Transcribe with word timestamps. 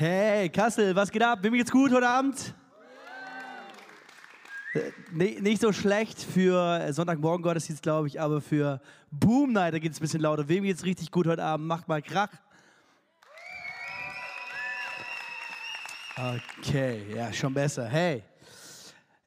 Hey, 0.00 0.48
Kassel, 0.48 0.94
was 0.94 1.10
geht 1.10 1.24
ab? 1.24 1.40
Wem 1.42 1.54
geht's 1.54 1.72
gut 1.72 1.90
heute 1.90 2.08
Abend? 2.08 2.54
Äh, 4.72 5.40
nicht 5.40 5.60
so 5.60 5.72
schlecht 5.72 6.22
für 6.22 6.92
Sonntagmorgen 6.92 7.42
Gottesdienst, 7.42 7.82
glaube 7.82 8.06
ich, 8.06 8.20
aber 8.20 8.40
für 8.40 8.80
Boom 9.10 9.52
Night, 9.52 9.74
da 9.74 9.80
geht 9.80 9.90
es 9.90 9.98
ein 9.98 10.02
bisschen 10.02 10.20
lauter. 10.20 10.48
Wem 10.48 10.62
geht's 10.62 10.84
richtig 10.84 11.10
gut 11.10 11.26
heute 11.26 11.42
Abend? 11.42 11.66
Macht 11.66 11.88
mal 11.88 12.00
Krach. 12.00 12.28
Okay, 16.60 17.02
ja, 17.16 17.32
schon 17.32 17.52
besser. 17.52 17.88
Hey, 17.88 18.22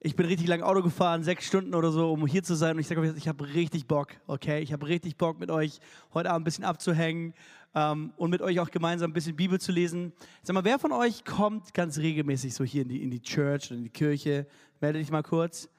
ich 0.03 0.15
bin 0.15 0.25
richtig 0.25 0.47
lang 0.47 0.63
Auto 0.63 0.81
gefahren, 0.81 1.23
sechs 1.23 1.45
Stunden 1.45 1.75
oder 1.75 1.91
so, 1.91 2.11
um 2.11 2.25
hier 2.25 2.41
zu 2.41 2.55
sein. 2.55 2.71
Und 2.75 2.79
ich 2.79 2.87
sage 2.87 3.01
euch, 3.01 3.15
ich 3.15 3.27
habe 3.27 3.53
richtig 3.53 3.85
Bock, 3.85 4.07
okay? 4.25 4.59
Ich 4.59 4.73
habe 4.73 4.87
richtig 4.87 5.15
Bock, 5.15 5.39
mit 5.39 5.51
euch 5.51 5.79
heute 6.15 6.31
Abend 6.31 6.41
ein 6.41 6.45
bisschen 6.45 6.63
abzuhängen 6.63 7.35
ähm, 7.75 8.11
und 8.17 8.31
mit 8.31 8.41
euch 8.41 8.59
auch 8.59 8.71
gemeinsam 8.71 9.11
ein 9.11 9.13
bisschen 9.13 9.35
Bibel 9.35 9.61
zu 9.61 9.71
lesen. 9.71 10.11
Sag 10.41 10.55
mal, 10.55 10.63
wer 10.63 10.79
von 10.79 10.91
euch 10.91 11.23
kommt 11.23 11.75
ganz 11.75 11.99
regelmäßig 11.99 12.55
so 12.55 12.63
hier 12.63 12.81
in 12.81 12.89
die, 12.89 13.03
in 13.03 13.11
die 13.11 13.21
Church 13.21 13.67
oder 13.67 13.77
in 13.77 13.83
die 13.83 13.91
Kirche? 13.91 14.47
Melde 14.79 14.97
dich 14.97 15.11
mal 15.11 15.21
kurz. 15.21 15.69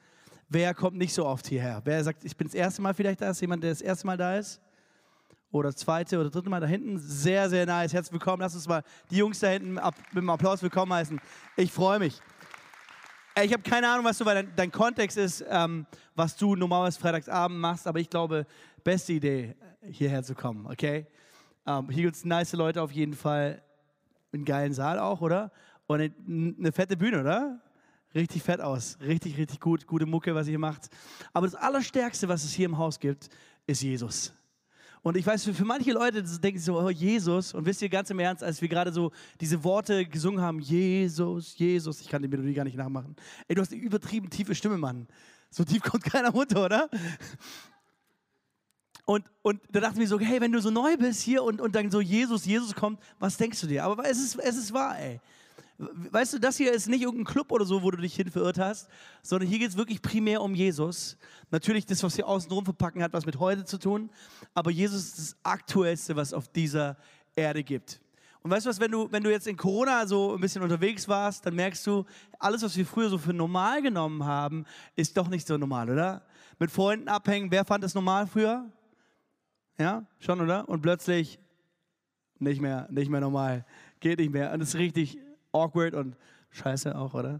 Wer 0.47 0.73
kommt 0.73 0.97
nicht 0.97 1.13
so 1.13 1.25
oft 1.25 1.45
hierher? 1.47 1.81
Wer 1.83 2.01
sagt, 2.01 2.23
ich 2.23 2.37
bin 2.37 2.47
das 2.47 2.55
erste 2.55 2.81
Mal 2.81 2.93
vielleicht 2.93 3.19
da? 3.19 3.29
Ist 3.29 3.41
jemand, 3.41 3.61
der 3.61 3.71
das 3.71 3.81
erste 3.81 4.07
Mal 4.07 4.15
da 4.15 4.37
ist? 4.37 4.61
Oder 5.51 5.69
das 5.69 5.75
zweite 5.75 6.17
oder 6.17 6.29
dritte 6.29 6.49
Mal 6.49 6.61
da 6.61 6.67
hinten? 6.67 6.97
Sehr, 6.97 7.49
sehr 7.49 7.65
nice. 7.65 7.91
Herzlich 7.91 8.13
willkommen. 8.13 8.41
Lass 8.41 8.55
uns 8.55 8.69
mal 8.69 8.83
die 9.11 9.17
Jungs 9.17 9.39
da 9.39 9.49
hinten 9.49 9.77
ab, 9.77 9.95
mit 10.11 10.19
einem 10.19 10.29
Applaus 10.29 10.63
willkommen 10.63 10.93
heißen. 10.93 11.19
Ich 11.57 11.73
freue 11.73 11.99
mich. 11.99 12.21
Ich 13.41 13.51
habe 13.51 13.63
keine 13.63 13.89
Ahnung, 13.89 14.05
was 14.05 14.19
du, 14.19 14.25
weil 14.25 14.35
dein, 14.35 14.55
dein 14.55 14.71
Kontext 14.71 15.17
ist, 15.17 15.43
ähm, 15.49 15.87
was 16.13 16.35
du 16.35 16.55
normalerweise 16.55 16.99
Freitagsabend 16.99 17.59
machst, 17.59 17.87
aber 17.87 17.99
ich 17.99 18.09
glaube, 18.09 18.45
beste 18.83 19.13
Idee, 19.13 19.55
hierher 19.81 20.21
zu 20.21 20.35
kommen, 20.35 20.67
okay? 20.67 21.07
Ähm, 21.65 21.89
hier 21.89 22.03
gibt 22.03 22.15
es 22.15 22.25
nice 22.25 22.53
Leute 22.53 22.81
auf 22.81 22.91
jeden 22.91 23.15
Fall, 23.15 23.63
einen 24.31 24.45
geilen 24.45 24.73
Saal 24.73 24.99
auch, 24.99 25.21
oder? 25.21 25.51
Und 25.87 26.01
eine, 26.01 26.13
eine 26.59 26.71
fette 26.71 26.95
Bühne, 26.95 27.21
oder? 27.21 27.59
Richtig 28.13 28.43
fett 28.43 28.61
aus, 28.61 28.99
richtig, 29.01 29.35
richtig 29.37 29.59
gut, 29.59 29.87
gute 29.87 30.05
Mucke, 30.05 30.35
was 30.35 30.47
ihr 30.47 30.59
macht. 30.59 30.89
Aber 31.33 31.47
das 31.47 31.55
Allerstärkste, 31.55 32.27
was 32.27 32.43
es 32.43 32.53
hier 32.53 32.67
im 32.67 32.77
Haus 32.77 32.99
gibt, 32.99 33.29
ist 33.65 33.81
Jesus. 33.81 34.31
Und 35.03 35.17
ich 35.17 35.25
weiß, 35.25 35.43
für, 35.43 35.53
für 35.53 35.65
manche 35.65 35.91
Leute 35.91 36.23
denken 36.23 36.59
so, 36.59 36.79
oh 36.79 36.89
Jesus, 36.89 37.53
und 37.53 37.65
wisst 37.65 37.81
ihr 37.81 37.89
ganz 37.89 38.09
im 38.09 38.19
Ernst, 38.19 38.41
als 38.41 38.61
wir 38.61 38.69
gerade 38.69 38.93
so 38.93 39.11
diese 39.41 39.61
Worte 39.65 40.05
gesungen 40.05 40.41
haben, 40.41 40.59
Jesus, 40.59 41.57
Jesus, 41.57 41.99
ich 41.99 42.07
kann 42.07 42.21
die 42.21 42.29
Melodie 42.29 42.53
gar 42.53 42.63
nicht 42.63 42.77
nachmachen. 42.77 43.17
Ey, 43.49 43.55
du 43.55 43.61
hast 43.61 43.73
eine 43.73 43.81
übertrieben 43.81 44.29
tiefe 44.29 44.55
Stimme, 44.55 44.77
Mann. 44.77 45.07
So 45.49 45.65
tief 45.65 45.83
kommt 45.83 46.03
keiner 46.11 46.29
runter, 46.29 46.63
oder? 46.63 46.89
Und, 49.03 49.29
und 49.41 49.61
da 49.69 49.81
dachte 49.81 49.95
ich 49.95 49.99
mir 49.99 50.07
so, 50.07 50.17
hey, 50.21 50.39
wenn 50.39 50.53
du 50.53 50.61
so 50.61 50.71
neu 50.71 50.95
bist 50.95 51.21
hier 51.21 51.43
und, 51.43 51.59
und 51.59 51.75
dann 51.75 51.91
so 51.91 51.99
Jesus, 51.99 52.45
Jesus 52.45 52.73
kommt, 52.73 53.01
was 53.19 53.35
denkst 53.35 53.59
du 53.59 53.67
dir? 53.67 53.83
Aber 53.83 54.09
es 54.09 54.17
ist, 54.19 54.39
es 54.39 54.55
ist 54.55 54.73
wahr, 54.73 54.97
ey. 54.97 55.19
Weißt 55.77 56.33
du, 56.33 56.39
das 56.39 56.57
hier 56.57 56.71
ist 56.71 56.87
nicht 56.87 57.01
irgendein 57.01 57.25
Club 57.25 57.51
oder 57.51 57.65
so, 57.65 57.81
wo 57.81 57.89
du 57.89 57.97
dich 57.97 58.15
hin 58.15 58.29
verirrt 58.29 58.59
hast, 58.59 58.89
sondern 59.23 59.49
hier 59.49 59.59
geht 59.59 59.69
es 59.69 59.77
wirklich 59.77 60.01
primär 60.01 60.41
um 60.41 60.53
Jesus. 60.53 61.17
Natürlich, 61.49 61.85
das, 61.85 62.03
was 62.03 62.15
wir 62.15 62.27
außenrum 62.27 62.63
verpacken, 62.63 63.01
hat 63.01 63.13
was 63.13 63.25
mit 63.25 63.39
heute 63.39 63.65
zu 63.65 63.79
tun, 63.79 64.11
aber 64.53 64.69
Jesus 64.69 65.03
ist 65.03 65.17
das 65.17 65.37
Aktuellste, 65.43 66.15
was 66.15 66.33
auf 66.33 66.47
dieser 66.47 66.95
Erde 67.35 67.63
gibt. 67.63 67.99
Und 68.43 68.51
weißt 68.51 68.65
du 68.65 68.69
was, 68.69 68.79
wenn 68.79 68.91
du, 68.91 69.11
wenn 69.11 69.23
du 69.23 69.31
jetzt 69.31 69.47
in 69.47 69.57
Corona 69.57 70.05
so 70.05 70.35
ein 70.35 70.41
bisschen 70.41 70.61
unterwegs 70.61 71.07
warst, 71.07 71.45
dann 71.45 71.55
merkst 71.55 71.87
du, 71.87 72.05
alles, 72.39 72.61
was 72.61 72.75
wir 72.75 72.85
früher 72.85 73.09
so 73.09 73.17
für 73.17 73.33
normal 73.33 73.81
genommen 73.81 74.25
haben, 74.25 74.65
ist 74.95 75.17
doch 75.17 75.29
nicht 75.29 75.47
so 75.47 75.57
normal, 75.57 75.89
oder? 75.89 76.25
Mit 76.59 76.69
Freunden 76.69 77.07
abhängen, 77.07 77.49
wer 77.51 77.65
fand 77.65 77.83
das 77.83 77.95
normal 77.95 78.27
früher? 78.27 78.69
Ja, 79.79 80.05
schon, 80.19 80.39
oder? 80.39 80.67
Und 80.69 80.81
plötzlich 80.81 81.39
nicht 82.37 82.61
mehr, 82.61 82.87
nicht 82.91 83.09
mehr 83.09 83.21
normal. 83.21 83.65
Geht 84.01 84.19
nicht 84.19 84.31
mehr. 84.31 84.51
Und 84.51 84.59
das 84.59 84.69
ist 84.69 84.75
richtig 84.75 85.17
awkward 85.53 85.93
und 85.93 86.17
scheiße 86.51 86.95
auch, 86.97 87.13
oder? 87.13 87.39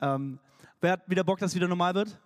Ähm, 0.00 0.38
wer 0.80 0.92
hat 0.92 1.08
wieder 1.08 1.24
Bock, 1.24 1.38
dass 1.38 1.52
es 1.52 1.54
wieder 1.54 1.68
normal 1.68 1.94
wird? 1.94 2.18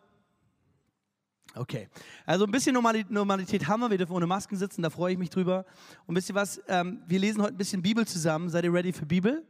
Okay. 1.54 1.88
Also 2.26 2.44
ein 2.44 2.50
bisschen 2.50 2.74
Normalität 2.74 3.66
haben 3.66 3.80
wir. 3.80 3.90
Wir 3.90 3.98
dürfen 3.98 4.12
ohne 4.12 4.26
Masken 4.26 4.56
sitzen, 4.56 4.82
da 4.82 4.90
freue 4.90 5.12
ich 5.12 5.18
mich 5.18 5.30
drüber. 5.30 5.64
Und 6.06 6.14
wisst 6.14 6.28
ihr 6.28 6.34
was? 6.34 6.60
Ähm, 6.68 7.02
wir 7.06 7.18
lesen 7.18 7.40
heute 7.42 7.54
ein 7.54 7.58
bisschen 7.58 7.80
Bibel 7.80 8.06
zusammen. 8.06 8.50
Seid 8.50 8.64
ihr 8.64 8.72
ready 8.72 8.92
für 8.92 9.06
Bibel? 9.06 9.42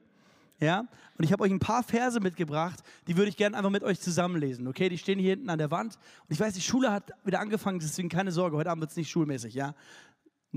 Ja? 0.61 0.81
Und 1.19 1.25
ich 1.25 1.33
habe 1.33 1.43
euch 1.43 1.51
ein 1.51 1.59
paar 1.59 1.83
Verse 1.83 2.21
mitgebracht, 2.21 2.81
die 3.07 3.17
würde 3.17 3.29
ich 3.29 3.37
gerne 3.37 3.57
einfach 3.57 3.71
mit 3.71 3.83
euch 3.83 4.01
zusammenlesen. 4.01 4.67
Okay? 4.69 4.89
Die 4.89 4.99
stehen 4.99 5.19
hier 5.19 5.31
hinten 5.31 5.51
an 5.51 5.59
der 5.59 5.71
Wand. 5.71 5.97
Und 5.97 6.33
ich 6.33 6.41
weiß, 6.41 6.55
die 6.55 6.61
Schule 6.61 6.93
hat 6.93 7.13
wieder 7.25 7.41
angefangen, 7.41 7.79
deswegen 7.79 8.09
keine 8.09 8.31
Sorge. 8.31 8.57
Heute 8.57 8.71
Abend 8.71 8.83
wird 8.83 8.91
es 8.91 8.97
nicht 8.97 9.11
schulmäßig, 9.11 9.55
ja? 9.55 9.75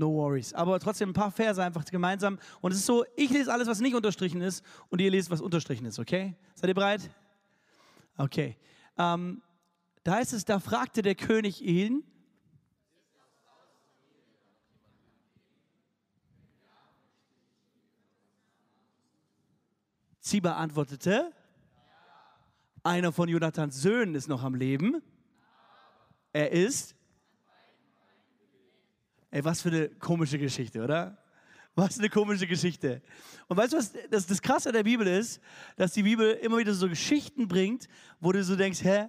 No 0.00 0.14
worries. 0.14 0.54
Aber 0.54 0.80
trotzdem 0.80 1.10
ein 1.10 1.12
paar 1.12 1.30
Verse 1.30 1.62
einfach 1.62 1.84
gemeinsam. 1.84 2.38
Und 2.62 2.72
es 2.72 2.78
ist 2.78 2.86
so, 2.86 3.04
ich 3.16 3.28
lese 3.28 3.52
alles, 3.52 3.68
was 3.68 3.80
nicht 3.80 3.94
unterstrichen 3.94 4.40
ist, 4.40 4.64
und 4.88 4.98
ihr 4.98 5.10
lest, 5.10 5.30
was 5.30 5.42
unterstrichen 5.42 5.84
ist, 5.84 5.98
okay? 5.98 6.34
Seid 6.54 6.68
ihr 6.68 6.74
bereit? 6.74 7.10
Okay. 8.16 8.56
Ähm, 8.96 9.42
da 10.02 10.14
heißt 10.14 10.32
es, 10.32 10.46
da 10.46 10.58
fragte 10.58 11.02
der 11.02 11.14
König 11.16 11.60
ihn. 11.62 12.02
Ziba 20.20 20.54
antwortete, 20.54 21.30
einer 22.82 23.12
von 23.12 23.28
Jonathans 23.28 23.82
Söhnen 23.82 24.14
ist 24.14 24.28
noch 24.28 24.44
am 24.44 24.54
Leben. 24.54 25.02
Er 26.32 26.52
ist 26.52 26.96
Ey, 29.30 29.44
was 29.44 29.62
für 29.62 29.68
eine 29.68 29.88
komische 29.88 30.38
Geschichte, 30.38 30.82
oder? 30.82 31.16
Was 31.76 31.98
eine 31.98 32.10
komische 32.10 32.46
Geschichte. 32.46 33.00
Und 33.46 33.56
weißt 33.56 33.72
du, 33.72 33.76
was 33.76 33.92
das, 34.10 34.26
das 34.26 34.42
Krasse 34.42 34.72
der 34.72 34.82
Bibel 34.82 35.06
ist? 35.06 35.40
Dass 35.76 35.92
die 35.92 36.02
Bibel 36.02 36.32
immer 36.32 36.58
wieder 36.58 36.74
so 36.74 36.88
Geschichten 36.88 37.46
bringt, 37.46 37.88
wo 38.18 38.32
du 38.32 38.42
so 38.42 38.56
denkst, 38.56 38.82
hä? 38.82 39.08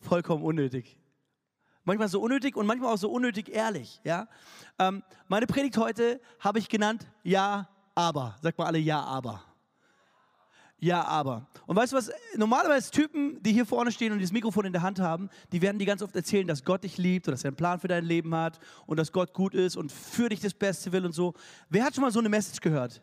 Vollkommen 0.00 0.42
unnötig. 0.42 0.98
Manchmal 1.84 2.08
so 2.08 2.20
unnötig 2.20 2.56
und 2.56 2.66
manchmal 2.66 2.94
auch 2.94 2.98
so 2.98 3.10
unnötig 3.10 3.48
ehrlich, 3.50 4.00
ja? 4.04 4.28
Ähm, 4.78 5.02
meine 5.28 5.46
Predigt 5.46 5.76
heute 5.76 6.20
habe 6.40 6.58
ich 6.58 6.68
genannt, 6.68 7.06
ja, 7.22 7.68
aber. 7.94 8.36
Sag 8.40 8.56
mal 8.56 8.66
alle, 8.66 8.78
ja, 8.78 9.02
aber. 9.02 9.44
Ja, 10.82 11.04
aber. 11.04 11.46
Und 11.66 11.76
weißt 11.76 11.92
du 11.92 11.96
was? 11.96 12.10
Normalerweise 12.36 12.90
Typen, 12.90 13.40
die 13.40 13.52
hier 13.52 13.64
vorne 13.64 13.92
stehen 13.92 14.10
und 14.10 14.18
dieses 14.18 14.32
Mikrofon 14.32 14.64
in 14.64 14.72
der 14.72 14.82
Hand 14.82 14.98
haben, 14.98 15.30
die 15.52 15.62
werden 15.62 15.78
dir 15.78 15.86
ganz 15.86 16.02
oft 16.02 16.16
erzählen, 16.16 16.44
dass 16.44 16.64
Gott 16.64 16.82
dich 16.82 16.98
liebt 16.98 17.28
und 17.28 17.32
dass 17.32 17.44
er 17.44 17.50
einen 17.50 17.56
Plan 17.56 17.78
für 17.78 17.86
dein 17.86 18.04
Leben 18.04 18.34
hat 18.34 18.58
und 18.86 18.96
dass 18.96 19.12
Gott 19.12 19.32
gut 19.32 19.54
ist 19.54 19.76
und 19.76 19.92
für 19.92 20.28
dich 20.28 20.40
das 20.40 20.54
Beste 20.54 20.90
will 20.90 21.06
und 21.06 21.12
so. 21.12 21.34
Wer 21.68 21.84
hat 21.84 21.94
schon 21.94 22.02
mal 22.02 22.10
so 22.10 22.18
eine 22.18 22.28
Message 22.28 22.60
gehört? 22.60 23.00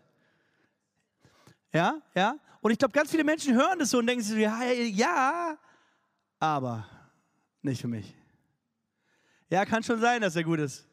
Ja, 1.72 2.01
ja. 2.16 2.35
Und 2.59 2.72
ich 2.72 2.78
glaube, 2.78 2.91
ganz 2.91 3.12
viele 3.12 3.23
Menschen 3.23 3.56
hören 3.56 3.79
das 3.79 3.91
so 3.91 4.00
und 4.00 4.07
denken 4.07 4.25
sich 4.25 4.34
so, 4.34 4.38
ja, 4.38 4.62
ja, 4.62 5.57
aber 6.38 6.85
nicht 7.62 7.79
für 7.79 7.88
mich. 7.88 8.13
Ja, 9.50 9.63
kann 9.63 9.84
schon 9.84 10.01
sein, 10.01 10.19
dass 10.19 10.35
er 10.35 10.44
gut 10.44 10.59
ist, 10.59 10.85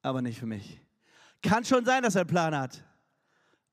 aber 0.00 0.22
nicht 0.22 0.38
für 0.38 0.46
mich. 0.46 0.80
Kann 1.42 1.64
schon 1.64 1.84
sein, 1.84 2.04
dass 2.04 2.14
er 2.14 2.20
einen 2.20 2.30
Plan 2.30 2.56
hat, 2.56 2.84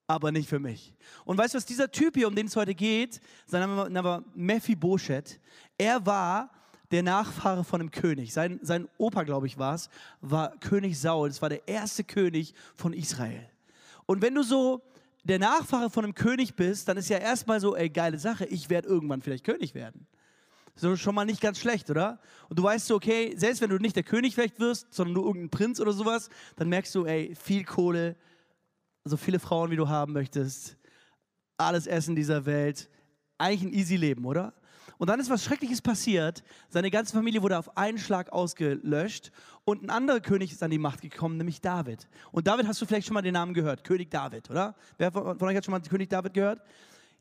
aber 0.10 0.32
nicht 0.32 0.50
für 0.50 0.58
mich. 0.58 0.92
Und 1.24 1.38
weißt 1.38 1.54
du 1.54 1.58
was, 1.58 1.66
dieser 1.68 1.92
Typ 1.92 2.16
hier, 2.16 2.28
um 2.28 2.34
den 2.34 2.48
es 2.48 2.56
heute 2.56 2.74
geht, 2.74 3.22
sein 3.46 3.62
Name 3.62 4.04
war 4.04 4.24
Mephibosheth, 4.34 5.40
er 5.78 6.04
war 6.04 6.50
der 6.90 7.04
Nachfahre 7.04 7.64
von 7.64 7.80
einem 7.80 7.92
König. 7.92 8.34
Sein, 8.34 8.60
sein 8.64 8.90
Opa, 8.98 9.22
glaube 9.22 9.46
ich, 9.46 9.60
war 9.60 9.76
es, 9.76 9.88
war 10.20 10.58
König 10.58 11.00
Saul. 11.00 11.30
Das 11.30 11.44
war 11.44 11.50
der 11.50 11.68
erste 11.68 12.04
König 12.04 12.56
von 12.76 12.94
Israel. 12.94 13.48
Und 14.08 14.24
wenn 14.24 14.34
du 14.34 14.42
so 14.42 14.82
der 15.24 15.38
Nachfahre 15.38 15.92
von 15.92 16.04
einem 16.06 16.16
König 16.16 16.56
bist, 16.56 16.88
dann 16.88 16.98
ist 16.98 17.10
ja 17.10 17.20
erstmal 17.20 17.60
so, 17.60 17.76
ey, 17.76 17.88
geile 17.88 18.18
Sache, 18.18 18.46
ich 18.46 18.68
werde 18.72 18.88
irgendwann 18.88 19.22
vielleicht 19.22 19.44
König 19.44 19.76
werden. 19.76 20.08
So 20.76 20.96
schon 20.96 21.14
mal 21.14 21.26
nicht 21.26 21.42
ganz 21.42 21.60
schlecht, 21.60 21.92
oder? 21.92 22.20
Und 22.50 22.58
du 22.58 22.64
weißt 22.64 22.88
so, 22.88 22.96
okay, 22.96 23.36
selbst 23.38 23.62
wenn 23.62 23.70
du 23.70 23.78
nicht 23.78 23.96
der 23.96 24.04
König 24.04 24.34
vielleicht 24.34 24.60
wirst, 24.60 24.92
sondern 24.92 25.14
nur 25.14 25.26
irgendein 25.26 25.52
Prinz 25.52 25.80
oder 25.80 25.92
sowas, 25.92 26.30
dann 26.56 26.68
merkst 26.70 26.96
du, 26.96 27.06
ey, 27.06 27.36
viel 27.36 27.64
Kohle, 27.64 28.16
so 29.04 29.18
viele 29.18 29.40
Frauen, 29.40 29.72
wie 29.72 29.76
du 29.76 29.88
haben 29.88 30.14
möchtest, 30.14 30.78
alles 31.58 31.88
Essen 31.88 32.16
dieser 32.16 32.46
Welt, 32.46 32.90
eigentlich 33.38 33.64
ein 33.64 33.74
easy 33.74 33.96
Leben, 33.96 34.26
oder? 34.26 34.54
Und 34.98 35.08
dann 35.08 35.20
ist 35.20 35.30
was 35.30 35.44
Schreckliches 35.44 35.82
passiert. 35.82 36.44
Seine 36.68 36.92
ganze 36.92 37.14
Familie 37.14 37.42
wurde 37.42 37.58
auf 37.58 37.78
einen 37.78 37.98
Schlag 37.98 38.32
ausgelöscht 38.34 39.32
und 39.64 39.82
ein 39.82 39.90
anderer 39.90 40.20
König 40.20 40.52
ist 40.52 40.62
an 40.62 40.72
die 40.72 40.78
Macht 40.78 41.02
gekommen, 41.02 41.38
nämlich 41.38 41.62
David. 41.62 42.08
Und 42.32 42.48
David 42.48 42.68
hast 42.68 42.82
du 42.82 42.86
vielleicht 42.86 43.08
schon 43.08 43.14
mal 43.14 43.22
den 43.22 43.34
Namen 43.34 43.54
gehört, 43.54 43.84
König 43.86 44.12
David, 44.12 44.50
oder? 44.50 44.76
Wer 44.98 45.12
von 45.12 45.42
euch 45.42 45.56
hat 45.56 45.64
schon 45.64 45.72
mal 45.72 45.82
König 45.82 46.10
David 46.10 46.34
gehört? 46.34 46.62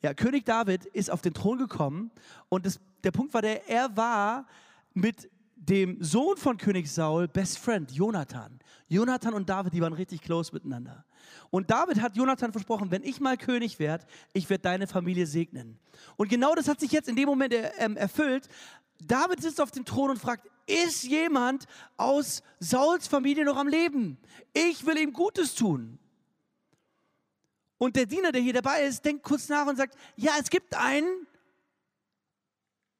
Ja, 0.02 0.12
König 0.12 0.44
David 0.44 0.86
ist 0.86 1.10
auf 1.10 1.22
den 1.22 1.34
Thron 1.34 1.58
gekommen 1.58 2.10
und 2.48 2.66
das, 2.66 2.80
der 3.04 3.12
Punkt 3.12 3.32
war 3.32 3.42
der, 3.42 3.68
er 3.68 3.96
war 3.96 4.46
mit 4.94 5.28
dem 5.58 6.02
Sohn 6.02 6.36
von 6.36 6.56
König 6.56 6.90
Saul, 6.90 7.28
Best 7.28 7.58
Friend, 7.58 7.90
Jonathan. 7.90 8.58
Jonathan 8.88 9.34
und 9.34 9.48
David, 9.48 9.74
die 9.74 9.80
waren 9.80 9.92
richtig 9.92 10.22
close 10.22 10.52
miteinander. 10.52 11.04
Und 11.50 11.70
David 11.70 12.00
hat 12.00 12.16
Jonathan 12.16 12.52
versprochen, 12.52 12.90
wenn 12.90 13.02
ich 13.02 13.20
mal 13.20 13.36
König 13.36 13.78
werde, 13.78 14.06
ich 14.32 14.48
werde 14.48 14.62
deine 14.62 14.86
Familie 14.86 15.26
segnen. 15.26 15.78
Und 16.16 16.28
genau 16.28 16.54
das 16.54 16.68
hat 16.68 16.80
sich 16.80 16.92
jetzt 16.92 17.08
in 17.08 17.16
dem 17.16 17.26
Moment 17.26 17.54
ähm, 17.78 17.96
erfüllt. 17.96 18.48
David 19.00 19.42
sitzt 19.42 19.60
auf 19.60 19.70
dem 19.70 19.84
Thron 19.84 20.10
und 20.10 20.18
fragt, 20.18 20.48
ist 20.66 21.02
jemand 21.04 21.66
aus 21.96 22.42
Sauls 22.60 23.08
Familie 23.08 23.44
noch 23.44 23.56
am 23.56 23.68
Leben? 23.68 24.18
Ich 24.52 24.86
will 24.86 24.98
ihm 24.98 25.12
Gutes 25.12 25.54
tun. 25.54 25.98
Und 27.78 27.94
der 27.96 28.06
Diener, 28.06 28.32
der 28.32 28.40
hier 28.40 28.52
dabei 28.52 28.82
ist, 28.82 29.04
denkt 29.04 29.22
kurz 29.22 29.48
nach 29.48 29.66
und 29.66 29.76
sagt, 29.76 29.96
ja, 30.16 30.32
es 30.40 30.50
gibt 30.50 30.74
einen, 30.74 31.26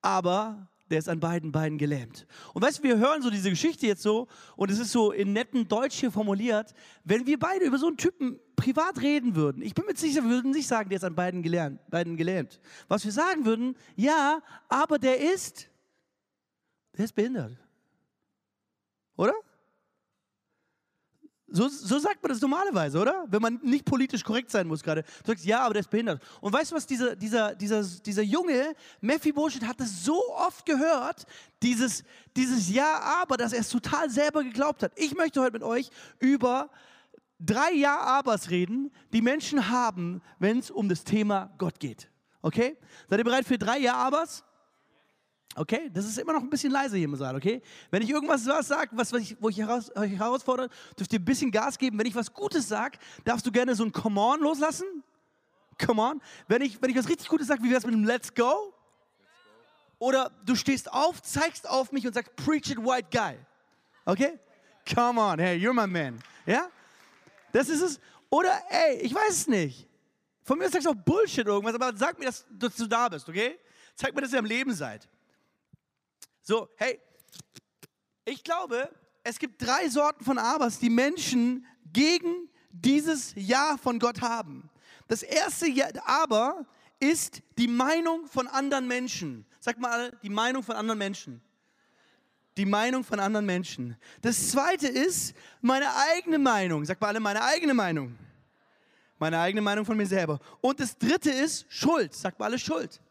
aber 0.01 0.69
der 0.90 0.99
ist 0.99 1.08
an 1.08 1.20
beiden 1.20 1.52
Beinen 1.52 1.79
gelähmt. 1.79 2.26
Und 2.55 2.62
weißt 2.62 2.79
du, 2.79 2.82
wir 2.82 2.99
hören 2.99 3.23
so 3.23 3.31
diese 3.31 3.50
Geschichte 3.50 3.87
jetzt 3.87 4.02
so 4.02 4.29
und 4.56 4.70
es 4.70 4.79
ist 4.79 4.93
so 4.93 5.12
in 5.12 5.32
netten 5.32 5.69
Deutsch 5.69 5.99
hier 6.00 6.11
formuliert, 6.11 6.75
wenn 7.05 7.26
wir 7.26 7.38
beide 7.38 7.64
über 7.64 7.79
so 7.79 7.88
einen 7.88 7.96
Typen 7.96 8.40
privat 8.56 9.00
reden 9.00 9.37
würden, 9.37 9.62
ich 9.62 9.75
bin 9.75 9.85
mir 9.87 9.96
sicher, 9.96 10.23
wir 10.23 10.31
würden 10.31 10.50
nicht 10.50 10.67
sagen, 10.67 10.88
der 10.88 10.96
ist 10.96 11.05
an 11.05 11.14
beiden 11.14 11.43
gelähmt, 11.43 11.81
beiden 11.90 12.17
gelähmt. 12.17 12.61
Was 12.88 13.05
wir 13.05 13.12
sagen 13.12 13.44
würden, 13.44 13.76
ja, 13.96 14.43
aber 14.69 14.99
der 14.99 15.20
ist, 15.32 15.69
der 16.96 17.05
ist 17.05 17.14
behindert. 17.14 17.56
Oder? 19.17 19.35
So, 21.50 21.69
so, 21.69 21.99
sagt 21.99 22.23
man 22.23 22.31
das 22.31 22.41
normalerweise, 22.43 22.99
oder? 22.99 23.25
Wenn 23.29 23.41
man 23.41 23.59
nicht 23.62 23.87
politisch 23.87 24.23
korrekt 24.23 24.50
sein 24.50 24.67
muss 24.67 24.83
gerade. 24.83 25.03
Du 25.03 25.29
sagst, 25.29 25.47
ja, 25.47 25.61
aber 25.61 25.75
der 25.75 25.81
ist 25.81 25.91
behindert. 25.91 26.23
Und 26.43 26.53
weißt 26.53 26.73
du 26.73 26.77
was, 26.77 26.87
dieser, 26.87 27.17
dieser, 27.17 27.55
dieser, 27.55 27.83
dieser 27.83 28.23
Junge, 28.23 28.75
Mephibosheth, 29.00 29.67
hat 29.67 29.81
das 29.81 30.05
so 30.05 30.21
oft 30.35 30.67
gehört, 30.67 31.25
dieses, 31.62 32.05
dieses 32.37 32.69
Ja, 32.69 33.00
aber, 33.23 33.39
dass 33.39 33.55
er 33.55 33.61
es 33.61 33.71
total 33.71 34.11
selber 34.11 34.45
geglaubt 34.45 34.83
hat. 34.83 34.93
Ich 34.97 35.15
möchte 35.15 35.41
heute 35.41 35.53
mit 35.53 35.62
euch 35.62 35.91
über 36.19 36.69
drei 37.41 37.73
Ja-Abers 37.73 38.50
reden, 38.50 38.91
die 39.12 39.23
Menschen 39.23 39.71
haben, 39.71 40.21
wenn 40.39 40.59
es 40.59 40.71
um 40.71 40.89
das 40.89 41.05
Thema 41.05 41.55
Gott 41.56 41.81
geht. 41.81 42.11
Okay? 42.43 42.77
Seid 43.09 43.21
ihr 43.21 43.25
bereit 43.25 43.47
für 43.47 43.59
drei 43.59 43.79
Ja-Abers? 43.79 44.45
Okay, 45.55 45.91
das 45.93 46.05
ist 46.05 46.19
immer 46.19 46.35
noch 46.35 46.43
ein 46.43 46.50
bisschen 46.50 46.71
leise 46.71 46.97
hier 46.97 47.06
im 47.06 47.17
Saal, 47.17 47.35
okay? 47.35 47.62
Wenn 47.91 48.03
ich 48.03 48.11
irgendwas 48.11 48.45
sage, 48.45 48.91
was, 48.93 49.12
was 49.12 49.23
ich, 49.23 49.37
wo 49.41 49.49
ich 49.49 49.59
heraus, 49.59 49.91
euch 49.97 50.12
herausfordere, 50.12 50.69
dürft 50.99 51.12
ihr 51.12 51.19
ein 51.19 51.25
bisschen 51.25 51.50
Gas 51.50 51.79
geben. 51.79 51.99
Wenn 51.99 52.06
ich 52.06 52.15
was 52.15 52.33
Gutes 52.33 52.69
sage, 52.69 52.99
darfst 53.25 53.47
du 53.47 53.50
gerne 53.50 53.75
so 53.75 53.85
ein 53.85 53.93
Come 53.93 54.21
on 54.21 54.41
loslassen. 54.41 54.87
Come 55.85 56.00
on. 56.00 56.23
Wenn 56.47 56.62
ich, 56.62 56.81
wenn 56.81 56.91
ich 56.91 56.97
was 56.97 57.09
richtig 57.09 57.29
Gutes 57.29 57.49
sage, 57.49 57.62
wie 57.62 57.71
wäre 57.71 57.79
es 57.79 57.87
mit 57.87 57.95
einem 57.95 58.05
Let's 58.05 58.33
go? 58.35 58.73
Oder 59.99 60.31
du 60.45 60.55
stehst 60.55 60.93
auf, 60.93 61.23
zeigst 61.23 61.69
auf 61.69 61.91
mich 61.93 62.06
und 62.06 62.12
sagst, 62.12 62.37
preach 62.37 62.71
it, 62.71 62.79
white 62.79 63.09
guy. 63.11 63.37
Okay? 64.05 64.39
Come 64.95 65.21
on, 65.21 65.39
hey, 65.39 65.59
you're 65.59 65.73
my 65.73 65.87
man. 65.87 66.19
Ja? 66.47 66.69
Das 67.53 67.69
ist 67.69 67.83
es. 67.83 68.00
Oder, 68.31 68.62
ey, 68.71 69.00
ich 69.00 69.15
weiß 69.15 69.31
es 69.31 69.47
nicht. 69.49 69.89
Von 70.45 70.59
mir 70.59 70.69
sagst 70.69 70.87
du 70.87 70.91
auch 70.91 70.95
Bullshit 70.95 71.47
irgendwas, 71.47 71.75
aber 71.75 71.97
sag 71.97 72.19
mir, 72.19 72.27
dass, 72.27 72.47
dass 72.50 72.77
du 72.77 72.87
da 72.87 73.09
bist, 73.09 73.29
okay? 73.29 73.59
Zeig 73.95 74.15
mir, 74.15 74.23
dass 74.23 74.33
ihr 74.33 74.39
am 74.39 74.45
Leben 74.45 74.73
seid. 74.73 75.09
So, 76.49 76.67
hey, 76.79 76.99
ich 78.25 78.43
glaube, 78.43 78.89
es 79.23 79.39
gibt 79.39 79.61
drei 79.61 79.87
Sorten 79.91 80.25
von 80.25 80.39
Abers, 80.39 80.79
die 80.79 80.89
Menschen 80.89 81.67
gegen 81.93 82.49
dieses 82.71 83.35
Ja 83.37 83.77
von 83.77 83.99
Gott 83.99 84.23
haben. 84.23 84.71
Das 85.09 85.23
erste 85.23 85.67
Aber 86.06 86.65
ist 87.00 87.43
die 87.59 87.69
Meinung 87.69 88.27
von 88.29 88.47
anderen 88.47 88.89
Menschen. 88.89 89.45
Sag 89.61 89.79
mal, 89.79 90.11
die 90.23 90.31
Meinung 90.31 90.62
von 90.62 90.75
anderen 90.75 90.99
Menschen. 90.99 91.43
Die 92.56 92.65
Meinung 92.65 93.05
von 93.05 93.21
anderen 93.21 93.45
Menschen. 93.45 93.95
Das 94.23 94.50
zweite 94.50 94.89
ist 94.89 95.35
meine 95.61 95.95
eigene 96.15 96.39
Meinung. 96.39 96.83
Sag 96.87 96.99
mal 96.99 97.09
alle 97.09 97.21
meine 97.21 97.43
eigene 97.43 97.75
Meinung. 97.75 98.17
Meine 99.19 99.39
eigene 99.39 99.61
Meinung 99.61 99.85
von 99.85 99.99
mir 99.99 100.06
selber. 100.06 100.41
Und 100.62 100.81
das 100.81 100.97
dritte 100.97 101.31
ist 101.31 101.67
Schuld. 101.69 102.15
Sag 102.15 102.39
mal 102.39 102.47
alle 102.47 102.59
Schuld. 102.59 103.03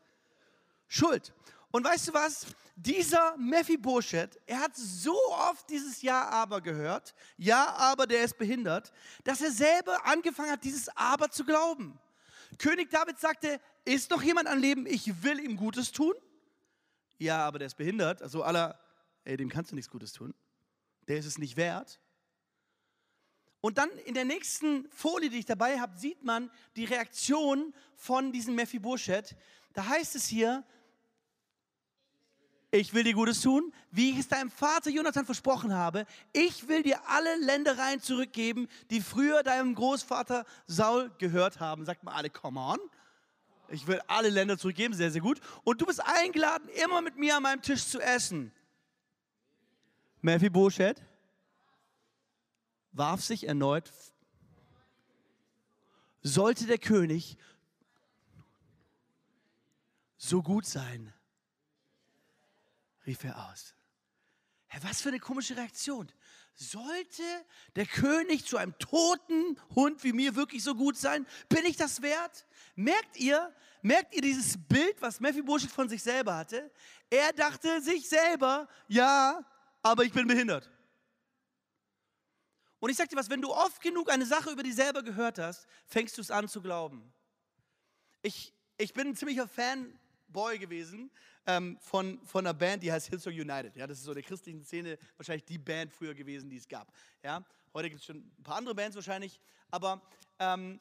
Schuld. 0.88 1.32
Und 1.72 1.84
weißt 1.84 2.08
du 2.10 2.14
was? 2.14 2.48
dieser 2.78 3.36
Mephibosheth, 3.38 4.40
er 4.46 4.60
hat 4.60 4.76
so 4.76 5.18
oft 5.32 5.68
dieses 5.68 6.04
Ja, 6.04 6.30
aber 6.30 6.62
gehört, 6.62 7.16
Ja, 7.36 7.74
aber 7.76 8.06
der 8.06 8.24
ist 8.24 8.38
behindert, 8.38 8.94
dass 9.24 9.42
er 9.42 9.52
selber 9.52 10.06
angefangen 10.06 10.52
hat, 10.52 10.64
dieses 10.64 10.88
Aber 10.96 11.32
zu 11.32 11.44
glauben. 11.44 12.00
König 12.60 12.92
David 12.92 13.20
sagte, 13.20 13.60
ist 13.84 14.12
noch 14.12 14.22
jemand 14.22 14.48
am 14.48 14.60
Leben, 14.60 14.86
ich 14.86 15.24
will 15.24 15.40
ihm 15.40 15.58
Gutes 15.58 15.92
tun? 15.92 16.14
Ja, 17.18 17.48
aber 17.48 17.58
der 17.58 17.66
ist 17.66 17.78
behindert. 17.78 18.22
Also 18.22 18.44
aller, 18.44 18.80
ey, 19.24 19.38
dem 19.38 19.50
kannst 19.50 19.72
du 19.72 19.76
nichts 19.76 19.90
Gutes 19.90 20.14
tun. 20.14 20.36
Der 21.08 21.18
ist 21.18 21.26
es 21.26 21.40
nicht 21.40 21.58
wert. 21.58 22.00
Und 23.60 23.80
dann 23.80 23.90
in 24.06 24.14
der 24.14 24.26
nächsten 24.26 24.88
Folie, 24.92 25.32
die 25.32 25.40
ich 25.40 25.46
dabei 25.46 25.80
habe, 25.80 25.98
sieht 25.98 26.24
man 26.24 26.52
die 26.76 26.86
Reaktion 26.86 27.74
von 27.96 28.32
diesem 28.32 28.54
Mephibosheth. 28.54 29.36
Da 29.74 29.88
heißt 29.88 30.16
es 30.16 30.28
hier, 30.28 30.64
ich 32.80 32.94
will 32.94 33.04
dir 33.04 33.14
Gutes 33.14 33.42
tun, 33.42 33.74
wie 33.92 34.12
ich 34.12 34.20
es 34.20 34.28
deinem 34.28 34.52
Vater 34.52 34.90
Jonathan 34.90 35.26
versprochen 35.26 35.74
habe. 35.74 36.06
Ich 36.34 36.68
will 36.68 36.84
dir 36.84 37.00
alle 37.08 37.36
Ländereien 37.38 38.02
zurückgeben, 38.02 38.68
die 38.90 39.02
früher 39.02 39.44
deinem 39.44 39.76
Großvater 39.76 40.46
Saul 40.66 41.12
gehört 41.18 41.60
haben. 41.60 41.86
Sagt 41.86 42.04
mal 42.04 42.14
alle, 42.14 42.30
come 42.30 42.60
on. 42.60 42.80
Ich 43.70 43.86
will 43.88 44.02
alle 44.08 44.30
Länder 44.30 44.58
zurückgeben, 44.58 44.94
sehr, 44.94 45.12
sehr 45.12 45.22
gut. 45.22 45.42
Und 45.64 45.82
du 45.82 45.86
bist 45.86 46.02
eingeladen, 46.06 46.70
immer 46.84 47.02
mit 47.02 47.18
mir 47.18 47.36
an 47.36 47.44
meinem 47.44 47.62
Tisch 47.62 47.86
zu 47.86 48.00
essen. 48.00 48.52
Mephibosheth 50.22 51.02
warf 52.92 53.24
sich 53.24 53.48
erneut. 53.48 53.92
Sollte 56.24 56.66
der 56.66 56.78
König 56.78 57.38
so 60.18 60.42
gut 60.42 60.66
sein, 60.66 61.14
rief 63.08 63.24
er 63.24 63.50
aus. 63.50 63.74
Herr, 64.68 64.84
was 64.84 65.02
für 65.02 65.10
eine 65.10 65.20
komische 65.20 65.56
Reaktion. 65.56 66.12
Sollte 66.54 67.24
der 67.76 67.86
König 67.86 68.46
zu 68.46 68.58
einem 68.58 68.78
toten 68.80 69.60
Hund 69.76 70.04
wie 70.04 70.12
mir 70.12 70.36
wirklich 70.36 70.64
so 70.64 70.76
gut 70.76 70.98
sein? 70.98 71.26
Bin 71.50 71.66
ich 71.66 71.78
das 71.78 72.02
wert? 72.02 72.46
Merkt 72.76 73.18
ihr, 73.18 73.54
merkt 73.82 74.14
ihr 74.16 74.22
dieses 74.22 74.58
Bild, 74.68 75.02
was 75.02 75.20
Mephibosheth 75.20 75.72
von 75.72 75.88
sich 75.88 76.04
selber 76.04 76.36
hatte? 76.36 76.72
Er 77.10 77.32
dachte 77.32 77.82
sich 77.82 78.10
selber, 78.10 78.68
ja, 78.88 79.46
aber 79.82 80.04
ich 80.04 80.12
bin 80.12 80.28
behindert. 80.28 80.70
Und 82.80 82.90
ich 82.90 82.98
sag 82.98 83.10
dir 83.10 83.16
was, 83.16 83.30
wenn 83.30 83.42
du 83.42 83.52
oft 83.52 83.82
genug 83.82 84.10
eine 84.12 84.26
Sache 84.26 84.52
über 84.52 84.64
dich 84.64 84.76
selber 84.76 85.02
gehört 85.02 85.40
hast, 85.40 85.68
fängst 85.86 86.18
du 86.18 86.22
es 86.22 86.32
an 86.32 86.48
zu 86.48 86.62
glauben. 86.62 87.14
Ich, 88.22 88.54
ich 88.78 88.94
bin 88.94 89.08
ein 89.08 89.16
ziemlicher 89.16 89.48
Fanboy 90.28 90.58
gewesen 90.58 91.10
ähm, 91.46 91.78
von, 91.80 92.20
von 92.26 92.46
einer 92.46 92.54
Band, 92.54 92.84
die 92.84 92.92
heißt 92.92 93.08
Hillsong 93.08 93.34
United. 93.34 93.76
Ja, 93.76 93.88
das 93.88 94.00
ist 94.00 94.06
so 94.06 94.14
der 94.14 94.24
christlichen 94.24 94.64
Szene 94.64 94.98
wahrscheinlich 95.16 95.46
die 95.46 95.58
Band 95.58 95.94
früher 95.94 96.14
gewesen, 96.14 96.50
die 96.50 96.58
es 96.58 96.68
gab. 96.68 96.92
Ja, 97.24 97.44
heute 97.74 97.90
gibt 97.90 98.02
es 98.02 98.06
schon 98.06 98.18
ein 98.18 98.44
paar 98.44 98.58
andere 98.58 98.76
Bands 98.76 98.96
wahrscheinlich, 98.96 99.40
aber 99.72 100.02
ähm, 100.40 100.80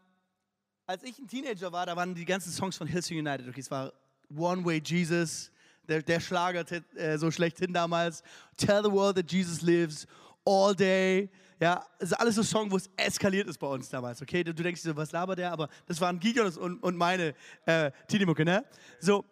als 0.87 1.03
ich 1.03 1.19
ein 1.19 1.29
Teenager 1.29 1.73
war, 1.73 1.87
da 1.87 1.97
waren 1.97 2.15
die 2.15 2.25
ganzen 2.25 2.53
Songs 2.53 2.77
von 2.77 2.87
Hillsong 2.87 3.19
United. 3.19 3.49
Okay, 3.49 3.61
es 3.61 3.71
war 3.71 3.93
One 4.37 4.65
Way 4.65 4.83
Jesus, 4.85 5.51
der, 5.89 6.03
der 6.03 6.21
Schlager 6.21 6.65
äh, 6.97 7.19
so 7.19 7.31
schlechthin 7.31 7.73
damals. 7.73 8.23
Tell 8.57 8.83
the 8.83 8.91
world 8.91 9.17
that 9.17 9.31
Jesus 9.31 9.63
lives, 9.63 10.07
All 10.45 10.75
Day. 10.75 11.29
Ja, 11.59 11.87
das 11.99 12.11
ist 12.11 12.21
alles 12.21 12.35
so 12.35 12.43
Song, 12.43 12.71
wo 12.71 12.77
es 12.77 12.91
eskaliert 12.97 13.49
ist 13.49 13.59
bei 13.59 13.67
uns 13.67 13.89
damals. 13.89 14.21
Okay, 14.21 14.45
du, 14.45 14.53
denkst 14.53 14.83
so, 14.83 14.95
was 14.95 15.11
labert 15.13 15.39
der? 15.39 15.53
Aber 15.53 15.69
das 15.87 16.01
waren 16.01 16.21
Gideon 16.21 16.53
und, 16.57 16.83
und 16.83 16.97
meine 16.97 17.35
äh, 17.65 17.91
Teenie-Mucke, 18.09 18.45
ne? 18.45 18.63
So, 19.01 19.25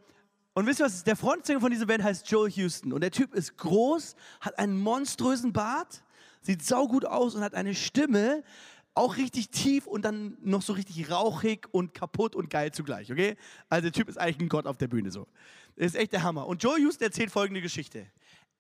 und 0.55 0.67
wisst 0.67 0.81
ihr 0.81 0.87
was? 0.87 1.03
Der 1.03 1.17
Frontsänger 1.17 1.61
von 1.61 1.71
dieser 1.71 1.87
Band 1.87 2.05
heißt 2.05 2.31
Joel 2.31 2.51
Houston. 2.53 2.93
Und 2.93 3.01
der 3.01 3.11
Typ 3.11 3.35
ist 3.35 3.57
groß, 3.57 4.15
hat 4.41 4.59
einen 4.59 4.79
monströsen 4.79 5.53
Bart, 5.53 6.05
sieht 6.41 6.65
saugut 6.65 7.05
aus 7.05 7.35
und 7.35 7.43
hat 7.43 7.55
eine 7.55 7.75
Stimme, 7.75 8.45
auch 8.95 9.17
richtig 9.17 9.51
tief 9.51 9.89
und 9.89 10.05
dann 10.05 10.39
noch 10.41 10.63
so 10.63 10.73
richtig 10.73 11.11
rauchig 11.11 11.67
und 11.73 11.95
kaputt 11.95 12.37
und 12.37 12.49
geil 12.49 12.71
zugleich, 12.71 13.11
okay? 13.11 13.37
Also 13.69 13.83
der 13.83 13.93
Typ 13.93 14.09
ist 14.09 14.19
eigentlich 14.19 14.39
ein 14.39 14.49
Gott 14.49 14.67
auf 14.67 14.77
der 14.77 14.87
Bühne 14.87 15.11
so. 15.11 15.27
Das 15.75 15.87
ist 15.87 15.97
echt 15.97 16.13
der 16.13 16.23
Hammer. 16.23 16.47
Und 16.47 16.63
Joel 16.63 16.81
Houston 16.83 17.03
erzählt 17.03 17.33
folgende 17.33 17.61
Geschichte. 17.61 18.07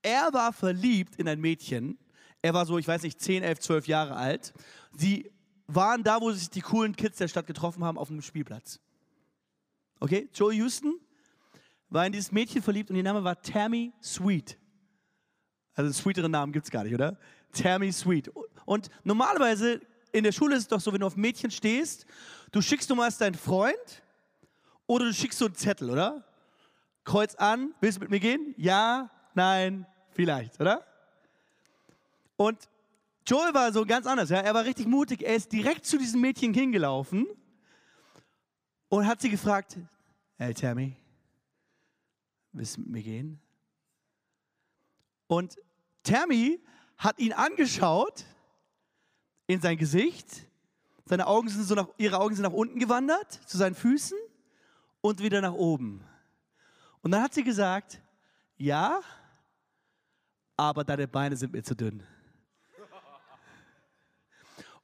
Er 0.02 0.32
war 0.32 0.52
verliebt 0.52 1.14
in 1.16 1.28
ein 1.28 1.40
Mädchen. 1.40 1.98
Er 2.42 2.52
war 2.52 2.66
so, 2.66 2.78
ich 2.78 2.88
weiß 2.88 3.02
nicht, 3.02 3.20
10, 3.20 3.44
11, 3.44 3.60
12 3.60 3.86
Jahre 3.86 4.16
alt. 4.16 4.52
Sie 4.96 5.30
waren 5.68 6.02
da, 6.02 6.20
wo 6.20 6.32
sich 6.32 6.50
die 6.50 6.60
coolen 6.60 6.96
Kids 6.96 7.18
der 7.18 7.28
Stadt 7.28 7.46
getroffen 7.46 7.84
haben, 7.84 7.96
auf 7.96 8.10
einem 8.10 8.20
Spielplatz. 8.20 8.80
Okay? 10.00 10.28
Joel 10.34 10.56
Houston 10.56 10.98
war 11.94 12.06
in 12.06 12.12
dieses 12.12 12.32
Mädchen 12.32 12.60
verliebt 12.60 12.90
und 12.90 12.96
ihr 12.96 13.04
Name 13.04 13.22
war 13.22 13.40
Tammy 13.40 13.92
Sweet. 14.02 14.58
Also 15.74 15.86
einen 15.86 15.94
sweeteren 15.94 16.32
Namen 16.32 16.52
gibt 16.52 16.66
es 16.66 16.70
gar 16.70 16.82
nicht, 16.82 16.92
oder? 16.92 17.16
Tammy 17.52 17.92
Sweet. 17.92 18.32
Und 18.66 18.90
normalerweise 19.04 19.80
in 20.12 20.24
der 20.24 20.32
Schule 20.32 20.56
ist 20.56 20.62
es 20.62 20.68
doch 20.68 20.80
so, 20.80 20.92
wenn 20.92 21.00
du 21.00 21.06
auf 21.06 21.16
Mädchen 21.16 21.52
stehst, 21.52 22.04
du 22.50 22.60
schickst 22.60 22.90
du 22.90 22.96
mal 22.96 23.10
deinen 23.12 23.36
Freund 23.36 24.02
oder 24.86 25.06
du 25.06 25.14
schickst 25.14 25.38
so 25.38 25.46
einen 25.46 25.54
Zettel, 25.54 25.88
oder? 25.88 26.24
Kreuz 27.04 27.36
an, 27.36 27.74
willst 27.80 27.98
du 27.98 28.00
mit 28.00 28.10
mir 28.10 28.20
gehen? 28.20 28.54
Ja, 28.56 29.10
nein, 29.34 29.86
vielleicht, 30.10 30.60
oder? 30.60 30.84
Und 32.36 32.58
Joel 33.26 33.54
war 33.54 33.72
so 33.72 33.86
ganz 33.86 34.06
anders, 34.06 34.30
ja? 34.30 34.38
er 34.38 34.52
war 34.52 34.64
richtig 34.64 34.86
mutig, 34.86 35.22
er 35.22 35.36
ist 35.36 35.52
direkt 35.52 35.86
zu 35.86 35.96
diesem 35.96 36.20
Mädchen 36.20 36.52
hingelaufen 36.52 37.26
und 38.88 39.06
hat 39.06 39.20
sie 39.20 39.30
gefragt, 39.30 39.78
hey 40.36 40.52
Tammy, 40.52 40.96
willst 42.54 42.76
du 42.76 42.80
mit 42.80 42.90
mir 42.90 43.02
gehen? 43.02 43.40
Und 45.26 45.58
Tammy 46.02 46.60
hat 46.96 47.18
ihn 47.18 47.32
angeschaut 47.32 48.24
in 49.46 49.60
sein 49.60 49.76
Gesicht, 49.76 50.46
Seine 51.06 51.26
Augen 51.26 51.48
sind 51.48 51.64
so 51.64 51.74
nach, 51.74 51.88
ihre 51.98 52.18
Augen 52.18 52.34
sind 52.34 52.44
nach 52.44 52.52
unten 52.52 52.78
gewandert, 52.78 53.32
zu 53.46 53.58
seinen 53.58 53.74
Füßen 53.74 54.16
und 55.02 55.22
wieder 55.22 55.40
nach 55.42 55.52
oben. 55.52 56.02
Und 57.02 57.10
dann 57.10 57.22
hat 57.22 57.34
sie 57.34 57.44
gesagt, 57.44 58.00
ja, 58.56 59.00
aber 60.56 60.82
deine 60.84 61.06
Beine 61.06 61.36
sind 61.36 61.52
mir 61.52 61.62
zu 61.62 61.74
dünn. 61.76 62.02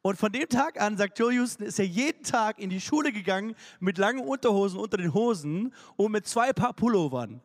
Und 0.02 0.18
von 0.18 0.32
dem 0.32 0.48
Tag 0.48 0.80
an, 0.80 0.96
sagt 0.96 1.18
Joe 1.18 1.32
Houston, 1.32 1.64
ist 1.64 1.78
er 1.78 1.86
jeden 1.86 2.22
Tag 2.22 2.58
in 2.58 2.70
die 2.70 2.80
Schule 2.80 3.12
gegangen 3.12 3.54
mit 3.80 3.98
langen 3.98 4.20
Unterhosen 4.20 4.78
unter 4.78 4.96
den 4.96 5.12
Hosen 5.12 5.74
und 5.96 6.12
mit 6.12 6.26
zwei 6.26 6.52
Paar 6.52 6.72
Pullovern. 6.72 7.42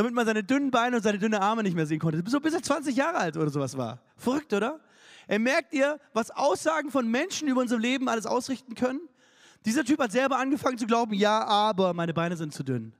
Damit 0.00 0.14
man 0.14 0.24
seine 0.24 0.42
dünnen 0.42 0.70
Beine 0.70 0.96
und 0.96 1.02
seine 1.02 1.18
dünnen 1.18 1.38
Arme 1.38 1.62
nicht 1.62 1.76
mehr 1.76 1.84
sehen 1.84 1.98
konnte. 1.98 2.22
So 2.26 2.40
bis 2.40 2.54
er 2.54 2.62
20 2.62 2.96
Jahre 2.96 3.18
alt 3.18 3.36
oder 3.36 3.50
sowas 3.50 3.76
war. 3.76 4.00
Verrückt, 4.16 4.50
oder? 4.54 4.80
Er 5.26 5.38
merkt 5.38 5.74
ihr, 5.74 6.00
was 6.14 6.30
Aussagen 6.30 6.90
von 6.90 7.06
Menschen 7.06 7.48
über 7.48 7.60
unser 7.60 7.78
Leben 7.78 8.08
alles 8.08 8.24
ausrichten 8.24 8.74
können. 8.74 9.02
Dieser 9.66 9.84
Typ 9.84 9.98
hat 9.98 10.10
selber 10.10 10.38
angefangen 10.38 10.78
zu 10.78 10.86
glauben, 10.86 11.12
ja, 11.12 11.44
aber 11.44 11.92
meine 11.92 12.14
Beine 12.14 12.34
sind 12.38 12.54
zu 12.54 12.62
dünn. 12.62 12.94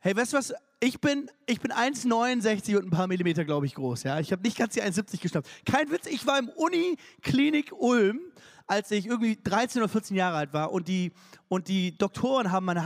Hey, 0.00 0.14
weißt 0.14 0.34
du 0.34 0.36
was? 0.36 0.52
Ich 0.80 1.00
bin, 1.00 1.30
ich 1.46 1.58
bin 1.58 1.72
1,69 1.72 2.76
und 2.76 2.84
ein 2.84 2.90
paar 2.90 3.06
Millimeter, 3.06 3.46
glaube 3.46 3.64
ich, 3.64 3.74
groß. 3.74 4.02
Ja? 4.02 4.20
Ich 4.20 4.32
habe 4.32 4.42
nicht 4.42 4.58
ganz 4.58 4.74
die 4.74 4.82
1,70 4.82 5.18
geschnappt. 5.22 5.48
Kein 5.64 5.90
Witz, 5.90 6.04
ich 6.04 6.26
war 6.26 6.38
im 6.38 6.50
Uniklinik 6.50 7.72
Ulm, 7.72 8.20
als 8.66 8.90
ich 8.90 9.06
irgendwie 9.06 9.38
13 9.42 9.80
oder 9.80 9.88
14 9.88 10.14
Jahre 10.14 10.36
alt 10.36 10.52
war 10.52 10.72
und 10.72 10.88
die, 10.88 11.12
und 11.48 11.68
die 11.68 11.96
Doktoren 11.96 12.52
haben 12.52 12.66
meine 12.66 12.84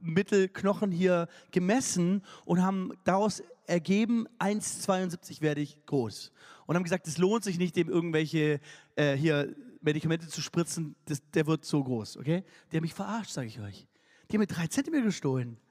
Handmittelknochen 0.00 0.90
hier 0.90 1.28
gemessen 1.50 2.22
und 2.44 2.62
haben 2.62 2.92
daraus 3.04 3.42
ergeben, 3.66 4.26
1,72 4.38 5.40
werde 5.40 5.60
ich 5.60 5.84
groß. 5.86 6.32
Und 6.66 6.76
haben 6.76 6.84
gesagt, 6.84 7.06
es 7.06 7.18
lohnt 7.18 7.44
sich 7.44 7.58
nicht, 7.58 7.76
dem 7.76 7.88
irgendwelche 7.88 8.60
äh, 8.96 9.16
hier 9.16 9.54
Medikamente 9.80 10.28
zu 10.28 10.42
spritzen, 10.42 10.94
das, 11.06 11.22
der 11.32 11.46
wird 11.46 11.64
so 11.64 11.82
groß, 11.82 12.18
okay? 12.18 12.44
Die 12.70 12.76
haben 12.76 12.82
mich 12.82 12.94
verarscht, 12.94 13.30
sage 13.30 13.48
ich 13.48 13.60
euch. 13.60 13.86
Die 14.28 14.36
haben 14.36 14.40
mir 14.40 14.46
drei 14.46 14.66
Zentimeter 14.66 15.04
gestohlen. 15.04 15.58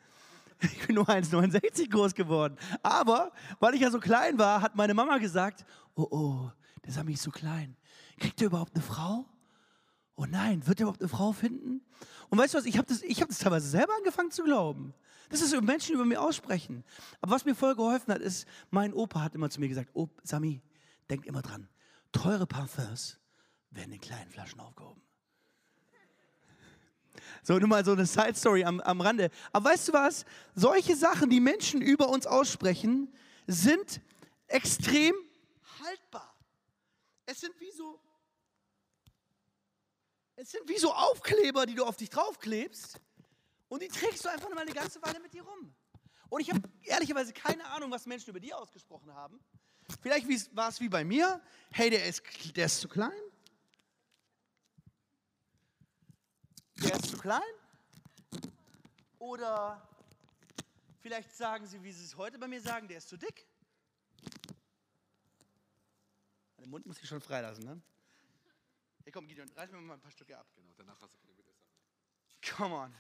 Ich 0.61 0.87
bin 0.87 0.95
nur 0.95 1.07
1,69 1.07 1.89
groß 1.89 2.13
geworden. 2.13 2.57
Aber 2.83 3.31
weil 3.61 3.75
ich 3.75 3.81
ja 3.81 3.89
so 3.89 3.99
klein 4.01 4.37
war, 4.37 4.61
hat 4.61 4.75
meine 4.75 4.93
Mama 4.93 5.17
gesagt, 5.17 5.65
oh 5.95 6.05
oh, 6.11 6.51
der 6.83 6.89
ist 6.89 7.01
mich 7.05 7.21
so 7.21 7.31
klein. 7.31 7.77
Kriegt 8.19 8.41
er 8.41 8.47
überhaupt 8.47 8.75
eine 8.75 8.83
Frau? 8.83 9.25
Oh 10.19 10.25
nein, 10.25 10.67
wird 10.67 10.81
er 10.81 10.83
überhaupt 10.83 10.99
eine 10.99 11.07
Frau 11.07 11.31
finden? 11.31 11.81
Und 12.27 12.37
weißt 12.37 12.53
du 12.53 12.57
was, 12.57 12.65
ich 12.65 12.77
habe 12.77 12.85
das, 12.89 13.01
hab 13.01 13.29
das 13.29 13.37
teilweise 13.37 13.69
selber 13.69 13.95
angefangen 13.95 14.31
zu 14.31 14.43
glauben. 14.43 14.93
Das 15.29 15.41
ist, 15.41 15.59
Menschen 15.61 15.95
über 15.95 16.03
mir 16.03 16.21
aussprechen. 16.21 16.83
Aber 17.21 17.31
was 17.31 17.45
mir 17.45 17.55
voll 17.55 17.73
geholfen 17.73 18.13
hat, 18.13 18.19
ist, 18.19 18.45
mein 18.69 18.93
Opa 18.93 19.21
hat 19.21 19.33
immer 19.33 19.49
zu 19.49 19.61
mir 19.61 19.69
gesagt, 19.69 19.91
oh, 19.93 20.09
Sami, 20.23 20.61
denk 21.09 21.25
immer 21.25 21.41
dran, 21.41 21.69
teure 22.11 22.45
Parfums 22.45 23.17
werden 23.71 23.93
in 23.93 24.01
kleinen 24.01 24.29
Flaschen 24.29 24.59
aufgehoben. 24.59 25.01
So, 27.41 27.57
nur 27.57 27.69
mal 27.69 27.85
so 27.85 27.93
eine 27.93 28.05
Side-Story 28.05 28.65
am, 28.65 28.81
am 28.81 28.99
Rande. 28.99 29.29
Aber 29.53 29.69
weißt 29.69 29.87
du 29.87 29.93
was? 29.93 30.25
Solche 30.53 30.97
Sachen, 30.97 31.29
die 31.29 31.39
Menschen 31.39 31.81
über 31.81 32.09
uns 32.09 32.27
aussprechen, 32.27 33.13
sind 33.47 34.01
extrem 34.47 35.15
haltbar. 35.81 36.35
Es 37.25 37.39
sind 37.39 37.53
wie 37.61 37.71
so, 37.71 38.01
es 40.41 40.51
sind 40.51 40.67
wie 40.69 40.77
so 40.77 40.93
Aufkleber, 40.93 41.65
die 41.65 41.75
du 41.75 41.83
auf 41.83 41.97
dich 41.97 42.09
draufklebst 42.09 42.99
und 43.67 43.81
die 43.81 43.89
trägst 43.89 44.23
du 44.23 44.29
einfach 44.29 44.49
mal 44.49 44.59
eine 44.59 44.71
ganze 44.71 45.01
Weile 45.01 45.19
mit 45.19 45.33
dir 45.33 45.43
rum. 45.43 45.75
Und 46.29 46.39
ich 46.41 46.49
habe 46.49 46.61
ehrlicherweise 46.83 47.33
keine 47.33 47.65
Ahnung, 47.65 47.91
was 47.91 48.05
Menschen 48.05 48.29
über 48.29 48.39
dir 48.39 48.57
ausgesprochen 48.57 49.13
haben. 49.13 49.39
Vielleicht 50.01 50.55
war 50.55 50.69
es 50.69 50.79
wie 50.79 50.87
bei 50.87 51.03
mir. 51.03 51.41
Hey, 51.71 51.89
der 51.89 52.05
ist, 52.05 52.23
der 52.55 52.67
ist 52.67 52.79
zu 52.79 52.87
klein. 52.87 53.11
Der 56.77 56.95
ist 56.95 57.09
zu 57.09 57.17
klein. 57.17 57.41
Oder 59.17 59.85
vielleicht 61.01 61.35
sagen 61.35 61.67
sie, 61.67 61.83
wie 61.83 61.91
sie 61.91 62.05
es 62.05 62.15
heute 62.15 62.39
bei 62.39 62.47
mir 62.47 62.61
sagen, 62.61 62.87
der 62.87 62.99
ist 62.99 63.09
zu 63.09 63.17
dick. 63.17 63.45
Den 66.59 66.69
Mund 66.69 66.85
muss 66.85 67.01
ich 67.01 67.09
schon 67.09 67.19
freilassen, 67.19 67.65
ne? 67.65 67.81
Hey, 69.09 69.13
komm, 69.13 69.27
Gideon, 69.27 69.49
reiß 69.55 69.71
mir 69.71 69.81
mal 69.81 69.95
ein 69.95 70.01
paar 70.01 70.11
Stücke 70.11 70.37
ab. 70.37 70.45
Genau, 70.55 70.71
danach 70.77 71.01
hast 71.01 71.15
du 71.15 71.17
keine 71.17 71.35
Widersacher. 71.35 72.55
Come 72.55 72.75
on. 72.75 72.95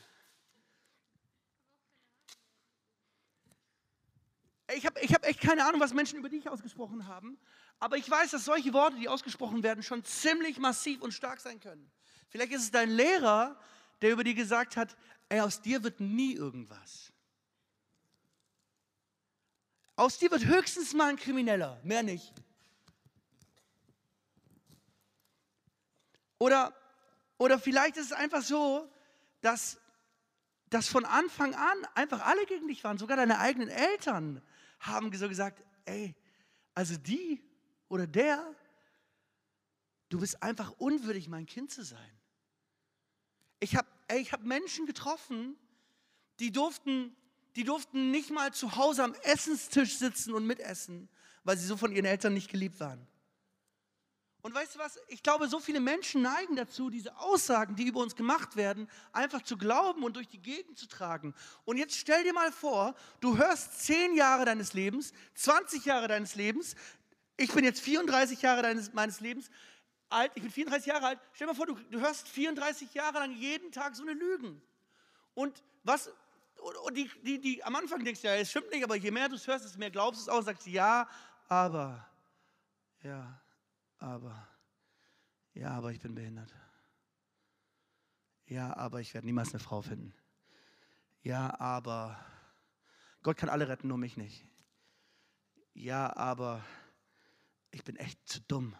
Ich 4.73 4.87
habe 4.87 4.99
ich 5.01 5.13
hab 5.13 5.23
echt 5.23 5.39
keine 5.39 5.63
Ahnung, 5.67 5.79
was 5.79 5.93
Menschen 5.93 6.17
über 6.17 6.29
dich 6.29 6.49
ausgesprochen 6.49 7.05
haben, 7.05 7.37
aber 7.77 7.97
ich 7.97 8.09
weiß, 8.09 8.31
dass 8.31 8.43
solche 8.43 8.73
Worte, 8.73 8.97
die 8.97 9.07
ausgesprochen 9.07 9.61
werden, 9.61 9.83
schon 9.83 10.03
ziemlich 10.03 10.57
massiv 10.57 10.99
und 11.03 11.11
stark 11.11 11.41
sein 11.41 11.59
können. 11.59 11.91
Vielleicht 12.29 12.53
ist 12.53 12.63
es 12.63 12.71
dein 12.71 12.89
Lehrer, 12.89 13.61
der 14.01 14.09
über 14.13 14.23
dir 14.23 14.33
gesagt 14.33 14.77
hat, 14.77 14.97
ey, 15.27 15.41
aus 15.41 15.61
dir 15.61 15.83
wird 15.83 15.99
nie 15.99 16.33
irgendwas. 16.33 17.13
Aus 19.95 20.17
dir 20.17 20.31
wird 20.31 20.45
höchstens 20.45 20.95
mal 20.95 21.09
ein 21.09 21.17
Krimineller, 21.17 21.79
mehr 21.83 22.01
nicht. 22.01 22.33
Oder, 26.39 26.73
oder 27.37 27.59
vielleicht 27.59 27.97
ist 27.97 28.07
es 28.07 28.11
einfach 28.13 28.41
so, 28.41 28.89
dass, 29.41 29.77
dass 30.69 30.87
von 30.87 31.05
Anfang 31.05 31.53
an 31.53 31.85
einfach 31.93 32.25
alle 32.25 32.45
gegen 32.45 32.67
dich 32.67 32.83
waren, 32.83 32.97
sogar 32.97 33.17
deine 33.17 33.39
eigenen 33.39 33.69
Eltern 33.69 34.41
haben 34.79 35.13
so 35.15 35.27
gesagt, 35.27 35.63
ey, 35.85 36.15
also 36.73 36.97
die 36.97 37.43
oder 37.89 38.07
der, 38.07 38.55
du 40.07 40.19
bist 40.19 40.41
einfach 40.41 40.71
unwürdig, 40.77 41.27
mein 41.27 41.45
Kind 41.45 41.71
zu 41.71 41.83
sein. 41.83 42.19
Ich 43.59 43.75
habe 43.75 43.87
hab 44.09 44.43
Menschen 44.43 44.85
getroffen, 44.85 45.57
die 46.39 46.51
durften, 46.51 47.15
die 47.57 47.65
durften 47.65 48.11
nicht 48.11 48.31
mal 48.31 48.53
zu 48.53 48.77
Hause 48.77 49.03
am 49.03 49.13
Essenstisch 49.23 49.97
sitzen 49.97 50.33
und 50.33 50.45
mitessen, 50.45 51.09
weil 51.43 51.57
sie 51.57 51.65
so 51.65 51.75
von 51.75 51.91
ihren 51.91 52.05
Eltern 52.05 52.33
nicht 52.33 52.49
geliebt 52.49 52.79
waren. 52.79 53.05
Und 54.41 54.53
weißt 54.53 54.75
du 54.75 54.79
was? 54.79 54.97
Ich 55.07 55.21
glaube, 55.21 55.49
so 55.49 55.59
viele 55.59 55.81
Menschen 55.81 56.21
neigen 56.21 56.55
dazu, 56.55 56.89
diese 56.89 57.17
Aussagen, 57.17 57.75
die 57.75 57.87
über 57.87 57.99
uns 57.99 58.15
gemacht 58.15 58.55
werden, 58.55 58.89
einfach 59.11 59.41
zu 59.41 59.57
glauben 59.57 60.03
und 60.03 60.15
durch 60.15 60.29
die 60.29 60.41
Gegend 60.41 60.77
zu 60.77 60.87
tragen. 60.87 61.35
Und 61.65 61.77
jetzt 61.77 61.95
stell 61.95 62.23
dir 62.23 62.33
mal 62.33 62.51
vor, 62.51 62.95
du 63.19 63.37
hörst 63.37 63.81
zehn 63.81 64.15
Jahre 64.15 64.45
deines 64.45 64.73
Lebens, 64.73 65.11
20 65.35 65.83
Jahre 65.83 66.07
deines 66.07 66.35
Lebens. 66.35 66.75
Ich 67.35 67.51
bin 67.51 67.65
jetzt 67.65 67.81
34 67.81 68.41
Jahre 68.41 68.61
deines, 68.61 68.93
meines 68.93 69.19
Lebens 69.19 69.49
alt. 70.07 70.31
Ich 70.35 70.41
bin 70.41 70.51
34 70.51 70.87
Jahre 70.87 71.07
alt. 71.07 71.19
Stell 71.33 71.47
dir 71.47 71.53
mal 71.53 71.57
vor, 71.57 71.65
du, 71.65 71.75
du 71.91 71.99
hörst 71.99 72.29
34 72.29 72.93
Jahre 72.93 73.19
lang 73.19 73.33
jeden 73.33 73.73
Tag 73.73 73.93
so 73.93 74.03
eine 74.03 74.13
Lügen. 74.13 74.61
Und 75.33 75.61
was, 75.83 76.09
und 76.85 76.95
die, 76.95 77.11
die, 77.23 77.39
die 77.39 77.63
am 77.65 77.75
Anfang 77.75 78.05
denkst, 78.05 78.23
ja, 78.23 78.35
es 78.35 78.49
stimmt 78.49 78.71
nicht, 78.71 78.85
aber 78.85 78.95
je 78.95 79.11
mehr 79.11 79.27
du 79.27 79.35
es 79.35 79.45
hörst, 79.47 79.65
desto 79.65 79.79
mehr 79.79 79.91
glaubst 79.91 80.21
du 80.21 80.23
es 80.23 80.29
auch, 80.29 80.41
sagst 80.41 80.65
ja, 80.65 81.09
aber, 81.49 82.07
ja 83.03 83.41
aber, 83.99 84.47
ja, 85.53 85.71
aber 85.71 85.91
ich 85.91 85.99
bin 85.99 86.15
behindert. 86.15 86.53
Ja, 88.45 88.75
aber 88.75 88.99
ich 88.99 89.13
werde 89.13 89.27
niemals 89.27 89.51
eine 89.51 89.59
Frau 89.59 89.81
finden. 89.81 90.13
Ja, 91.21 91.59
aber 91.59 92.19
Gott 93.21 93.37
kann 93.37 93.49
alle 93.49 93.67
retten, 93.67 93.87
nur 93.87 93.97
mich 93.97 94.17
nicht. 94.17 94.45
Ja, 95.73 96.15
aber 96.15 96.65
ich 97.71 97.83
bin 97.83 97.95
echt 97.97 98.27
zu 98.27 98.41
dumm. 98.41 98.75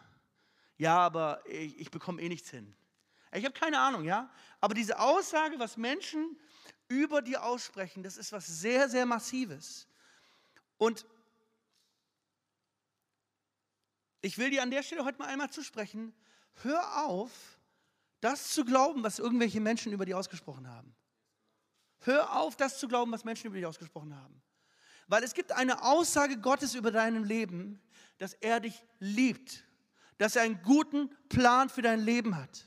Ja, 0.77 0.97
aber 0.97 1.43
ich, 1.45 1.77
ich 1.79 1.91
bekomme 1.91 2.21
eh 2.21 2.29
nichts 2.29 2.49
hin. 2.49 2.75
Ich 3.31 3.45
habe 3.45 3.53
keine 3.53 3.79
Ahnung, 3.79 4.05
ja. 4.05 4.31
Aber 4.59 4.73
diese 4.73 4.97
Aussage, 4.97 5.59
was 5.59 5.77
Menschen 5.77 6.39
über 6.88 7.21
dir 7.21 7.43
aussprechen, 7.43 8.01
das 8.01 8.17
ist 8.17 8.31
was 8.31 8.47
sehr, 8.47 8.89
sehr 8.89 9.05
Massives. 9.05 9.88
Und 10.77 11.05
ich 14.21 14.38
will 14.38 14.49
dir 14.49 14.63
an 14.63 14.71
der 14.71 14.83
Stelle 14.83 15.05
heute 15.05 15.19
mal 15.19 15.27
einmal 15.27 15.49
zusprechen, 15.49 16.13
hör 16.63 17.05
auf, 17.05 17.31
das 18.21 18.49
zu 18.49 18.65
glauben, 18.65 19.03
was 19.03 19.19
irgendwelche 19.19 19.61
Menschen 19.61 19.93
über 19.93 20.05
dich 20.05 20.15
ausgesprochen 20.15 20.67
haben. 20.67 20.95
Hör 21.99 22.35
auf, 22.35 22.55
das 22.55 22.79
zu 22.79 22.88
glauben, 22.88 23.11
was 23.11 23.23
Menschen 23.23 23.47
über 23.47 23.55
dich 23.55 23.65
ausgesprochen 23.65 24.15
haben. 24.15 24.41
Weil 25.07 25.23
es 25.23 25.33
gibt 25.33 25.51
eine 25.51 25.83
Aussage 25.83 26.38
Gottes 26.38 26.75
über 26.75 26.91
deinem 26.91 27.23
Leben, 27.23 27.81
dass 28.17 28.33
er 28.33 28.59
dich 28.59 28.83
liebt, 28.99 29.63
dass 30.17 30.35
er 30.35 30.43
einen 30.43 30.61
guten 30.61 31.09
Plan 31.29 31.69
für 31.69 31.81
dein 31.81 31.99
Leben 31.99 32.38
hat. 32.38 32.65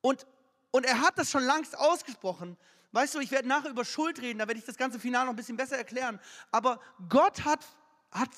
Und, 0.00 0.26
und 0.70 0.86
er 0.86 1.00
hat 1.00 1.18
das 1.18 1.30
schon 1.30 1.44
langst 1.44 1.76
ausgesprochen. 1.76 2.56
Weißt 2.92 3.14
du, 3.14 3.18
ich 3.18 3.30
werde 3.32 3.48
nachher 3.48 3.70
über 3.70 3.84
Schuld 3.84 4.20
reden, 4.20 4.38
da 4.38 4.46
werde 4.46 4.60
ich 4.60 4.66
das 4.66 4.76
ganze 4.76 5.00
Final 5.00 5.26
noch 5.26 5.32
ein 5.32 5.36
bisschen 5.36 5.56
besser 5.56 5.76
erklären. 5.76 6.20
Aber 6.52 6.80
Gott 7.08 7.44
hat 7.44 7.64
hat 8.14 8.30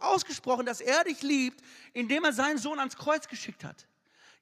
ausgesprochen, 0.00 0.66
dass 0.66 0.80
er 0.80 1.04
dich 1.04 1.22
liebt, 1.22 1.64
indem 1.94 2.24
er 2.24 2.32
seinen 2.32 2.58
Sohn 2.58 2.78
ans 2.78 2.96
Kreuz 2.96 3.26
geschickt 3.26 3.64
hat. 3.64 3.86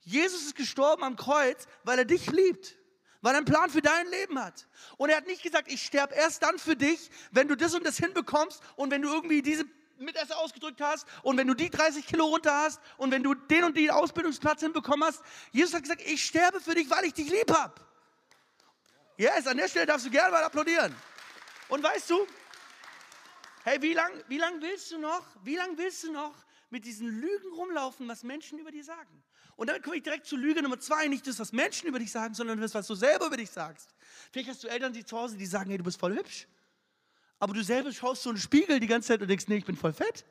Jesus 0.01 0.41
ist 0.41 0.55
gestorben 0.55 1.03
am 1.03 1.15
Kreuz, 1.15 1.65
weil 1.83 1.99
er 1.99 2.05
dich 2.05 2.29
liebt, 2.29 2.75
weil 3.21 3.33
er 3.33 3.37
einen 3.37 3.45
Plan 3.45 3.69
für 3.69 3.81
dein 3.81 4.07
Leben 4.07 4.37
hat. 4.43 4.67
Und 4.97 5.09
er 5.09 5.17
hat 5.17 5.27
nicht 5.27 5.43
gesagt, 5.43 5.71
ich 5.71 5.83
sterbe 5.83 6.13
erst 6.13 6.43
dann 6.43 6.59
für 6.59 6.75
dich, 6.75 7.09
wenn 7.31 7.47
du 7.47 7.55
das 7.55 7.73
und 7.73 7.85
das 7.85 7.97
hinbekommst 7.97 8.61
und 8.75 8.91
wenn 8.91 9.01
du 9.01 9.09
irgendwie 9.09 9.41
diese 9.41 9.65
Mittagessen 9.97 10.33
ausgedrückt 10.33 10.81
hast 10.81 11.07
und 11.23 11.37
wenn 11.37 11.47
du 11.47 11.53
die 11.53 11.69
30 11.69 12.05
Kilo 12.05 12.25
runter 12.25 12.53
hast 12.53 12.81
und 12.97 13.11
wenn 13.11 13.23
du 13.23 13.33
den 13.33 13.63
und 13.63 13.77
den 13.77 13.91
Ausbildungsplatz 13.91 14.61
hinbekommen 14.61 15.07
hast. 15.07 15.21
Jesus 15.51 15.73
hat 15.73 15.83
gesagt, 15.83 16.01
ich 16.01 16.25
sterbe 16.25 16.59
für 16.59 16.75
dich, 16.75 16.89
weil 16.89 17.05
ich 17.05 17.13
dich 17.13 17.29
lieb 17.29 17.51
habe. 17.53 17.75
Yes, 19.17 19.45
an 19.45 19.57
der 19.57 19.69
Stelle 19.69 19.85
darfst 19.85 20.05
du 20.05 20.09
gerne 20.09 20.31
mal 20.31 20.43
applaudieren. 20.43 20.95
Und 21.69 21.83
weißt 21.83 22.09
du, 22.09 22.27
hey, 23.63 23.81
wie 23.81 23.93
lange 23.93 24.23
wie 24.27 24.37
lang 24.37 24.61
willst 24.61 24.91
du 24.91 24.97
noch, 24.97 25.25
wie 25.43 25.55
lange 25.55 25.77
willst 25.77 26.03
du 26.03 26.11
noch 26.11 26.33
mit 26.69 26.85
diesen 26.85 27.07
Lügen 27.07 27.53
rumlaufen, 27.53 28.07
was 28.07 28.23
Menschen 28.23 28.59
über 28.59 28.71
dich 28.71 28.85
sagen? 28.85 29.23
Und 29.55 29.67
damit 29.67 29.83
komme 29.83 29.97
ich 29.97 30.03
direkt 30.03 30.25
zu 30.25 30.37
Lüge 30.37 30.61
Nummer 30.61 30.79
zwei. 30.79 31.07
Nicht 31.07 31.27
das, 31.27 31.37
was 31.39 31.51
Menschen 31.51 31.87
über 31.87 31.99
dich 31.99 32.11
sagen, 32.11 32.33
sondern 32.33 32.59
das, 32.61 32.73
was 32.73 32.87
du 32.87 32.95
selber 32.95 33.27
über 33.27 33.37
dich 33.37 33.51
sagst. 33.51 33.93
Vielleicht 34.31 34.49
hast 34.49 34.63
du 34.63 34.67
Eltern, 34.67 34.93
die 34.93 35.05
zu 35.05 35.17
Hause, 35.17 35.37
die 35.37 35.45
sagen, 35.45 35.69
hey, 35.69 35.77
du 35.77 35.83
bist 35.83 35.99
voll 35.99 36.15
hübsch. 36.15 36.47
Aber 37.39 37.53
du 37.53 37.63
selber 37.63 37.91
schaust 37.91 38.23
so 38.23 38.29
in 38.29 38.35
den 38.35 38.41
Spiegel 38.41 38.79
die 38.79 38.87
ganze 38.87 39.09
Zeit 39.09 39.21
und 39.21 39.27
denkst, 39.27 39.47
nee, 39.47 39.57
ich 39.57 39.65
bin 39.65 39.75
voll 39.75 39.93
fett. 39.93 40.25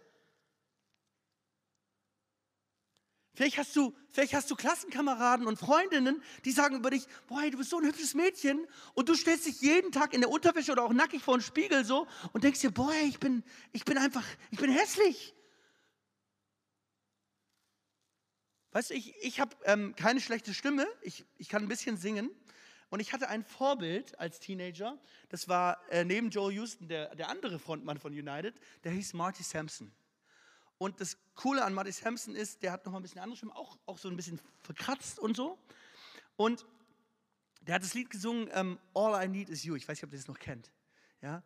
Vielleicht 3.35 3.59
hast, 3.59 3.75
du, 3.77 3.95
vielleicht 4.11 4.35
hast 4.35 4.51
du 4.51 4.57
Klassenkameraden 4.57 5.47
und 5.47 5.57
Freundinnen, 5.57 6.23
die 6.45 6.51
sagen 6.51 6.77
über 6.77 6.91
dich, 6.91 7.07
boah, 7.29 7.49
du 7.49 7.59
bist 7.59 7.71
so 7.71 7.79
ein 7.79 7.85
hübsches 7.85 8.15
Mädchen 8.15 8.67
und 8.95 9.09
du 9.09 9.15
stellst 9.15 9.47
dich 9.47 9.61
jeden 9.61 9.93
Tag 9.93 10.15
in 10.15 10.21
der 10.21 10.31
Unterwäsche 10.31 10.73
oder 10.73 10.83
auch 10.83 10.93
nackig 10.93 11.23
vor 11.23 11.39
den 11.39 11.43
Spiegel 11.43 11.85
so 11.85 12.07
und 12.33 12.43
denkst 12.43 12.61
dir, 12.61 12.71
boah, 12.71 12.93
ich 13.05 13.21
bin, 13.21 13.45
ich 13.73 13.85
bin 13.85 13.99
einfach, 13.99 14.25
ich 14.51 14.59
bin 14.59 14.71
hässlich. 14.71 15.35
Weißt 18.73 18.91
du, 18.91 18.95
ich, 18.95 19.15
ich 19.23 19.41
habe 19.41 19.57
ähm, 19.65 19.95
keine 19.97 20.21
schlechte 20.21 20.53
Stimme, 20.53 20.87
ich, 21.03 21.25
ich 21.39 21.49
kann 21.49 21.63
ein 21.63 21.69
bisschen 21.69 21.97
singen. 21.97 22.31
Und 22.89 22.99
ich 22.99 23.13
hatte 23.13 23.29
ein 23.29 23.45
Vorbild 23.45 24.19
als 24.19 24.41
Teenager, 24.41 24.99
das 25.29 25.49
war 25.49 25.81
äh, 25.91 26.05
neben 26.05 26.31
Joel 26.31 26.55
Houston 26.55 26.89
der, 26.89 27.15
der 27.15 27.29
andere 27.29 27.61
Frontmann 27.61 27.99
von 27.99 28.13
United, 28.13 28.55
der 28.83 28.91
hieß 28.91 29.13
Marty 29.13 29.45
Sampson. 29.45 29.93
Und 30.81 30.99
das 30.99 31.19
Coole 31.35 31.63
an 31.63 31.75
Marty 31.75 31.93
Sampson 31.93 32.35
ist, 32.35 32.63
der 32.63 32.73
hat 32.73 32.87
noch 32.87 32.93
mal 32.93 33.01
ein 33.01 33.03
bisschen 33.03 33.21
andere 33.21 33.37
Stimme, 33.37 33.55
auch, 33.55 33.77
auch 33.85 33.99
so 33.99 34.09
ein 34.09 34.17
bisschen 34.17 34.41
verkratzt 34.63 35.19
und 35.19 35.37
so. 35.37 35.59
Und 36.37 36.65
der 37.61 37.75
hat 37.75 37.83
das 37.83 37.93
Lied 37.93 38.09
gesungen, 38.09 38.49
ähm, 38.55 38.79
All 38.95 39.23
I 39.23 39.29
Need 39.29 39.51
Is 39.51 39.63
You. 39.63 39.77
Ich 39.77 39.87
weiß 39.87 39.99
nicht, 39.99 40.05
ob 40.05 40.13
ihr 40.13 40.19
das 40.19 40.27
noch 40.27 40.39
kennt. 40.39 40.73
Ja? 41.21 41.43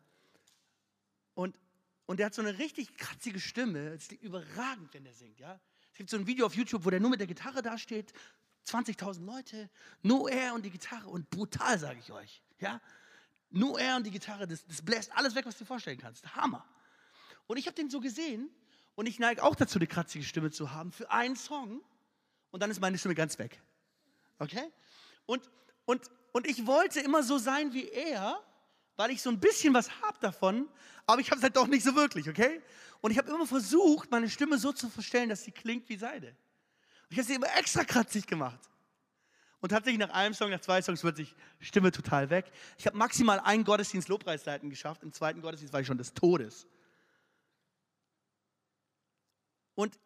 Und, 1.33 1.59
und 2.05 2.21
der 2.21 2.27
hat 2.27 2.33
so 2.33 2.41
eine 2.41 2.57
richtig 2.59 2.95
kratzige 2.95 3.41
Stimme, 3.41 3.89
das 3.89 4.03
ist 4.03 4.13
überragend, 4.13 4.93
wenn 4.93 5.03
der 5.03 5.13
singt. 5.13 5.37
Ja? 5.41 5.59
Es 5.91 5.97
gibt 5.97 6.09
so 6.09 6.15
ein 6.15 6.25
Video 6.25 6.45
auf 6.45 6.55
YouTube, 6.55 6.85
wo 6.85 6.89
der 6.89 7.01
nur 7.01 7.09
mit 7.09 7.19
der 7.19 7.27
Gitarre 7.27 7.61
dasteht, 7.61 8.13
20.000 8.65 9.25
Leute, 9.25 9.69
nur 10.01 10.31
er 10.31 10.53
und 10.53 10.63
die 10.63 10.71
Gitarre 10.71 11.09
und 11.09 11.29
brutal, 11.29 11.77
sage 11.77 11.99
ich 11.99 12.09
euch. 12.09 12.41
Ja? 12.61 12.79
Nur 13.49 13.81
er 13.81 13.97
und 13.97 14.05
die 14.05 14.11
Gitarre, 14.11 14.47
das, 14.47 14.65
das 14.65 14.81
bläst 14.81 15.11
alles 15.11 15.35
weg, 15.35 15.45
was 15.45 15.57
du 15.57 15.65
dir 15.65 15.67
vorstellen 15.67 15.99
kannst. 15.99 16.37
Hammer. 16.37 16.65
Und 17.47 17.57
ich 17.57 17.67
habe 17.67 17.75
den 17.75 17.89
so 17.89 17.99
gesehen 17.99 18.49
und 18.95 19.07
ich 19.07 19.19
neige 19.19 19.43
auch 19.43 19.55
dazu, 19.55 19.77
eine 19.77 19.87
kratzige 19.87 20.23
Stimme 20.23 20.51
zu 20.51 20.71
haben 20.71 20.91
für 20.91 21.11
einen 21.11 21.35
Song 21.35 21.81
und 22.51 22.61
dann 22.61 22.71
ist 22.71 22.79
meine 22.79 22.97
Stimme 22.97 23.15
ganz 23.15 23.37
weg. 23.37 23.61
Okay? 24.39 24.71
Und, 25.25 25.49
und, 25.85 26.01
und 26.31 26.47
ich 26.47 26.65
wollte 26.65 26.99
immer 27.01 27.23
so 27.23 27.37
sein 27.37 27.73
wie 27.73 27.87
er, 27.89 28.39
weil 28.95 29.11
ich 29.11 29.21
so 29.21 29.29
ein 29.29 29.39
bisschen 29.39 29.73
was 29.73 29.89
habe 30.01 30.17
davon, 30.19 30.67
aber 31.05 31.21
ich 31.21 31.29
habe 31.29 31.37
es 31.37 31.43
halt 31.43 31.55
doch 31.55 31.67
nicht 31.67 31.83
so 31.83 31.95
wirklich, 31.95 32.29
okay? 32.29 32.61
Und 33.01 33.11
ich 33.11 33.17
habe 33.17 33.29
immer 33.29 33.45
versucht, 33.45 34.09
meine 34.09 34.29
Stimme 34.29 34.57
so 34.57 34.71
zu 34.71 34.89
verstellen, 34.89 35.29
dass 35.29 35.43
sie 35.43 35.51
klingt 35.51 35.87
wie 35.89 35.97
Seide. 35.97 36.27
Und 36.27 37.11
ich 37.11 37.17
habe 37.17 37.27
sie 37.27 37.35
immer 37.35 37.55
extra 37.57 37.83
kratzig 37.83 38.25
gemacht. 38.25 38.59
Und 39.59 39.69
tatsächlich 39.69 39.99
nach 39.99 40.13
einem 40.13 40.33
Song, 40.33 40.49
nach 40.49 40.61
zwei 40.61 40.81
Songs 40.81 41.03
wird 41.03 41.17
sich 41.17 41.35
Stimme 41.59 41.91
total 41.91 42.29
weg. 42.29 42.51
Ich 42.77 42.85
habe 42.87 42.97
maximal 42.97 43.39
einen 43.39 43.63
Gottesdienst 43.63 44.07
Lobpreisleiten 44.07 44.69
geschafft. 44.69 45.03
Im 45.03 45.11
zweiten 45.11 45.41
Gottesdienst 45.41 45.73
war 45.73 45.81
ich 45.81 45.87
schon 45.87 45.97
des 45.97 46.13
Todes. 46.13 46.67
Und 49.75 49.99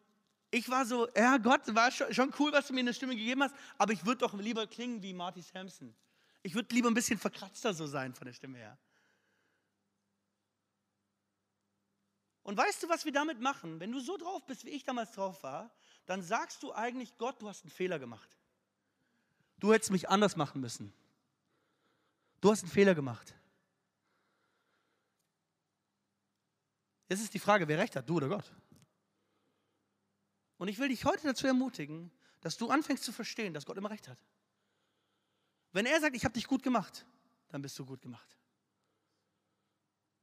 ich 0.50 0.68
war 0.68 0.84
so, 0.84 1.08
ja 1.16 1.38
Gott, 1.38 1.62
war 1.74 1.90
schon 1.90 2.34
cool, 2.38 2.52
was 2.52 2.66
du 2.66 2.72
mir 2.74 2.80
in 2.80 2.86
der 2.86 2.92
Stimme 2.92 3.16
gegeben 3.16 3.42
hast, 3.42 3.54
aber 3.78 3.92
ich 3.92 4.04
würde 4.04 4.18
doch 4.18 4.34
lieber 4.34 4.66
klingen 4.66 5.02
wie 5.02 5.14
Marty 5.14 5.42
Sampson. 5.42 5.94
Ich 6.42 6.54
würde 6.54 6.74
lieber 6.74 6.90
ein 6.90 6.94
bisschen 6.94 7.18
verkratzter 7.18 7.72
so 7.72 7.86
sein 7.86 8.14
von 8.14 8.26
der 8.26 8.32
Stimme 8.32 8.58
her. 8.58 8.78
Und 12.42 12.56
weißt 12.56 12.82
du, 12.82 12.88
was 12.88 13.04
wir 13.04 13.12
damit 13.12 13.40
machen? 13.40 13.78
Wenn 13.78 13.92
du 13.92 14.00
so 14.00 14.16
drauf 14.16 14.44
bist, 14.46 14.64
wie 14.64 14.70
ich 14.70 14.82
damals 14.82 15.12
drauf 15.12 15.42
war, 15.42 15.70
dann 16.06 16.22
sagst 16.22 16.62
du 16.62 16.72
eigentlich, 16.72 17.16
Gott, 17.16 17.40
du 17.40 17.48
hast 17.48 17.62
einen 17.62 17.70
Fehler 17.70 17.98
gemacht. 17.98 18.36
Du 19.58 19.72
hättest 19.72 19.92
mich 19.92 20.08
anders 20.08 20.36
machen 20.36 20.60
müssen. 20.60 20.92
Du 22.40 22.50
hast 22.50 22.62
einen 22.62 22.72
Fehler 22.72 22.94
gemacht. 22.94 23.34
Jetzt 27.08 27.20
ist 27.20 27.34
die 27.34 27.38
Frage, 27.38 27.68
wer 27.68 27.78
recht 27.78 27.94
hat, 27.94 28.08
du 28.08 28.16
oder 28.16 28.28
Gott? 28.28 28.50
Und 30.60 30.68
ich 30.68 30.78
will 30.78 30.90
dich 30.90 31.06
heute 31.06 31.26
dazu 31.26 31.46
ermutigen, 31.46 32.10
dass 32.42 32.58
du 32.58 32.68
anfängst 32.68 33.02
zu 33.02 33.12
verstehen, 33.12 33.54
dass 33.54 33.64
Gott 33.64 33.78
immer 33.78 33.88
recht 33.88 34.08
hat. 34.08 34.18
Wenn 35.72 35.86
er 35.86 35.98
sagt, 36.02 36.14
ich 36.14 36.22
habe 36.26 36.34
dich 36.34 36.46
gut 36.46 36.62
gemacht, 36.62 37.06
dann 37.48 37.62
bist 37.62 37.78
du 37.78 37.86
gut 37.86 38.02
gemacht. 38.02 38.36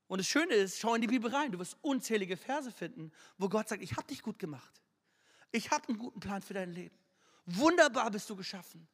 Und 0.06 0.20
das 0.20 0.28
Schöne 0.28 0.54
ist, 0.54 0.80
schau 0.80 0.94
in 0.94 1.02
die 1.02 1.08
Bibel 1.08 1.34
rein, 1.34 1.52
du 1.52 1.58
wirst 1.58 1.76
unzählige 1.82 2.38
Verse 2.38 2.72
finden, 2.72 3.12
wo 3.40 3.50
Gott 3.50 3.68
sagt, 3.68 3.82
ich 3.82 3.94
habe 3.98 4.06
dich 4.06 4.22
gut 4.22 4.38
gemacht. 4.38 4.84
Ich 5.52 5.72
habe 5.72 5.88
einen 5.88 5.98
guten 5.98 6.20
Plan 6.20 6.44
für 6.44 6.54
dein 6.54 6.72
Leben. 6.72 6.96
Wunderbar 7.48 8.12
bist 8.12 8.30
du 8.30 8.36
geschaffen. 8.36 8.88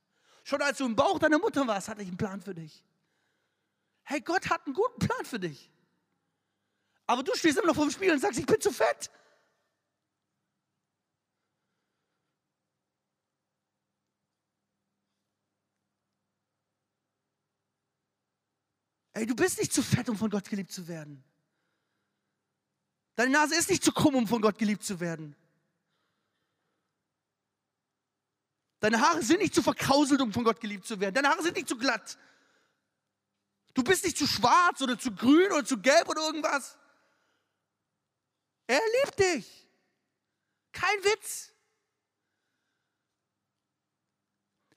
Schon 0.46 0.62
als 0.62 0.78
du 0.78 0.86
im 0.86 0.96
Bauch 0.96 1.20
deiner 1.20 1.40
Mutter 1.40 1.68
warst, 1.68 1.90
hatte 1.90 2.04
ich 2.04 2.08
einen 2.08 2.16
Plan 2.16 2.42
für 2.42 2.56
dich. 2.56 2.86
Hey, 4.04 4.22
Gott 4.22 4.50
hat 4.50 4.66
einen 4.66 4.76
guten 4.76 5.06
Plan 5.06 5.26
für 5.26 5.42
dich. 5.42 5.70
Aber 7.06 7.22
du 7.22 7.36
stehst 7.36 7.58
immer 7.58 7.68
noch 7.68 7.76
vor 7.76 7.86
dem 7.86 7.92
Spiegel 7.92 8.14
und 8.14 8.22
sagst, 8.22 8.40
ich 8.40 8.46
bin 8.46 8.62
zu 8.62 8.72
fett. 8.72 9.12
Ey, 19.14 19.26
du 19.26 19.36
bist 19.36 19.60
nicht 19.60 19.72
zu 19.72 19.84
fett, 19.84 20.10
um 20.10 20.18
von 20.18 20.30
Gott 20.30 20.50
geliebt 20.50 20.72
zu 20.72 20.88
werden. 20.88 21.24
Deine 23.16 23.32
Nase 23.32 23.56
ist 23.56 23.70
nicht 23.70 23.84
zu 23.84 23.92
krumm, 23.92 24.16
um 24.16 24.28
von 24.28 24.42
Gott 24.42 24.58
geliebt 24.58 24.84
zu 24.84 25.00
werden. 25.00 25.36
Deine 28.80 29.00
Haare 29.00 29.24
sind 29.24 29.40
nicht 29.40 29.56
zu 29.56 29.62
verkrauselt, 29.62 30.20
um 30.20 30.34
von 30.34 30.44
Gott 30.44 30.60
geliebt 30.60 30.86
zu 30.86 31.00
werden. 31.00 31.16
Deine 31.16 31.30
Haare 31.30 31.44
sind 31.44 31.56
nicht 31.56 31.70
zu 31.70 31.78
glatt. 31.78 32.18
Du 33.74 33.84
bist 33.84 34.04
nicht 34.04 34.18
zu 34.18 34.28
schwarz 34.28 34.82
oder 34.82 35.00
zu 35.00 35.16
grün 35.16 35.52
oder 35.52 35.64
zu 35.64 35.78
gelb 35.78 36.10
oder 36.10 36.22
irgendwas. 36.22 36.78
Er 38.68 38.82
liebt 39.04 39.20
dich. 39.20 39.70
Kein 40.74 41.04
Witz. 41.04 41.53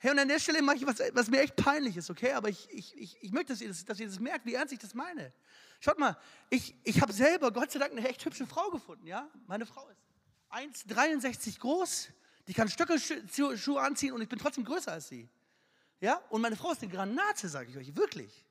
Hey, 0.07 0.13
und 0.13 0.19
an 0.19 0.29
der 0.29 0.39
Stelle 0.39 0.61
mache 0.61 0.77
ich 0.77 0.87
was, 0.87 0.99
was 1.11 1.29
mir 1.29 1.41
echt 1.41 1.57
peinlich 1.57 1.97
ist, 1.97 2.09
okay? 2.09 2.31
Aber 2.31 2.47
ich, 2.47 2.69
ich, 2.71 2.95
ich, 2.95 3.17
ich 3.19 3.31
möchte, 3.33 3.51
dass 3.51 3.59
ihr 3.59 3.67
das, 3.67 3.83
dass 3.83 3.99
ihr 3.99 4.07
das 4.07 4.21
merkt, 4.21 4.45
wie 4.45 4.53
ernst 4.53 4.71
ich 4.71 4.79
das 4.79 4.93
meine. 4.93 5.33
Schaut 5.81 5.99
mal, 5.99 6.15
ich, 6.49 6.73
ich 6.85 7.01
habe 7.01 7.11
selber, 7.11 7.51
Gott 7.51 7.73
sei 7.73 7.79
Dank, 7.79 7.91
eine 7.91 8.07
echt 8.07 8.23
hübsche 8.23 8.47
Frau 8.47 8.69
gefunden, 8.69 9.05
ja? 9.05 9.29
Meine 9.47 9.65
Frau 9.65 9.85
ist 9.89 9.99
1,63 10.49 11.59
groß, 11.59 12.07
die 12.47 12.53
kann 12.53 12.69
Stöckelschuhe 12.69 13.81
anziehen 13.81 14.13
und 14.13 14.21
ich 14.21 14.29
bin 14.29 14.39
trotzdem 14.39 14.63
größer 14.63 14.93
als 14.93 15.09
sie. 15.09 15.27
Ja? 15.99 16.21
Und 16.29 16.39
meine 16.39 16.55
Frau 16.55 16.71
ist 16.71 16.81
eine 16.81 16.89
Granate, 16.89 17.49
sage 17.49 17.69
ich 17.69 17.75
euch, 17.75 17.93
wirklich. 17.93 18.45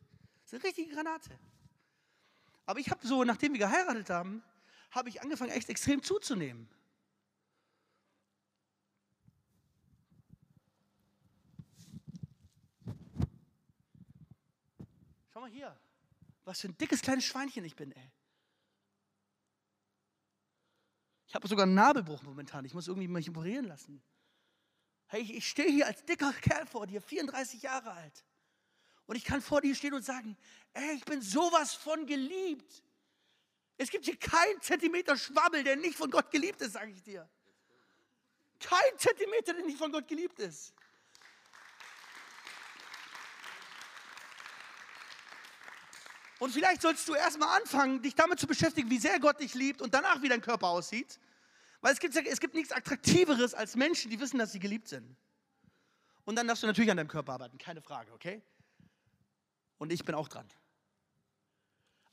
Ist 0.45 0.53
eine 0.53 0.63
richtige 0.63 0.95
Granate. 0.95 1.31
Aber 2.67 2.81
ich 2.81 2.91
habe 2.91 3.07
so, 3.07 3.25
nachdem 3.25 3.55
wir 3.55 3.61
geheiratet 3.61 4.11
haben, 4.11 4.43
habe 4.91 5.09
ich 5.09 5.23
angefangen, 5.23 5.53
echt 5.53 5.71
extrem 5.71 6.03
zuzunehmen. 6.03 6.69
Schau 15.37 15.43
mal 15.43 15.51
hier, 15.51 15.79
was 16.47 16.63
für 16.63 16.69
ein 16.69 16.79
dickes 16.79 17.03
kleines 17.03 17.27
Schweinchen 17.27 17.63
ich 17.63 17.77
bin, 17.77 17.93
ey. 17.93 18.11
Ich 21.27 21.35
habe 21.35 21.47
sogar 21.47 21.65
einen 21.65 21.75
Nabelbruch 21.75 22.23
momentan. 22.23 22.65
Ich 22.65 22.73
muss 22.73 22.89
irgendwie 22.89 23.07
mich 23.07 23.29
operieren 23.29 23.67
lassen. 23.67 24.03
Hey, 25.09 25.21
ich, 25.21 25.35
ich 25.35 25.47
stehe 25.47 25.71
hier 25.71 25.89
als 25.89 26.03
dicker 26.07 26.33
Kerl 26.33 26.67
vor 26.67 26.87
dir, 26.87 27.03
34 27.03 27.61
Jahre 27.61 27.91
alt. 27.91 28.25
Und 29.05 29.17
ich 29.17 29.25
kann 29.25 29.43
vor 29.43 29.61
dir 29.61 29.75
stehen 29.75 29.93
und 29.93 30.07
sagen, 30.07 30.39
ey, 30.73 30.95
ich 30.95 31.05
bin 31.05 31.21
sowas 31.21 31.75
von 31.75 32.07
geliebt. 32.07 32.83
Es 33.77 33.91
gibt 33.91 34.07
hier 34.07 34.17
keinen 34.17 34.63
Zentimeter 34.63 35.19
Schwabbel, 35.19 35.63
der 35.63 35.77
nicht 35.77 35.99
von 35.99 36.11
Gott 36.11 36.31
geliebt 36.31 36.63
ist, 36.63 36.73
sage 36.73 36.93
ich 36.93 37.03
dir. 37.03 37.29
Kein 38.59 38.97
Zentimeter, 38.97 39.53
der 39.53 39.67
nicht 39.67 39.77
von 39.77 39.93
Gott 39.93 40.09
geliebt 40.09 40.39
ist. 40.39 40.73
Und 46.39 46.53
vielleicht 46.53 46.83
sollst 46.83 47.09
du 47.09 47.15
erstmal 47.15 47.61
anfangen, 47.61 48.03
dich 48.03 48.15
damit 48.15 48.39
zu 48.39 48.47
beschäftigen, 48.47 48.91
wie 48.91 48.99
sehr 48.99 49.19
Gott 49.21 49.41
dich 49.41 49.55
liebt 49.55 49.81
und 49.81 49.95
danach, 49.95 50.21
wie 50.23 50.29
dein 50.29 50.43
Körper 50.43 50.69
aussieht. 50.69 51.19
Weil 51.81 51.93
es 51.93 52.01
gibt, 52.01 52.15
es 52.15 52.41
gibt 52.41 52.55
nichts 52.55 52.73
Attraktiveres 52.73 53.55
als 53.55 53.77
Menschen, 53.77 54.11
die 54.11 54.21
wissen, 54.21 54.39
dass 54.39 54.53
sie 54.53 54.59
geliebt 54.59 54.89
sind. 54.89 55.17
Und 56.25 56.37
dann 56.37 56.47
darfst 56.47 56.63
du 56.63 56.67
natürlich 56.67 56.91
an 56.91 56.97
deinem 56.97 57.09
Körper 57.09 57.35
arbeiten, 57.35 57.57
keine 57.57 57.81
Frage, 57.81 58.13
okay? 58.13 58.43
Und 59.79 59.93
ich 59.93 60.05
bin 60.05 60.15
auch 60.15 60.29
dran. 60.29 60.49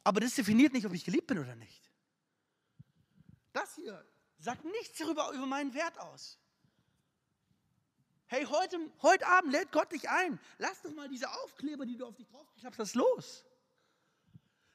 Aber 0.03 0.19
das 0.19 0.36
definiert 0.36 0.73
nicht, 0.73 0.86
ob 0.86 0.93
ich 0.93 1.03
geliebt 1.03 1.27
bin 1.27 1.39
oder 1.39 1.55
nicht. 1.55 1.91
Das 3.53 3.75
hier 3.75 4.05
sagt 4.39 4.65
nichts 4.65 4.99
darüber 4.99 5.31
über 5.31 5.45
meinen 5.45 5.73
Wert 5.73 5.97
aus. 5.99 6.38
Hey, 8.27 8.45
heute, 8.45 8.79
heute 9.01 9.27
Abend 9.27 9.51
lädt 9.51 9.71
Gott 9.71 9.91
dich 9.91 10.09
ein. 10.09 10.39
Lass 10.57 10.81
doch 10.81 10.93
mal 10.93 11.07
diese 11.07 11.29
Aufkleber, 11.29 11.86
die 11.86 11.97
du 11.97 12.05
auf 12.05 12.15
dich 12.15 12.27
draufgeklappt 12.27 12.79
hast, 12.79 12.95
los. 12.95 13.45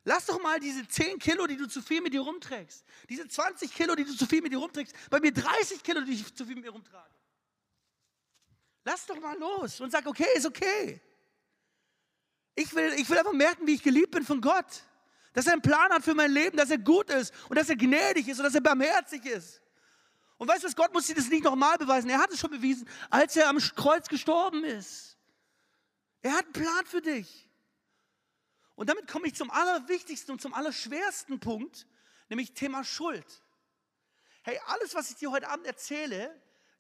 Lass 0.09 0.25
doch 0.25 0.41
mal 0.41 0.59
diese 0.59 0.89
10 0.89 1.19
Kilo, 1.19 1.47
die 1.47 1.59
du 1.59 1.69
zu 1.69 1.83
viel 1.83 2.01
mit 2.01 2.15
dir 2.15 2.23
rumträgst, 2.23 2.83
diese 3.11 3.29
20 3.29 3.71
Kilo, 3.71 3.95
die 3.95 4.05
du 4.05 4.17
zu 4.17 4.25
viel 4.25 4.41
mit 4.41 4.51
dir 4.51 4.57
rumträgst, 4.57 4.95
bei 5.11 5.21
mir 5.21 5.35
30 5.35 5.83
Kilo, 5.83 6.01
die 6.01 6.13
ich 6.13 6.35
zu 6.35 6.47
viel 6.47 6.55
mit 6.55 6.65
mir 6.65 6.71
rumtrage. 6.71 7.15
Lass 8.85 9.05
doch 9.05 9.21
mal 9.21 9.37
los 9.39 9.83
und 9.83 9.91
sag, 9.91 10.07
okay, 10.07 10.29
ist 10.35 10.47
okay. 10.47 11.03
Ich 12.55 12.75
will, 12.75 12.95
ich 12.97 13.07
will 13.11 13.19
einfach 13.19 13.35
merken, 13.35 13.67
wie 13.67 13.75
ich 13.75 13.83
geliebt 13.83 14.13
bin 14.13 14.25
von 14.25 14.41
Gott. 14.41 14.83
Dass 15.35 15.47
er 15.47 15.53
einen 15.53 15.61
Plan 15.61 15.93
hat 15.93 16.03
für 16.03 16.15
mein 16.15 16.33
Leben, 16.33 16.57
dass 16.57 16.71
er 16.71 16.79
gut 16.79 17.11
ist 17.11 17.35
und 17.51 17.59
dass 17.59 17.69
er 17.69 17.77
gnädig 17.77 18.29
ist 18.29 18.39
und 18.39 18.45
dass 18.45 18.55
er 18.55 18.63
barmherzig 18.63 19.27
ist. 19.27 19.61
Und 20.39 20.49
weißt 20.49 20.65
du 20.65 20.73
Gott 20.73 20.95
muss 20.95 21.07
dir 21.07 21.17
das 21.17 21.29
nicht 21.29 21.45
nochmal 21.45 21.77
beweisen. 21.77 22.09
Er 22.09 22.19
hat 22.19 22.33
es 22.33 22.41
schon 22.41 22.51
bewiesen, 22.51 22.89
als 23.11 23.37
er 23.37 23.51
am 23.51 23.59
Kreuz 23.59 24.09
gestorben 24.09 24.65
ist. 24.65 25.19
Er 26.23 26.33
hat 26.33 26.45
einen 26.45 26.55
Plan 26.55 26.87
für 26.87 27.03
dich. 27.03 27.48
Und 28.79 28.89
damit 28.89 29.09
komme 29.09 29.27
ich 29.27 29.35
zum 29.35 29.51
allerwichtigsten 29.51 30.31
und 30.31 30.41
zum 30.41 30.55
allerschwersten 30.55 31.41
Punkt, 31.41 31.89
nämlich 32.29 32.55
Thema 32.55 32.85
Schuld. 32.85 33.27
Hey, 34.43 34.61
alles, 34.67 34.95
was 34.95 35.11
ich 35.11 35.17
dir 35.17 35.33
heute 35.33 35.49
Abend 35.49 35.67
erzähle 35.67 36.33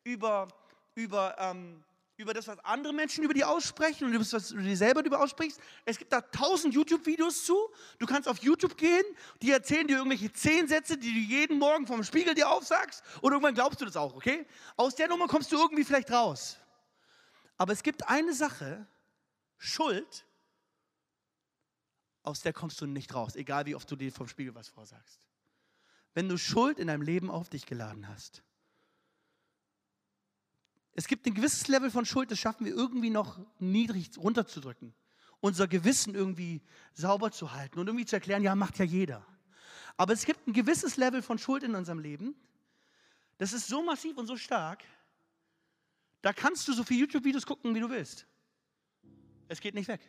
über, 0.04 0.46
über 0.94 1.34
ähm, 1.40 1.82
über 2.16 2.34
das, 2.34 2.46
was 2.46 2.60
andere 2.60 2.92
Menschen 2.92 3.24
über 3.24 3.34
die 3.34 3.42
aussprechen 3.42 4.04
und 4.04 4.10
über 4.10 4.20
das, 4.20 4.32
was 4.32 4.48
du 4.50 4.58
dir 4.58 4.76
selber 4.76 5.02
darüber 5.02 5.20
aussprichst. 5.20 5.60
Es 5.84 5.98
gibt 5.98 6.12
da 6.12 6.20
tausend 6.20 6.72
YouTube-Videos 6.72 7.44
zu. 7.44 7.56
Du 7.98 8.06
kannst 8.06 8.28
auf 8.28 8.38
YouTube 8.38 8.76
gehen, 8.76 9.04
die 9.42 9.50
erzählen 9.50 9.88
dir 9.88 9.96
irgendwelche 9.96 10.32
zehn 10.32 10.68
Sätze, 10.68 10.98
die 10.98 11.12
du 11.12 11.18
jeden 11.18 11.58
Morgen 11.58 11.84
vom 11.84 12.04
Spiegel 12.04 12.34
dir 12.34 12.48
aufsagst 12.48 13.02
und 13.22 13.32
irgendwann 13.32 13.54
glaubst 13.54 13.80
du 13.80 13.84
das 13.84 13.96
auch, 13.96 14.14
okay? 14.14 14.46
Aus 14.76 14.94
der 14.94 15.08
Nummer 15.08 15.26
kommst 15.26 15.50
du 15.50 15.56
irgendwie 15.56 15.84
vielleicht 15.84 16.12
raus. 16.12 16.58
Aber 17.56 17.72
es 17.72 17.82
gibt 17.82 18.08
eine 18.08 18.34
Sache, 18.34 18.86
Schuld, 19.56 20.24
aus 22.28 22.42
der 22.42 22.52
kommst 22.52 22.80
du 22.80 22.86
nicht 22.86 23.14
raus, 23.14 23.36
egal 23.36 23.64
wie 23.66 23.74
oft 23.74 23.90
du 23.90 23.96
dir 23.96 24.12
vom 24.12 24.28
Spiegel 24.28 24.54
was 24.54 24.68
vorsagst. 24.68 25.18
Wenn 26.12 26.28
du 26.28 26.36
Schuld 26.36 26.78
in 26.78 26.88
deinem 26.88 27.02
Leben 27.02 27.30
auf 27.30 27.48
dich 27.48 27.64
geladen 27.64 28.06
hast, 28.06 28.42
es 30.92 31.06
gibt 31.06 31.26
ein 31.26 31.34
gewisses 31.34 31.68
Level 31.68 31.90
von 31.90 32.04
Schuld, 32.04 32.30
das 32.30 32.38
schaffen 32.38 32.66
wir 32.66 32.74
irgendwie 32.74 33.10
noch 33.10 33.38
niedrig 33.58 34.10
runterzudrücken. 34.18 34.94
Unser 35.40 35.68
Gewissen 35.68 36.14
irgendwie 36.14 36.60
sauber 36.92 37.30
zu 37.30 37.52
halten 37.52 37.78
und 37.78 37.86
irgendwie 37.86 38.04
zu 38.04 38.16
erklären, 38.16 38.42
ja, 38.42 38.54
macht 38.54 38.78
ja 38.78 38.84
jeder. 38.84 39.24
Aber 39.96 40.12
es 40.12 40.26
gibt 40.26 40.46
ein 40.46 40.52
gewisses 40.52 40.96
Level 40.96 41.22
von 41.22 41.38
Schuld 41.38 41.62
in 41.62 41.74
unserem 41.74 42.00
Leben. 42.00 42.34
Das 43.38 43.52
ist 43.52 43.68
so 43.68 43.82
massiv 43.82 44.16
und 44.16 44.26
so 44.26 44.36
stark, 44.36 44.84
da 46.20 46.32
kannst 46.32 46.66
du 46.66 46.72
so 46.72 46.82
viele 46.82 47.00
YouTube-Videos 47.00 47.46
gucken, 47.46 47.74
wie 47.74 47.80
du 47.80 47.88
willst. 47.88 48.26
Es 49.46 49.60
geht 49.60 49.74
nicht 49.74 49.88
weg. 49.88 50.00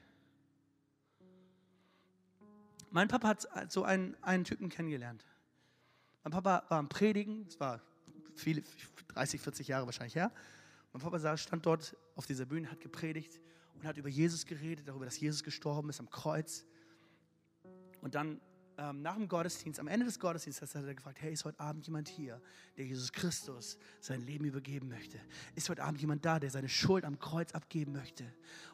Mein 2.92 3.08
Papa 3.08 3.28
hat 3.28 3.72
so 3.72 3.84
einen, 3.84 4.16
einen 4.24 4.44
Typen 4.44 4.70
kennengelernt. 4.70 5.26
Mein 6.24 6.32
Papa 6.32 6.64
war 6.70 6.80
am 6.80 6.90
Predigen, 6.90 7.46
es 7.48 7.60
war 7.60 7.82
viele, 8.36 8.64
30, 9.10 9.42
40 9.42 9.68
Jahre 9.68 9.86
wahrscheinlich 9.86 10.16
her. 10.16 10.32
Mein 10.92 11.02
Papa 11.02 11.38
stand 11.38 11.66
dort 11.66 11.96
auf 12.16 12.26
dieser 12.26 12.46
Bühne, 12.46 12.72
hat 12.72 12.82
gepredigt 12.82 13.40
und 13.76 13.86
hat 13.86 13.98
über 13.98 14.10
Jesus 14.10 14.46
geredet, 14.46 14.88
darüber, 14.88 15.06
dass 15.06 15.20
Jesus 15.20 15.44
gestorben 15.44 15.90
ist 15.90 16.00
am 16.00 16.10
Kreuz. 16.10 16.66
Und 18.02 18.16
dann 18.16 18.42
ähm, 18.80 19.02
nach 19.02 19.16
dem 19.16 19.28
Gottesdienst, 19.28 19.80
am 19.80 19.88
Ende 19.88 20.06
des 20.06 20.20
Gottesdienstes, 20.20 20.74
hat 20.74 20.86
er 20.86 20.96
gefragt, 20.96 21.22
hey, 21.22 21.34
ist 21.34 21.44
heute 21.44 21.60
Abend 21.60 21.86
jemand 21.86 22.08
hier, 22.08 22.42
der 22.78 22.86
Jesus 22.86 23.12
Christus 23.12 23.78
sein 24.00 24.22
Leben 24.22 24.46
übergeben 24.46 24.88
möchte? 24.88 25.20
Ist 25.56 25.70
heute 25.70 25.84
Abend 25.84 26.00
jemand 26.00 26.24
da, 26.24 26.40
der 26.40 26.50
seine 26.50 26.70
Schuld 26.70 27.04
am 27.04 27.20
Kreuz 27.20 27.52
abgeben 27.52 27.92
möchte 27.92 28.24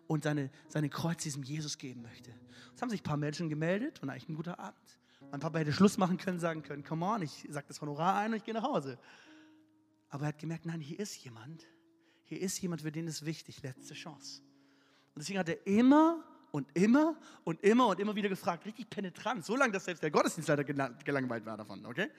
und 0.07 0.23
seine, 0.23 0.51
seine 0.69 0.89
Kreuz 0.89 1.23
diesem 1.23 1.41
Jesus 1.41 1.77
geben 1.79 2.03
möchte? 2.03 2.31
Es 2.75 2.81
haben 2.81 2.89
sich 2.89 3.01
ein 3.01 3.05
paar 3.05 3.17
Menschen 3.17 3.49
gemeldet 3.49 4.01
und 4.03 4.09
eigentlich 4.09 4.29
ein 4.29 4.35
guter 4.35 4.59
Abend. 4.59 4.99
Mein 5.31 5.39
Papa 5.39 5.59
hätte 5.59 5.73
Schluss 5.73 5.97
machen 5.97 6.17
können, 6.17 6.39
sagen 6.39 6.61
können, 6.61 6.83
come 6.83 7.03
on, 7.03 7.23
ich 7.23 7.47
sage 7.49 7.65
das 7.67 7.81
Honorar 7.81 8.17
ein 8.17 8.31
und 8.31 8.37
ich 8.37 8.43
gehe 8.43 8.53
nach 8.53 8.63
Hause. 8.63 8.99
Aber 10.09 10.25
er 10.25 10.27
hat 10.29 10.37
gemerkt, 10.37 10.67
nein, 10.67 10.81
hier 10.81 10.99
ist 10.99 11.15
jemand, 11.23 11.65
hier 12.23 12.39
ist 12.39 12.61
jemand, 12.61 12.83
für 12.83 12.91
den 12.91 13.07
ist 13.07 13.25
wichtig, 13.25 13.63
letzte 13.63 13.95
Chance. 13.95 14.43
Und 15.15 15.21
deswegen 15.21 15.39
hat 15.39 15.49
er 15.49 15.65
immer 15.65 16.23
und 16.55 16.67
immer 16.73 17.17
und 17.43 17.61
immer 17.63 17.87
und 17.87 17.99
immer 17.99 18.15
wieder 18.15 18.29
gefragt, 18.29 18.65
richtig 18.65 18.89
penetrant, 18.89 19.43
so 19.43 19.57
lange, 19.57 19.73
dass 19.73 19.83
selbst 19.83 20.01
der 20.01 20.09
Gottesdienstleiter 20.09 20.63
gelangweilt 20.63 21.45
war 21.45 21.57
davon, 21.57 21.85
okay? 21.85 22.09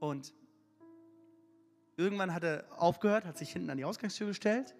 Und 0.00 0.34
irgendwann 1.96 2.34
hat 2.34 2.44
er 2.44 2.66
aufgehört, 2.76 3.24
hat 3.24 3.38
sich 3.38 3.52
hinten 3.52 3.70
an 3.70 3.78
die 3.78 3.86
Ausgangstür 3.86 4.26
gestellt 4.26 4.74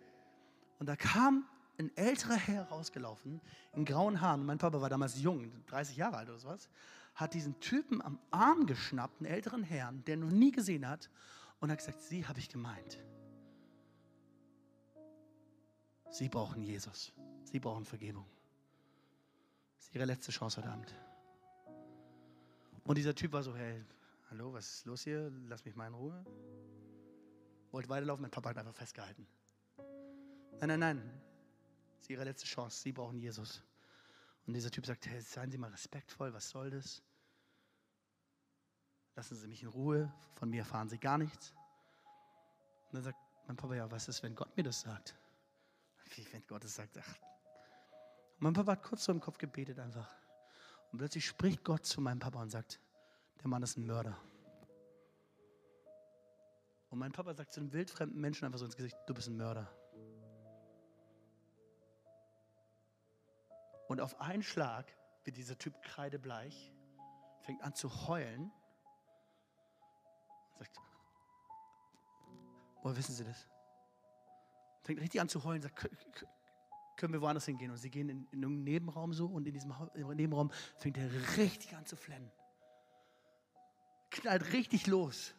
und 0.79 0.87
da 0.87 0.97
kam 0.97 1.47
ein 1.79 1.91
älterer 1.97 2.37
Herr 2.37 2.65
rausgelaufen 2.65 3.41
in 3.75 3.87
grauen 3.87 4.21
Haaren. 4.21 4.45
Mein 4.45 4.59
Papa 4.59 4.83
war 4.83 4.91
damals 4.91 5.19
jung, 5.19 5.51
30 5.69 5.97
Jahre 5.97 6.19
alt 6.19 6.29
oder 6.29 6.39
sowas 6.39 6.69
hat 7.15 7.35
diesen 7.35 7.59
Typen 7.61 8.01
am 8.03 8.19
Arm 8.31 8.67
geschnappt, 8.67 9.21
einen 9.21 9.31
älteren 9.33 9.63
Herrn, 9.63 10.05
der 10.05 10.17
noch 10.17 10.31
nie 10.31 10.53
gesehen 10.53 10.89
hat, 10.89 11.11
und 11.59 11.71
hat 11.71 11.79
gesagt, 11.79 12.01
Sie 12.03 12.27
habe 12.27 12.39
ich 12.39 12.49
gemeint. 12.49 12.99
Sie 16.11 16.29
brauchen 16.29 16.63
Jesus. 16.63 17.13
Sie 17.45 17.61
brauchen 17.61 17.85
Vergebung. 17.85 18.27
Das 19.77 19.87
ist 19.87 19.95
Ihre 19.95 20.05
letzte 20.05 20.33
Chance 20.33 20.59
heute 20.59 20.71
Abend. 20.71 20.95
Und 22.83 22.99
dieser 22.99 23.15
Typ 23.15 23.33
war 23.33 23.45
so, 23.45 23.55
hey, 23.55 23.85
hallo, 24.31 24.53
was 24.53 24.67
ist 24.67 24.87
los 24.87 25.05
hier? 25.05 25.31
Lass 25.49 25.65
mich 25.65 25.77
mal 25.77 25.87
in 25.87 25.95
Ruhe. 25.95 26.25
Wollte 27.71 27.89
weiterlaufen, 27.89 28.23
mein 28.23 28.31
Papa 28.33 28.51
hat 28.51 28.59
einfach 28.59 28.75
festgehalten. 28.75 29.27
Nein, 30.59 30.69
nein, 30.69 30.81
nein. 30.81 31.23
Das 31.93 32.01
ist 32.03 32.11
Ihre 32.11 32.25
letzte 32.25 32.47
Chance. 32.47 32.83
Sie 32.83 32.93
brauchen 32.93 33.21
Jesus. 33.21 33.63
Und 34.47 34.55
dieser 34.55 34.71
Typ 34.73 34.87
sagt, 34.87 35.07
hey, 35.07 35.21
seien 35.21 35.53
Sie 35.53 35.59
mal 35.59 35.71
respektvoll, 35.71 36.33
was 36.35 36.51
soll 36.51 36.71
das? 36.71 37.03
Lassen 39.15 39.37
Sie 39.37 39.47
mich 39.47 39.63
in 39.63 39.69
Ruhe, 39.69 40.13
von 40.35 40.51
mir 40.51 40.59
erfahren 40.59 40.89
Sie 40.89 40.99
gar 40.99 41.19
nichts. 41.19 41.55
Und 42.87 42.95
dann 42.95 43.05
sagt 43.05 43.19
mein 43.47 43.57
Papa, 43.57 43.75
ja, 43.77 43.89
was 43.91 44.09
ist, 44.09 44.25
wenn 44.25 44.35
Gott 44.35 44.57
mir 44.57 44.65
das 44.65 44.81
sagt? 44.81 45.20
Wie, 46.11 46.33
wenn 46.33 46.47
Gott 46.47 46.65
es 46.65 46.75
sagt, 46.75 46.99
ach. 46.99 47.17
Und 48.37 48.43
mein 48.43 48.53
Papa 48.53 48.73
hat 48.73 48.83
kurz 48.83 49.05
so 49.05 49.13
im 49.13 49.21
Kopf 49.21 49.39
gebetet 49.39 49.79
einfach. 49.79 50.11
Und 50.91 50.99
plötzlich 50.99 51.27
spricht 51.27 51.65
Gott 51.65 51.87
zu 51.87 52.01
meinem 52.01 52.19
Papa 52.19 52.41
und 52.41 52.51
sagt, 52.51 52.81
der 53.41 53.49
Mann 53.49 53.63
ist 53.63 53.77
ein 53.77 53.87
Mörder. 53.87 54.19
Und 56.91 56.99
mein 56.99 57.13
Papa 57.13 57.35
sagt 57.35 57.53
zu 57.53 57.61
einem 57.61 57.73
wildfremden 57.73 58.21
Menschen 58.21 58.45
einfach 58.45 58.59
so 58.59 58.65
ins 58.65 58.77
Gesicht, 58.77 58.97
du 59.07 59.15
bist 59.15 59.29
ein 59.29 59.37
Mörder. 59.37 59.71
Und 63.89 64.01
auf 64.01 64.21
einen 64.21 64.43
Schlag 64.43 64.87
wird 65.25 65.37
dieser 65.37 65.59
Typ 65.59 65.81
kreidebleich, 65.83 66.73
fängt 67.41 67.63
an 67.63 67.75
zu 67.75 68.09
heulen 68.09 68.53
und 70.53 70.59
sagt, 70.59 70.81
woher 72.83 72.97
wissen 72.97 73.15
Sie 73.15 73.25
das? 73.25 73.50
Fängt 74.91 75.03
richtig 75.03 75.21
an 75.21 75.29
zu 75.29 75.45
heulen, 75.45 75.63
sagt, 75.63 75.89
können 76.97 77.13
wir 77.13 77.21
woanders 77.21 77.45
hingehen? 77.45 77.71
Und 77.71 77.77
sie 77.77 77.91
gehen 77.91 78.09
in, 78.09 78.27
in 78.33 78.45
einen 78.45 78.65
Nebenraum 78.65 79.13
so 79.13 79.27
und 79.27 79.47
in 79.47 79.55
diesem 79.55 79.73
Nebenraum 79.95 80.51
fängt 80.79 80.99
er 80.99 81.09
richtig 81.37 81.77
an 81.77 81.87
zu 81.87 81.95
flennen. 81.95 82.29
Knallt 84.11 84.53
richtig 84.53 84.89
los. 84.89 85.33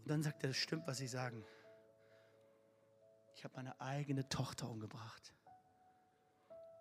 Und 0.00 0.10
dann 0.10 0.22
sagt 0.22 0.42
er, 0.42 0.48
das 0.48 0.56
stimmt, 0.56 0.86
was 0.86 0.96
Sie 0.96 1.06
sagen. 1.06 1.44
Ich 3.34 3.44
habe 3.44 3.56
meine 3.56 3.78
eigene 3.78 4.26
Tochter 4.26 4.70
umgebracht. 4.70 5.34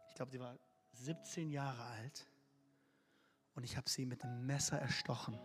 Ich 0.08 0.15
glaube, 0.15 0.32
sie 0.32 0.39
war 0.39 0.58
17 0.93 1.50
Jahre 1.50 1.84
alt 1.84 2.26
und 3.54 3.65
ich 3.65 3.76
habe 3.76 3.89
sie 3.89 4.06
mit 4.06 4.24
einem 4.24 4.46
Messer 4.46 4.80
erstochen. 4.80 5.38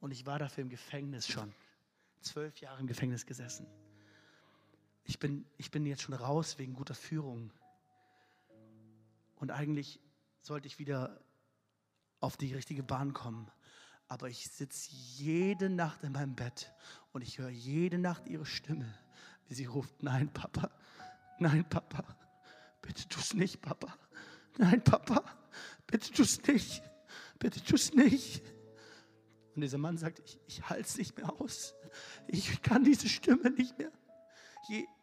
Und 0.00 0.10
ich 0.10 0.26
war 0.26 0.40
dafür 0.40 0.62
im 0.62 0.68
Gefängnis 0.68 1.28
schon. 1.28 1.54
Zwölf 2.22 2.58
Jahre 2.58 2.80
im 2.80 2.88
Gefängnis 2.88 3.24
gesessen. 3.24 3.68
Ich 5.04 5.18
bin, 5.18 5.46
ich 5.56 5.70
bin 5.70 5.84
jetzt 5.86 6.02
schon 6.02 6.14
raus 6.14 6.58
wegen 6.58 6.74
guter 6.74 6.94
Führung. 6.94 7.52
Und 9.36 9.50
eigentlich 9.50 10.00
sollte 10.40 10.66
ich 10.66 10.78
wieder 10.78 11.20
auf 12.20 12.36
die 12.36 12.54
richtige 12.54 12.82
Bahn 12.82 13.12
kommen. 13.12 13.50
Aber 14.08 14.28
ich 14.28 14.50
sitze 14.50 14.90
jede 14.90 15.70
Nacht 15.70 16.02
in 16.04 16.12
meinem 16.12 16.36
Bett 16.36 16.72
und 17.12 17.22
ich 17.22 17.38
höre 17.38 17.50
jede 17.50 17.98
Nacht 17.98 18.28
ihre 18.28 18.46
Stimme, 18.46 18.92
wie 19.48 19.54
sie 19.54 19.64
ruft, 19.64 20.02
nein, 20.02 20.32
Papa, 20.32 20.70
nein, 21.38 21.68
Papa, 21.68 22.04
Bitte 22.82 23.08
tu 23.08 23.20
es 23.20 23.32
nicht, 23.32 23.62
Papa. 23.62 23.96
Nein, 24.58 24.82
Papa, 24.82 25.24
bitte 25.86 26.10
tu 26.10 26.22
es 26.22 26.42
nicht. 26.42 26.82
Bitte 27.38 27.62
tu 27.62 27.76
es 27.76 27.94
nicht. 27.94 28.42
Und 29.54 29.62
dieser 29.62 29.78
Mann 29.78 29.96
sagt, 29.96 30.18
ich, 30.18 30.38
ich 30.46 30.68
halte 30.68 30.82
es 30.82 30.98
nicht 30.98 31.16
mehr 31.16 31.32
aus. 31.40 31.74
Ich 32.26 32.60
kann 32.62 32.84
diese 32.84 33.08
Stimme 33.08 33.50
nicht 33.50 33.78
mehr. 33.78 33.92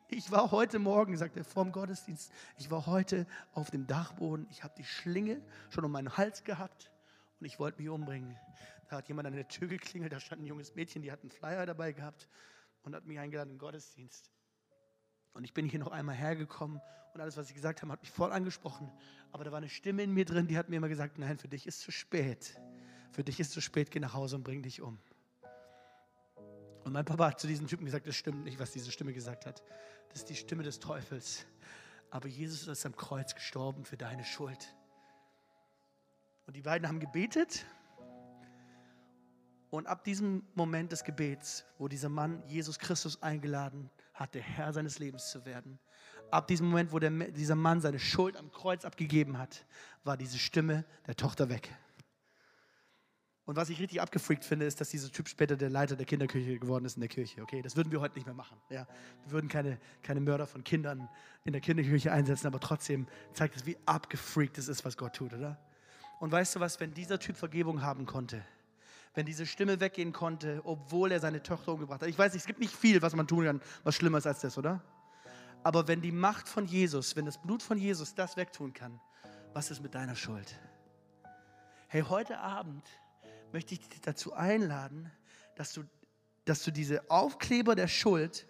Ich 0.07 0.31
war 0.31 0.51
heute 0.51 0.79
Morgen, 0.79 1.17
sagt 1.17 1.35
er, 1.35 1.43
vorm 1.43 1.71
Gottesdienst, 1.71 2.31
ich 2.57 2.71
war 2.71 2.85
heute 2.85 3.27
auf 3.53 3.69
dem 3.69 3.87
Dachboden, 3.87 4.47
ich 4.49 4.63
habe 4.63 4.73
die 4.77 4.85
Schlinge 4.85 5.41
schon 5.69 5.83
um 5.83 5.91
meinen 5.91 6.17
Hals 6.17 6.43
gehabt 6.43 6.91
und 7.39 7.45
ich 7.45 7.59
wollte 7.59 7.81
mich 7.81 7.89
umbringen. 7.89 8.37
Da 8.89 8.97
hat 8.97 9.07
jemand 9.07 9.27
an 9.27 9.33
der 9.33 9.47
Tür 9.47 9.67
geklingelt, 9.67 10.13
da 10.13 10.19
stand 10.19 10.41
ein 10.41 10.45
junges 10.45 10.75
Mädchen, 10.75 11.01
die 11.01 11.11
hat 11.11 11.21
einen 11.21 11.31
Flyer 11.31 11.65
dabei 11.65 11.91
gehabt 11.91 12.27
und 12.83 12.95
hat 12.95 13.05
mich 13.05 13.19
eingeladen 13.19 13.49
in 13.49 13.55
den 13.55 13.59
Gottesdienst. 13.59 14.31
Und 15.33 15.43
ich 15.43 15.53
bin 15.53 15.67
hier 15.67 15.79
noch 15.79 15.91
einmal 15.91 16.15
hergekommen 16.15 16.81
und 17.13 17.21
alles, 17.21 17.37
was 17.37 17.49
sie 17.49 17.53
gesagt 17.53 17.81
haben, 17.81 17.91
hat 17.91 18.01
mich 18.01 18.11
voll 18.11 18.31
angesprochen. 18.31 18.91
Aber 19.31 19.43
da 19.43 19.51
war 19.51 19.57
eine 19.57 19.69
Stimme 19.69 20.03
in 20.03 20.13
mir 20.13 20.25
drin, 20.25 20.47
die 20.47 20.57
hat 20.57 20.69
mir 20.69 20.77
immer 20.77 20.89
gesagt, 20.89 21.19
nein, 21.19 21.37
für 21.37 21.49
dich 21.49 21.67
ist 21.67 21.81
zu 21.81 21.91
spät. 21.91 22.59
Für 23.11 23.23
dich 23.23 23.39
ist 23.39 23.51
zu 23.51 23.61
spät, 23.61 23.91
geh 23.91 23.99
nach 23.99 24.13
Hause 24.13 24.37
und 24.37 24.43
bring 24.43 24.63
dich 24.63 24.81
um. 24.81 24.99
Und 26.89 26.93
mein 26.93 27.05
Papa 27.05 27.27
hat 27.27 27.39
zu 27.39 27.45
diesem 27.45 27.67
Typen 27.67 27.85
gesagt, 27.85 28.07
das 28.07 28.15
stimmt 28.15 28.43
nicht, 28.45 28.57
was 28.59 28.71
diese 28.71 28.89
Stimme 28.89 29.13
gesagt 29.13 29.45
hat. 29.45 29.61
Das 30.09 30.21
ist 30.21 30.29
die 30.31 30.35
Stimme 30.35 30.63
des 30.63 30.79
Teufels. 30.79 31.45
Aber 32.09 32.27
Jesus 32.27 32.67
ist 32.67 32.83
am 32.83 32.95
Kreuz 32.95 33.35
gestorben 33.35 33.85
für 33.85 33.95
deine 33.95 34.25
Schuld. 34.25 34.75
Und 36.47 36.55
die 36.55 36.63
beiden 36.63 36.87
haben 36.87 36.99
gebetet. 36.99 37.63
Und 39.69 39.85
ab 39.85 40.03
diesem 40.03 40.47
Moment 40.55 40.91
des 40.91 41.03
Gebets, 41.03 41.63
wo 41.77 41.87
dieser 41.87 42.09
Mann 42.09 42.41
Jesus 42.47 42.79
Christus 42.79 43.21
eingeladen 43.21 43.91
hat, 44.15 44.33
der 44.33 44.41
Herr 44.41 44.73
seines 44.73 44.97
Lebens 44.97 45.29
zu 45.29 45.45
werden, 45.45 45.77
ab 46.31 46.47
diesem 46.47 46.69
Moment, 46.69 46.91
wo 46.91 46.97
der, 46.97 47.11
dieser 47.11 47.53
Mann 47.53 47.81
seine 47.81 47.99
Schuld 47.99 48.35
am 48.35 48.51
Kreuz 48.51 48.83
abgegeben 48.83 49.37
hat, 49.37 49.63
war 50.03 50.17
diese 50.17 50.39
Stimme 50.39 50.85
der 51.05 51.15
Tochter 51.15 51.49
weg. 51.49 51.71
Und 53.49 53.55
was 53.55 53.71
ich 53.71 53.79
richtig 53.79 53.99
abgefreakt 53.99 54.45
finde, 54.45 54.67
ist, 54.67 54.79
dass 54.79 54.89
dieser 54.91 55.11
Typ 55.11 55.27
später 55.27 55.57
der 55.57 55.71
Leiter 55.71 55.95
der 55.95 56.05
Kinderkirche 56.05 56.59
geworden 56.59 56.85
ist 56.85 56.97
in 56.97 56.99
der 56.99 57.09
Kirche. 57.09 57.41
Okay, 57.41 57.63
das 57.63 57.75
würden 57.75 57.91
wir 57.91 57.99
heute 57.99 58.13
nicht 58.13 58.27
mehr 58.27 58.35
machen. 58.35 58.55
Ja, 58.69 58.85
wir 59.23 59.31
würden 59.31 59.47
keine, 59.47 59.79
keine 60.03 60.19
Mörder 60.19 60.45
von 60.45 60.63
Kindern 60.63 61.09
in 61.45 61.53
der 61.53 61.59
Kinderkirche 61.59 62.11
einsetzen, 62.11 62.45
aber 62.45 62.59
trotzdem 62.59 63.07
zeigt 63.33 63.55
es, 63.55 63.65
wie 63.65 63.75
abgefreakt 63.87 64.59
es 64.59 64.67
ist, 64.67 64.85
was 64.85 64.97
Gott 64.97 65.15
tut, 65.15 65.33
oder? 65.33 65.57
Und 66.19 66.31
weißt 66.31 66.57
du 66.57 66.59
was, 66.59 66.79
wenn 66.79 66.93
dieser 66.93 67.17
Typ 67.17 67.37
Vergebung 67.37 67.81
haben 67.81 68.05
konnte, 68.05 68.45
wenn 69.15 69.25
diese 69.25 69.47
Stimme 69.47 69.79
weggehen 69.79 70.13
konnte, 70.13 70.61
obwohl 70.63 71.11
er 71.11 71.19
seine 71.19 71.41
Tochter 71.41 71.73
umgebracht 71.73 72.03
hat. 72.03 72.09
Ich 72.09 72.19
weiß 72.19 72.35
es 72.35 72.45
gibt 72.45 72.59
nicht 72.59 72.75
viel, 72.75 73.01
was 73.01 73.15
man 73.15 73.27
tun 73.27 73.45
kann, 73.45 73.61
was 73.83 73.95
schlimmer 73.95 74.19
ist 74.19 74.27
als 74.27 74.41
das, 74.41 74.59
oder? 74.59 74.79
Aber 75.63 75.87
wenn 75.87 76.01
die 76.01 76.11
Macht 76.11 76.47
von 76.47 76.65
Jesus, 76.65 77.15
wenn 77.15 77.25
das 77.25 77.41
Blut 77.41 77.63
von 77.63 77.79
Jesus 77.79 78.13
das 78.13 78.37
wegtun 78.37 78.73
kann, 78.73 79.01
was 79.53 79.71
ist 79.71 79.81
mit 79.81 79.95
deiner 79.95 80.15
Schuld? 80.15 80.59
Hey, 81.87 82.03
heute 82.07 82.37
Abend 82.37 82.87
möchte 83.51 83.73
ich 83.73 83.87
dich 83.87 84.01
dazu 84.01 84.33
einladen, 84.33 85.11
dass 85.55 85.73
du, 85.73 85.83
dass 86.45 86.63
du 86.63 86.71
diese 86.71 87.09
Aufkleber 87.09 87.75
der 87.75 87.87
Schuld, 87.87 88.47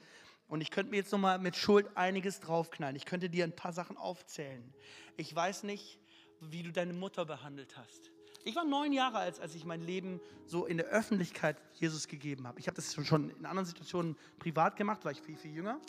und 0.47 0.61
ich 0.61 0.71
könnte 0.71 0.91
mir 0.91 0.97
jetzt 0.97 1.11
nochmal 1.11 1.39
mit 1.39 1.55
Schuld 1.55 1.95
einiges 1.95 2.39
draufknallen, 2.39 2.95
ich 2.95 3.05
könnte 3.05 3.29
dir 3.29 3.43
ein 3.43 3.55
paar 3.55 3.73
Sachen 3.73 3.97
aufzählen. 3.97 4.73
Ich 5.17 5.33
weiß 5.35 5.63
nicht, 5.63 5.99
wie 6.41 6.63
du 6.63 6.71
deine 6.71 6.93
Mutter 6.93 7.25
behandelt 7.25 7.77
hast. 7.77 8.11
Ich 8.45 8.55
war 8.55 8.63
neun 8.63 8.93
Jahre 8.93 9.17
alt, 9.17 9.39
als 9.39 9.53
ich 9.53 9.65
mein 9.65 9.81
Leben 9.81 10.21
so 10.45 10.65
in 10.65 10.77
der 10.77 10.87
Öffentlichkeit 10.87 11.57
Jesus 11.73 12.07
gegeben 12.07 12.47
habe. 12.47 12.59
Ich 12.59 12.67
habe 12.67 12.75
das 12.75 12.93
schon 13.05 13.29
in 13.31 13.45
anderen 13.45 13.65
Situationen 13.65 14.15
privat 14.39 14.77
gemacht, 14.77 15.03
war 15.03 15.11
ich 15.11 15.21
viel, 15.21 15.35
viel 15.35 15.53
jünger. 15.53 15.79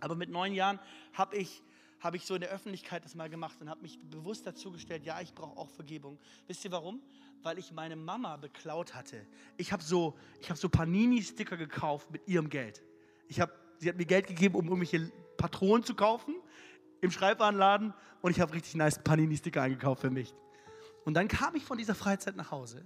Aber 0.00 0.14
mit 0.14 0.30
neun 0.30 0.52
Jahren 0.52 0.78
habe 1.12 1.36
ich, 1.36 1.62
hab 2.00 2.14
ich 2.14 2.24
so 2.24 2.34
in 2.34 2.40
der 2.40 2.50
Öffentlichkeit 2.50 3.04
das 3.04 3.14
mal 3.14 3.28
gemacht 3.28 3.60
und 3.60 3.68
habe 3.68 3.82
mich 3.82 3.98
bewusst 4.00 4.46
dazu 4.46 4.70
gestellt, 4.70 5.04
ja, 5.04 5.20
ich 5.20 5.34
brauche 5.34 5.58
auch 5.58 5.70
Vergebung. 5.70 6.18
Wisst 6.46 6.64
ihr 6.64 6.70
warum? 6.70 7.02
Weil 7.42 7.58
ich 7.58 7.72
meine 7.72 7.96
Mama 7.96 8.36
beklaut 8.36 8.94
hatte. 8.94 9.26
Ich 9.56 9.72
habe 9.72 9.82
so, 9.82 10.16
hab 10.48 10.56
so 10.56 10.68
Panini-Sticker 10.68 11.56
gekauft 11.56 12.10
mit 12.10 12.26
ihrem 12.26 12.48
Geld. 12.48 12.82
Ich 13.28 13.40
hab, 13.40 13.50
sie 13.78 13.88
hat 13.88 13.96
mir 13.96 14.06
Geld 14.06 14.26
gegeben, 14.26 14.54
um 14.54 14.66
irgendwelche 14.66 15.10
Patronen 15.36 15.84
zu 15.84 15.94
kaufen 15.94 16.34
im 17.00 17.10
Schreibwarenladen 17.10 17.94
und 18.22 18.30
ich 18.30 18.40
habe 18.40 18.52
richtig 18.54 18.74
nice 18.74 18.98
Panini-Sticker 18.98 19.62
eingekauft 19.62 20.00
für 20.00 20.10
mich. 20.10 20.34
Und 21.04 21.14
dann 21.14 21.28
kam 21.28 21.54
ich 21.54 21.64
von 21.64 21.78
dieser 21.78 21.94
Freizeit 21.94 22.36
nach 22.36 22.50
Hause. 22.50 22.84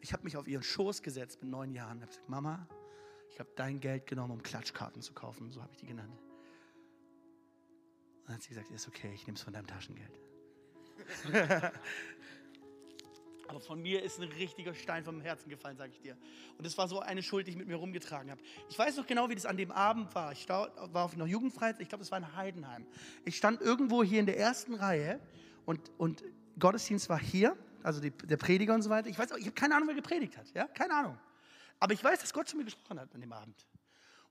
Ich 0.00 0.12
habe 0.12 0.24
mich 0.24 0.36
auf 0.36 0.48
ihren 0.48 0.64
Schoß 0.64 1.02
gesetzt 1.02 1.40
mit 1.42 1.50
neun 1.50 1.72
Jahren 1.72 1.98
und 1.98 2.02
habe 2.02 2.10
gesagt, 2.10 2.28
Mama, 2.28 2.66
ich 3.30 3.38
habe 3.38 3.50
dein 3.54 3.80
Geld 3.80 4.06
genommen, 4.06 4.32
um 4.32 4.42
Klatschkarten 4.42 5.00
zu 5.00 5.12
kaufen. 5.12 5.52
So 5.52 5.62
habe 5.62 5.72
ich 5.72 5.78
die 5.78 5.86
genannt. 5.86 6.20
Und 8.20 8.28
dann 8.28 8.34
hat 8.36 8.42
sie 8.42 8.50
gesagt, 8.50 8.70
ist 8.70 8.88
okay, 8.88 9.12
ich 9.14 9.26
nehme 9.26 9.36
es 9.36 9.42
von 9.42 9.52
deinem 9.52 9.66
Taschengeld. 9.66 10.18
Aber 13.48 13.60
von 13.60 13.80
mir 13.80 14.02
ist 14.02 14.18
ein 14.20 14.28
richtiger 14.28 14.74
Stein 14.74 15.04
vom 15.04 15.20
Herzen 15.20 15.48
gefallen, 15.48 15.76
sage 15.76 15.92
ich 15.92 16.00
dir. 16.00 16.16
Und 16.58 16.66
es 16.66 16.78
war 16.78 16.88
so 16.88 17.00
eine 17.00 17.22
Schuld, 17.22 17.46
die 17.46 17.52
ich 17.52 17.56
mit 17.56 17.66
mir 17.66 17.76
rumgetragen 17.76 18.30
habe. 18.30 18.40
Ich 18.68 18.78
weiß 18.78 18.96
noch 18.96 19.06
genau, 19.06 19.28
wie 19.28 19.34
das 19.34 19.46
an 19.46 19.56
dem 19.56 19.70
Abend 19.70 20.14
war. 20.14 20.32
Ich 20.32 20.48
war 20.48 20.72
auf 20.92 21.14
einer 21.14 21.26
Jugendfreizeit, 21.26 21.82
ich 21.82 21.88
glaube, 21.88 22.02
es 22.02 22.10
war 22.10 22.18
in 22.18 22.36
Heidenheim. 22.36 22.86
Ich 23.24 23.36
stand 23.36 23.60
irgendwo 23.60 24.02
hier 24.02 24.20
in 24.20 24.26
der 24.26 24.38
ersten 24.38 24.74
Reihe 24.74 25.20
und, 25.64 25.90
und 25.98 26.24
Gottesdienst 26.58 27.08
war 27.08 27.18
hier, 27.18 27.56
also 27.82 28.00
die, 28.00 28.10
der 28.10 28.36
Prediger 28.36 28.74
und 28.74 28.82
so 28.82 28.90
weiter. 28.90 29.08
Ich 29.08 29.18
weiß, 29.18 29.30
ich 29.38 29.46
habe 29.46 29.52
keine 29.52 29.74
Ahnung, 29.74 29.88
wer 29.88 29.94
gepredigt 29.94 30.36
hat. 30.36 30.46
Ja, 30.54 30.66
keine 30.66 30.94
Ahnung. 30.94 31.18
Aber 31.80 31.92
ich 31.92 32.02
weiß, 32.02 32.20
dass 32.20 32.32
Gott 32.32 32.48
zu 32.48 32.56
mir 32.56 32.64
gesprochen 32.64 33.00
hat 33.00 33.12
an 33.14 33.20
dem 33.20 33.32
Abend. 33.32 33.66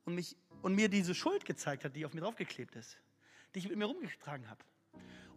Und, 0.05 0.15
mich, 0.15 0.37
und 0.61 0.73
mir 0.73 0.89
diese 0.89 1.13
Schuld 1.13 1.45
gezeigt 1.45 1.83
hat, 1.83 1.95
die 1.95 2.05
auf 2.05 2.13
mir 2.13 2.21
draufgeklebt 2.21 2.75
ist. 2.75 2.97
Die 3.53 3.59
ich 3.59 3.67
mit 3.67 3.77
mir 3.77 3.85
rumgetragen 3.85 4.49
habe. 4.49 4.63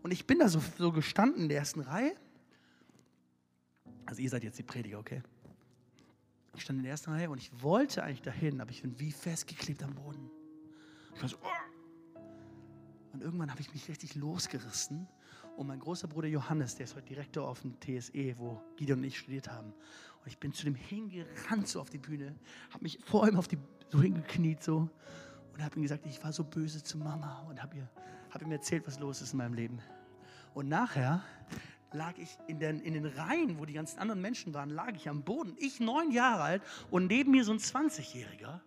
Und 0.03 0.13
ich 0.13 0.27
bin 0.27 0.39
da 0.39 0.49
so, 0.49 0.63
so 0.79 0.93
gestanden 0.93 1.43
in 1.43 1.49
der 1.49 1.59
ersten 1.59 1.81
Reihe 1.81 2.15
also 4.07 4.21
ihr 4.21 4.31
seid 4.31 4.45
jetzt 4.45 4.59
die 4.59 4.63
Prediger, 4.63 4.99
okay? 4.99 5.23
Ich 6.57 6.63
stand 6.63 6.79
in 6.79 6.85
der 6.85 6.93
ersten 6.93 7.11
Reihe 7.11 7.31
und 7.31 7.39
ich 7.39 7.51
wollte 7.63 8.03
eigentlich 8.03 8.23
dahin, 8.23 8.61
aber 8.61 8.71
ich 8.71 8.83
bin 8.83 8.99
wie 9.01 9.11
festgeklebt 9.11 9.83
am 9.83 9.95
Boden. 9.95 10.31
Ich 11.15 11.23
war 11.23 11.29
so, 11.29 11.37
oh! 11.43 12.21
Und 13.13 13.23
irgendwann 13.23 13.51
habe 13.51 13.61
ich 13.61 13.73
mich 13.73 13.89
richtig 13.89 14.17
losgerissen. 14.17 15.07
Und 15.57 15.69
mein 15.69 15.79
großer 15.79 16.09
Bruder 16.09 16.27
Johannes, 16.27 16.75
der 16.75 16.85
ist 16.85 16.97
heute 16.97 17.07
Direktor 17.07 17.49
auf 17.49 17.61
dem 17.61 17.79
TSE, 17.79 18.37
wo 18.39 18.61
Gideon 18.77 18.99
und 18.99 19.05
ich 19.05 19.19
studiert 19.19 19.49
haben. 19.49 19.69
Und 19.69 20.27
ich 20.27 20.39
bin 20.39 20.53
zu 20.53 20.65
dem 20.65 20.75
hingerannt 20.75 21.69
so 21.69 21.81
auf 21.81 21.91
die 21.91 21.99
Bühne, 21.99 22.35
habe 22.71 22.83
mich 22.83 22.99
vor 23.05 23.29
ihm 23.29 23.37
auf 23.37 23.47
die, 23.47 23.59
so 23.91 24.03
hingekniet 24.03 24.65
so 24.65 24.89
und 25.53 25.63
habe 25.63 25.77
ihm 25.77 25.83
gesagt, 25.83 26.07
ich 26.07 26.23
war 26.25 26.33
so 26.33 26.43
böse 26.43 26.83
zu 26.83 26.99
Mama 26.99 27.47
und 27.49 27.63
habe 27.63 27.77
ihr, 27.77 27.89
hab 28.31 28.43
ihm 28.43 28.51
erzählt, 28.51 28.85
was 28.87 28.99
los 28.99 29.23
ist 29.23 29.33
in 29.33 29.39
meinem 29.39 29.55
Leben. 29.55 29.81
Und 30.55 30.69
nachher 30.69 31.23
lag 31.95 32.19
ich 32.19 32.37
in 32.47 32.59
den, 32.59 32.81
in 32.81 32.95
den 32.95 33.07
Reihen, 33.07 33.59
wo 33.59 33.65
die 33.65 33.73
ganzen 33.73 33.99
anderen 33.99 34.21
Menschen 34.21 34.53
waren, 34.55 34.71
lag 34.71 34.93
ich 34.95 35.09
am 35.09 35.23
Boden. 35.23 35.57
Ich 35.59 35.81
neun 35.81 36.11
Jahre 36.11 36.43
alt 36.43 36.63
und 36.91 37.07
neben 37.07 37.31
mir 37.31 37.45
so 37.45 37.53
ein 37.53 37.59
20-Jähriger. 37.59 38.61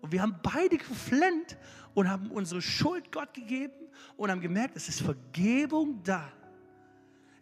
Und 0.00 0.12
wir 0.12 0.20
haben 0.20 0.36
beide 0.42 0.78
geflennt 0.78 1.56
und 1.94 2.08
haben 2.08 2.30
unsere 2.30 2.60
Schuld 2.60 3.12
Gott 3.12 3.34
gegeben 3.34 3.74
und 4.16 4.30
haben 4.30 4.40
gemerkt, 4.40 4.76
es 4.76 4.88
ist 4.88 5.00
Vergebung 5.00 6.02
da. 6.02 6.32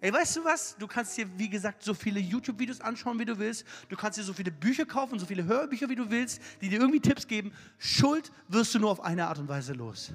Ey, 0.02 0.12
weißt 0.12 0.36
du 0.36 0.44
was? 0.44 0.76
Du 0.78 0.86
kannst 0.86 1.16
dir, 1.16 1.26
wie 1.38 1.48
gesagt, 1.48 1.82
so 1.82 1.92
viele 1.92 2.20
YouTube-Videos 2.20 2.80
anschauen, 2.80 3.18
wie 3.18 3.26
du 3.26 3.38
willst. 3.38 3.66
Du 3.88 3.96
kannst 3.96 4.18
dir 4.18 4.22
so 4.22 4.32
viele 4.32 4.50
Bücher 4.50 4.86
kaufen, 4.86 5.18
so 5.18 5.26
viele 5.26 5.44
Hörbücher, 5.44 5.88
wie 5.90 5.94
du 5.94 6.10
willst, 6.10 6.40
die 6.62 6.70
dir 6.70 6.80
irgendwie 6.80 7.00
Tipps 7.00 7.26
geben. 7.26 7.52
Schuld 7.78 8.32
wirst 8.48 8.74
du 8.74 8.78
nur 8.78 8.90
auf 8.90 9.00
eine 9.02 9.26
Art 9.26 9.38
und 9.38 9.48
Weise 9.48 9.74
los. 9.74 10.12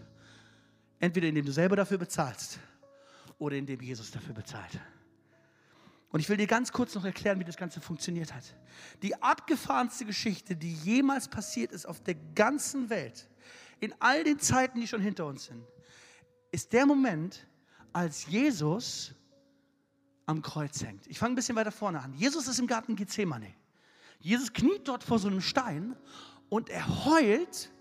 Entweder 1.00 1.28
indem 1.28 1.46
du 1.46 1.52
selber 1.52 1.76
dafür 1.76 2.00
bezahlst 2.00 2.60
oder 3.38 3.56
indem 3.56 3.80
Jesus 3.82 4.10
dafür 4.10 4.34
bezahlt. 4.34 4.80
Und 6.16 6.22
ich 6.22 6.30
will 6.30 6.38
dir 6.38 6.48
ganz 6.48 6.72
kurz 6.72 6.96
noch 6.96 7.04
erklären, 7.04 7.42
wie 7.42 7.44
das 7.44 7.58
Ganze 7.58 7.82
funktioniert 7.82 8.34
hat. 8.34 8.56
Die 9.02 9.22
abgefahrenste 9.22 10.06
Geschichte, 10.06 10.56
die 10.56 10.72
jemals 10.72 11.28
passiert 11.28 11.74
ist 11.74 11.86
auf 11.86 12.02
der 12.02 12.16
ganzen 12.16 12.90
Welt, 12.90 13.28
in 13.82 13.94
all 14.00 14.24
den 14.24 14.40
Zeiten, 14.40 14.80
die 14.80 14.88
schon 14.88 15.02
hinter 15.02 15.26
uns 15.26 15.48
sind, 15.48 15.62
ist 16.54 16.72
der 16.72 16.86
Moment, 16.86 17.46
als 17.92 18.28
Jesus 18.28 19.14
am 20.26 20.42
Kreuz 20.42 20.82
hängt. 20.86 21.06
Ich 21.08 21.20
fange 21.20 21.34
ein 21.34 21.36
bisschen 21.36 21.58
weiter 21.58 21.74
vorne 21.74 22.00
an. 22.00 22.14
Jesus 22.14 22.48
ist 22.48 22.60
im 22.60 22.68
Garten 22.68 22.96
Gethsemane. 22.96 23.54
Jesus 24.22 24.54
kniet 24.54 24.88
dort 24.88 25.04
vor 25.04 25.20
so 25.20 25.28
einem 25.28 25.42
Stein 25.42 25.98
und 26.48 26.70
er 26.70 27.04
heult. 27.04 27.74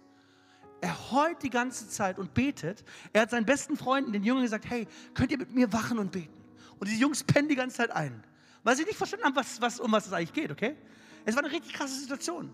Er 0.80 1.12
heult 1.12 1.40
die 1.44 1.50
ganze 1.50 1.88
Zeit 1.88 2.18
und 2.18 2.34
betet. 2.34 2.84
Er 3.12 3.22
hat 3.22 3.30
seinen 3.30 3.46
besten 3.46 3.76
Freunden, 3.76 4.12
den 4.12 4.24
Jüngern, 4.24 4.42
gesagt: 4.42 4.68
Hey, 4.68 4.88
könnt 5.14 5.30
ihr 5.30 5.38
mit 5.38 5.54
mir 5.54 5.72
wachen 5.72 6.00
und 6.00 6.10
beten? 6.10 6.43
Und 6.78 6.88
die 6.88 6.98
Jungs 6.98 7.24
pennen 7.24 7.48
die 7.48 7.54
ganze 7.54 7.76
Zeit 7.78 7.90
ein, 7.90 8.24
weil 8.62 8.76
sie 8.76 8.84
nicht 8.84 8.96
verstanden 8.96 9.26
haben, 9.26 9.36
was, 9.36 9.60
was, 9.60 9.80
um 9.80 9.92
was 9.92 10.06
es 10.06 10.12
eigentlich 10.12 10.32
geht, 10.32 10.50
okay? 10.50 10.76
Es 11.24 11.34
war 11.34 11.42
eine 11.42 11.52
richtig 11.52 11.72
krasse 11.72 11.98
Situation. 11.98 12.52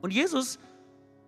Und 0.00 0.12
Jesus, 0.12 0.58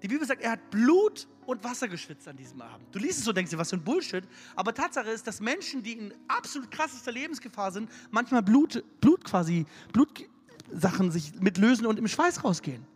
die 0.02 0.08
Bibel 0.08 0.26
sagt, 0.26 0.42
er 0.42 0.52
hat 0.52 0.70
Blut 0.70 1.28
und 1.46 1.62
Wasser 1.64 1.88
geschwitzt 1.88 2.26
an 2.28 2.36
diesem 2.36 2.62
Abend. 2.62 2.86
Du 2.92 2.98
liest 2.98 3.18
es 3.18 3.24
so, 3.24 3.32
denkst 3.32 3.50
dir, 3.50 3.58
was 3.58 3.70
für 3.70 3.76
ein 3.76 3.84
Bullshit. 3.84 4.24
Aber 4.54 4.72
Tatsache 4.72 5.10
ist, 5.10 5.26
dass 5.26 5.40
Menschen, 5.40 5.82
die 5.82 5.92
in 5.92 6.14
absolut 6.28 6.70
krassester 6.70 7.12
Lebensgefahr 7.12 7.72
sind, 7.72 7.90
manchmal 8.10 8.42
Blut, 8.42 8.84
Blut 9.00 9.24
quasi, 9.24 9.66
Blutsachen 9.92 11.10
sich 11.10 11.34
mitlösen 11.40 11.86
und 11.86 11.98
im 11.98 12.08
Schweiß 12.08 12.44
rausgehen. 12.44 12.86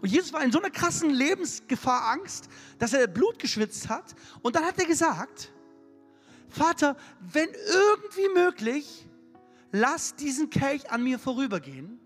Und 0.00 0.08
Jesus 0.08 0.32
war 0.32 0.44
in 0.44 0.52
so 0.52 0.60
einer 0.60 0.70
krassen 0.70 1.10
Lebensgefahr, 1.10 2.12
Angst, 2.12 2.48
dass 2.78 2.92
er 2.92 3.08
Blut 3.08 3.38
geschwitzt 3.38 3.88
hat. 3.88 4.14
Und 4.42 4.54
dann 4.54 4.64
hat 4.64 4.78
er 4.78 4.86
gesagt, 4.86 5.52
Vater, 6.48 6.96
wenn 7.20 7.48
irgendwie 7.48 8.28
möglich, 8.34 9.06
lass 9.72 10.14
diesen 10.14 10.50
Kelch 10.50 10.90
an 10.90 11.02
mir 11.04 11.18
vorübergehen, 11.18 12.00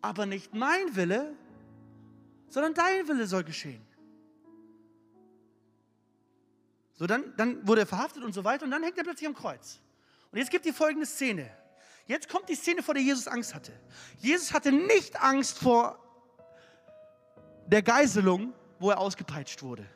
aber 0.00 0.26
nicht 0.26 0.54
mein 0.54 0.94
Wille, 0.94 1.36
sondern 2.48 2.74
dein 2.74 3.08
Wille 3.08 3.26
soll 3.26 3.44
geschehen. 3.44 3.82
So, 6.94 7.06
dann, 7.06 7.32
dann 7.36 7.66
wurde 7.66 7.82
er 7.82 7.86
verhaftet 7.86 8.24
und 8.24 8.32
so 8.32 8.42
weiter 8.44 8.64
und 8.64 8.70
dann 8.70 8.82
hängt 8.82 8.98
er 8.98 9.04
plötzlich 9.04 9.28
am 9.28 9.34
Kreuz. 9.34 9.78
Und 10.32 10.38
jetzt 10.38 10.50
gibt 10.50 10.64
die 10.64 10.72
folgende 10.72 11.06
Szene. 11.06 11.48
Jetzt 12.06 12.28
kommt 12.28 12.48
die 12.48 12.54
Szene, 12.54 12.82
vor 12.82 12.94
der 12.94 13.02
Jesus 13.02 13.28
Angst 13.28 13.54
hatte. 13.54 13.72
Jesus 14.18 14.52
hatte 14.52 14.72
nicht 14.72 15.20
Angst 15.22 15.58
vor 15.58 15.98
der 17.66 17.82
Geiselung, 17.82 18.52
wo 18.78 18.90
er 18.90 18.98
ausgepeitscht 18.98 19.62
wurde. 19.62 19.86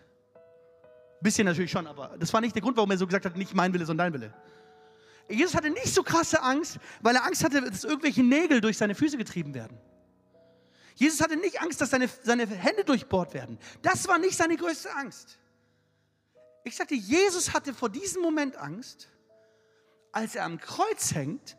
Bisschen 1.23 1.47
natürlich 1.47 1.71
schon, 1.71 1.87
aber 1.87 2.17
das 2.19 2.33
war 2.33 2.41
nicht 2.41 2.55
der 2.55 2.63
Grund, 2.63 2.77
warum 2.77 2.91
er 2.91 2.99
so 2.99 3.07
gesagt 3.07 3.25
hat, 3.25 3.37
nicht 3.37 3.55
mein 3.55 3.73
Wille, 3.73 3.87
sondern 3.87 4.13
dein 4.13 4.21
Wille. 4.21 4.35
Jesus 5.29 5.55
hatte 5.55 5.71
nicht 5.71 5.95
so 5.95 6.03
krasse 6.03 6.43
Angst, 6.43 6.79
weil 7.01 7.15
er 7.15 7.25
Angst 7.25 7.45
hatte, 7.45 7.63
dass 7.63 7.85
irgendwelche 7.85 8.23
Nägel 8.23 8.61
durch 8.61 8.77
seine 8.77 8.95
Füße 8.95 9.17
getrieben 9.17 9.55
werden. 9.55 9.79
Jesus 10.95 11.21
hatte 11.21 11.37
nicht 11.37 11.61
Angst, 11.63 11.81
dass 11.81 11.91
seine, 11.91 12.09
seine 12.23 12.47
Hände 12.47 12.85
durchbohrt 12.85 13.35
werden. 13.35 13.59
Das 13.83 14.09
war 14.09 14.19
nicht 14.19 14.37
seine 14.37 14.57
größte 14.57 14.95
Angst. 14.95 15.39
Ich 16.65 16.77
sagte, 16.77 16.95
Jesus 16.95 17.55
hatte 17.55 17.73
vor 17.73 17.89
diesem 17.89 18.23
Moment 18.23 18.57
Angst, 18.57 19.09
als 20.13 20.35
er 20.35 20.45
am 20.45 20.59
Kreuz 20.59 21.15
hängt 21.15 21.57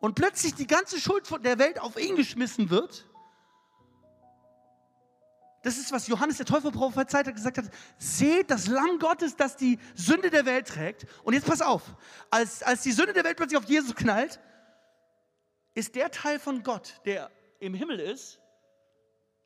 und 0.00 0.14
plötzlich 0.14 0.54
die 0.54 0.66
ganze 0.66 1.00
Schuld 1.00 1.28
der 1.44 1.58
Welt 1.58 1.78
auf 1.78 1.98
ihn 1.98 2.16
geschmissen 2.16 2.70
wird 2.70 3.06
das 5.62 5.78
ist, 5.78 5.92
was 5.92 6.08
Johannes 6.08 6.38
der 6.38 6.46
Täufer 6.46 6.70
prophezeit 6.72 7.26
hat, 7.26 7.34
gesagt 7.34 7.58
hat, 7.58 7.66
seht 7.98 8.50
das 8.50 8.66
Lamm 8.66 8.98
Gottes, 8.98 9.36
das 9.36 9.56
die 9.56 9.78
Sünde 9.94 10.30
der 10.30 10.44
Welt 10.44 10.66
trägt. 10.66 11.06
Und 11.22 11.34
jetzt 11.34 11.46
pass 11.46 11.62
auf, 11.62 11.82
als, 12.30 12.62
als 12.62 12.82
die 12.82 12.92
Sünde 12.92 13.12
der 13.12 13.24
Welt 13.24 13.36
plötzlich 13.36 13.58
auf 13.58 13.68
Jesus 13.68 13.94
knallt, 13.94 14.40
ist 15.74 15.94
der 15.94 16.10
Teil 16.10 16.38
von 16.38 16.62
Gott, 16.62 17.00
der 17.04 17.30
im 17.60 17.74
Himmel 17.74 18.00
ist, 18.00 18.40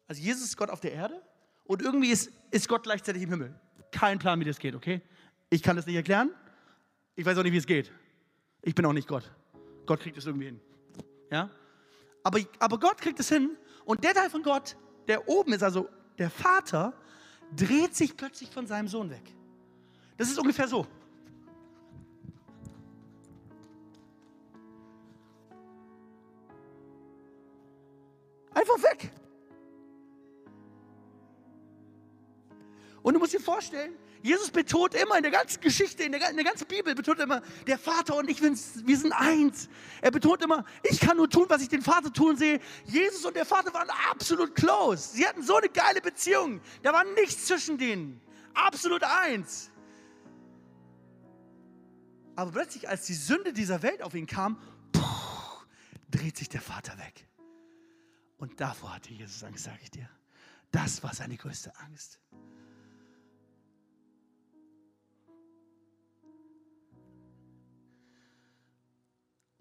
also 0.09 0.23
Jesus 0.23 0.45
ist 0.45 0.57
Gott 0.57 0.71
auf 0.71 0.81
der 0.81 0.93
Erde 0.93 1.21
und 1.65 1.83
irgendwie 1.83 2.11
ist, 2.11 2.31
ist 2.51 2.69
Gott 2.69 2.85
gleichzeitig 2.85 3.23
im 3.23 3.31
Himmel. 3.31 3.59
Kein 3.91 4.19
Plan, 4.19 4.39
wie 4.41 4.45
das 4.45 4.59
geht, 4.59 4.75
okay? 4.75 5.03
Ich 5.51 5.63
kann 5.63 5.77
das 5.77 5.87
nicht 5.87 5.97
erklären. 5.97 6.31
Ich 7.15 7.25
weiß 7.25 7.37
auch 7.39 7.43
nicht, 7.43 7.53
wie 7.53 7.59
es 7.59 7.67
geht. 7.67 7.93
Ich 8.63 8.75
bin 8.75 8.85
auch 8.87 8.93
nicht 8.93 9.09
Gott. 9.09 9.31
Gott 9.85 10.01
kriegt 10.01 10.17
es 10.17 10.27
irgendwie 10.27 10.47
hin. 10.47 10.61
Ja? 11.31 11.51
Aber, 12.23 12.41
aber 12.59 12.79
Gott 12.79 13.01
kriegt 13.01 13.21
es 13.21 13.29
hin 13.29 13.57
und 13.85 14.03
der 14.05 14.15
Teil 14.15 14.31
von 14.31 14.43
Gott, 14.43 14.77
der 15.09 15.29
oben 15.29 15.53
ist, 15.53 15.63
also 15.63 15.89
der 16.19 16.31
Vater 16.31 16.95
dreht 17.55 17.95
sich 17.95 18.17
plötzlich 18.17 18.51
von 18.51 18.67
seinem 18.67 18.89
Sohn 18.89 19.11
weg. 19.11 19.23
Das 20.17 20.29
ist 20.29 20.39
ungefähr 20.39 20.69
so. 20.69 20.87
Und 33.07 33.15
du 33.15 33.21
musst 33.21 33.35
dir 33.35 33.41
vorstellen, 33.41 33.95
Jesus 34.21 34.51
betont 34.51 34.93
immer 34.97 35.17
in 35.17 35.23
der 35.23 35.31
ganzen 35.31 35.61
Geschichte, 35.61 36.03
in 36.03 36.11
der, 36.11 36.29
in 36.29 36.35
der 36.35 36.45
ganzen 36.45 36.67
Bibel, 36.67 36.93
betont 36.93 37.21
immer, 37.21 37.41
der 37.65 37.79
Vater 37.79 38.17
und 38.17 38.29
ich, 38.29 38.43
wir 38.43 38.99
sind 38.99 39.13
eins. 39.13 39.69
Er 40.03 40.11
betont 40.11 40.43
immer, 40.43 40.65
ich 40.83 40.99
kann 40.99 41.17
nur 41.17 41.31
tun, 41.31 41.47
was 41.49 41.63
ich 41.63 41.69
den 41.69 41.83
Vater 41.83 42.13
tun 42.13 42.37
sehe. 42.37 42.59
Jesus 42.85 43.25
und 43.25 43.37
der 43.37 43.47
Vater 43.47 43.73
waren 43.73 43.89
absolut 44.11 44.57
close. 44.57 45.11
Sie 45.15 45.25
hatten 45.25 45.41
so 45.45 45.55
eine 45.55 45.69
geile 45.69 46.01
Beziehung. 46.01 46.61
Da 46.83 46.93
war 46.93 47.05
nichts 47.05 47.47
zwischen 47.47 47.79
denen. 47.79 48.21
Absolut 48.55 49.05
eins. 49.05 49.71
Aber 52.35 52.51
plötzlich, 52.51 52.89
als 52.89 53.07
die 53.07 53.15
Sünde 53.15 53.53
dieser 53.53 53.85
Welt 53.85 54.03
auf 54.03 54.17
ihn 54.17 54.27
kam, 54.27 54.61
puh, 54.91 55.01
dreht 56.11 56.37
sich 56.37 56.49
der 56.49 56.61
Vater 56.61 56.99
weg. 56.99 57.29
Und 58.37 58.61
davor 58.61 58.97
hatte 58.97 59.13
Jesus 59.13 59.45
Angst, 59.45 59.63
sage 59.63 59.79
ich 59.81 59.93
dir. 59.93 60.11
Das 60.73 61.05
war 61.05 61.15
seine 61.15 61.37
größte 61.37 61.73
Angst. 61.79 62.19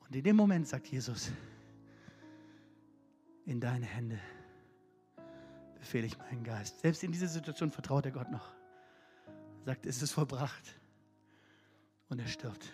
Und 0.08 0.16
in 0.16 0.24
dem 0.24 0.36
Moment 0.36 0.68
sagt 0.68 0.88
Jesus, 0.88 1.32
in 3.46 3.60
deine 3.60 3.86
Hände 3.86 4.20
befehle 5.80 6.08
ich 6.08 6.18
meinen 6.18 6.44
Geist. 6.44 6.80
Selbst 6.80 7.04
in 7.04 7.12
dieser 7.12 7.28
Situation 7.28 7.72
vertraut 7.72 8.06
er 8.06 8.12
Gott 8.12 8.32
noch. 8.32 8.54
Sagt, 9.66 9.86
es 9.86 10.02
ist 10.02 10.12
vollbracht. 10.12 10.80
Und 12.10 12.20
er 12.20 12.28
stirbt. 12.28 12.74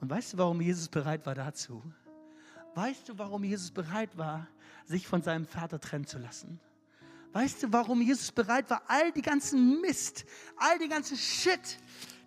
Und 0.00 0.10
weißt 0.10 0.32
du, 0.32 0.38
warum 0.38 0.60
Jesus 0.60 0.88
bereit 0.88 1.26
war 1.26 1.34
dazu? 1.34 1.82
Weißt 2.74 3.08
du, 3.08 3.18
warum 3.18 3.44
Jesus 3.44 3.70
bereit 3.70 4.16
war, 4.16 4.46
sich 4.84 5.06
von 5.06 5.22
seinem 5.22 5.46
Vater 5.46 5.80
trennen 5.80 6.06
zu 6.06 6.18
lassen? 6.18 6.60
Weißt 7.32 7.62
du, 7.62 7.72
warum 7.72 8.00
Jesus 8.00 8.32
bereit 8.32 8.70
war, 8.70 8.82
all 8.88 9.12
die 9.12 9.22
ganzen 9.22 9.80
Mist, 9.80 10.24
all 10.56 10.78
die 10.78 10.88
ganzen 10.88 11.16
Shit, 11.16 11.78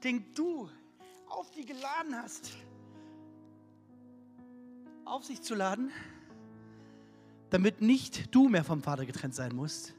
den 0.04 0.34
du 0.34 0.70
auf 1.28 1.52
die 1.52 1.66
geladen 1.66 2.16
hast, 2.16 2.52
auf 5.06 5.24
sich 5.24 5.42
zu 5.42 5.56
laden, 5.56 5.92
damit 7.50 7.82
nicht 7.82 8.34
du 8.34 8.50
mehr 8.50 8.64
vom 8.64 8.82
Vater 8.82 9.06
getrennt 9.06 9.36
sein 9.36 9.56
musst, 9.56 9.94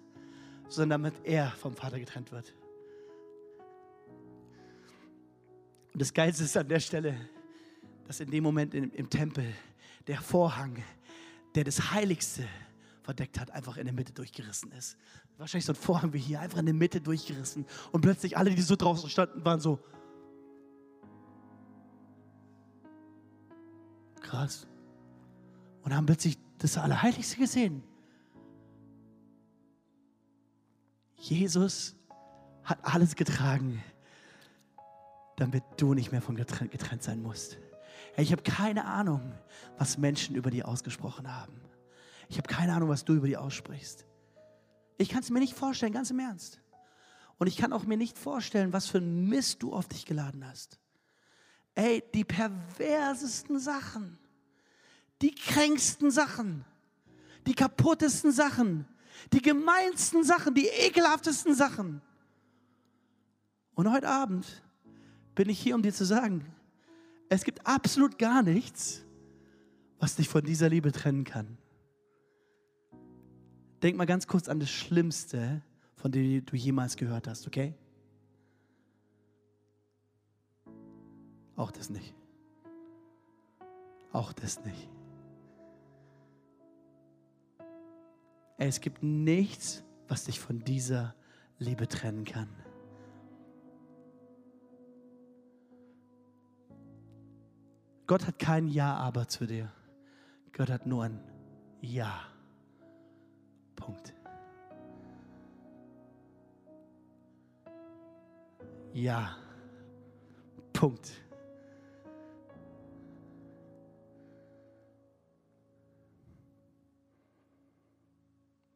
sondern 0.68 1.02
damit 1.02 1.14
er 1.24 1.50
vom 1.50 1.74
Vater 1.74 1.98
getrennt 1.98 2.32
wird. 2.32 2.54
Und 5.92 6.00
das 6.00 6.12
Geilste 6.12 6.44
ist 6.44 6.56
an 6.56 6.68
der 6.68 6.80
Stelle, 6.80 7.16
dass 8.06 8.20
in 8.20 8.30
dem 8.30 8.42
Moment 8.42 8.74
im, 8.74 8.90
im 8.92 9.08
Tempel 9.08 9.54
der 10.06 10.20
Vorhang, 10.20 10.82
der 11.54 11.64
das 11.64 11.92
Heiligste 11.92 12.48
verdeckt 13.02 13.38
hat, 13.38 13.50
einfach 13.50 13.76
in 13.76 13.84
der 13.84 13.94
Mitte 13.94 14.12
durchgerissen 14.12 14.72
ist. 14.72 14.96
Wahrscheinlich 15.36 15.66
so 15.66 15.72
ein 15.72 15.76
Vorhang 15.76 16.12
wie 16.12 16.18
hier, 16.18 16.40
einfach 16.40 16.58
in 16.58 16.66
der 16.66 16.74
Mitte 16.74 17.00
durchgerissen. 17.00 17.66
Und 17.92 18.00
plötzlich 18.00 18.36
alle, 18.36 18.54
die 18.54 18.62
so 18.62 18.76
draußen 18.76 19.08
standen, 19.08 19.44
waren 19.44 19.60
so, 19.60 19.78
krass 24.20 24.66
und 25.84 25.94
haben 25.94 26.06
plötzlich 26.06 26.38
das 26.58 26.78
Allerheiligste 26.78 27.36
gesehen. 27.36 27.82
Jesus 31.16 31.94
hat 32.64 32.78
alles 32.82 33.14
getragen, 33.14 33.82
damit 35.36 35.62
du 35.76 35.94
nicht 35.94 36.10
mehr 36.10 36.22
von 36.22 36.36
getrennt, 36.36 36.70
getrennt 36.72 37.02
sein 37.02 37.22
musst. 37.22 37.58
Ich 38.16 38.32
habe 38.32 38.42
keine 38.42 38.84
Ahnung, 38.84 39.32
was 39.78 39.98
Menschen 39.98 40.36
über 40.36 40.50
dir 40.50 40.68
ausgesprochen 40.68 41.34
haben. 41.34 41.60
Ich 42.28 42.38
habe 42.38 42.48
keine 42.48 42.74
Ahnung, 42.74 42.88
was 42.88 43.04
du 43.04 43.14
über 43.14 43.26
dir 43.26 43.42
aussprichst. 43.42 44.06
Ich 44.96 45.08
kann 45.08 45.20
es 45.20 45.30
mir 45.30 45.40
nicht 45.40 45.54
vorstellen, 45.54 45.92
ganz 45.92 46.10
im 46.10 46.18
Ernst. 46.18 46.60
Und 47.38 47.48
ich 47.48 47.56
kann 47.56 47.72
auch 47.72 47.84
mir 47.84 47.96
nicht 47.96 48.16
vorstellen, 48.16 48.72
was 48.72 48.86
für 48.86 48.98
ein 48.98 49.28
Mist 49.28 49.62
du 49.62 49.72
auf 49.72 49.88
dich 49.88 50.06
geladen 50.06 50.46
hast. 50.46 50.78
Ey, 51.74 52.02
die 52.14 52.24
perversesten 52.24 53.58
Sachen 53.58 54.18
die 55.24 55.34
kränksten 55.34 56.10
Sachen, 56.10 56.66
die 57.46 57.54
kaputtesten 57.54 58.30
Sachen, 58.30 58.84
die 59.32 59.40
gemeinsten 59.40 60.22
Sachen, 60.22 60.54
die 60.54 60.66
ekelhaftesten 60.66 61.54
Sachen. 61.54 62.02
Und 63.74 63.90
heute 63.90 64.06
Abend 64.06 64.62
bin 65.34 65.48
ich 65.48 65.58
hier, 65.58 65.76
um 65.76 65.82
dir 65.82 65.94
zu 65.94 66.04
sagen, 66.04 66.44
es 67.30 67.42
gibt 67.42 67.66
absolut 67.66 68.18
gar 68.18 68.42
nichts, 68.42 69.02
was 69.98 70.14
dich 70.14 70.28
von 70.28 70.44
dieser 70.44 70.68
Liebe 70.68 70.92
trennen 70.92 71.24
kann. 71.24 71.56
Denk 73.82 73.96
mal 73.96 74.04
ganz 74.04 74.26
kurz 74.26 74.50
an 74.50 74.60
das 74.60 74.68
Schlimmste, 74.68 75.62
von 75.96 76.12
dem 76.12 76.44
du 76.44 76.54
jemals 76.54 76.96
gehört 76.96 77.28
hast, 77.28 77.46
okay? 77.46 77.72
Auch 81.56 81.70
das 81.70 81.88
nicht. 81.88 82.14
Auch 84.12 84.34
das 84.34 84.62
nicht. 84.66 84.93
Es 88.66 88.80
gibt 88.80 89.02
nichts, 89.02 89.84
was 90.08 90.24
dich 90.24 90.40
von 90.40 90.64
dieser 90.64 91.14
Liebe 91.58 91.86
trennen 91.86 92.24
kann. 92.24 92.48
Gott 98.06 98.26
hat 98.26 98.38
kein 98.38 98.66
Ja, 98.68 98.96
aber 98.96 99.28
zu 99.28 99.46
dir. 99.46 99.70
Gott 100.56 100.70
hat 100.70 100.86
nur 100.86 101.04
ein 101.04 101.20
Ja. 101.82 102.22
Punkt. 103.76 104.14
Ja. 108.94 109.36
Punkt. 110.72 111.23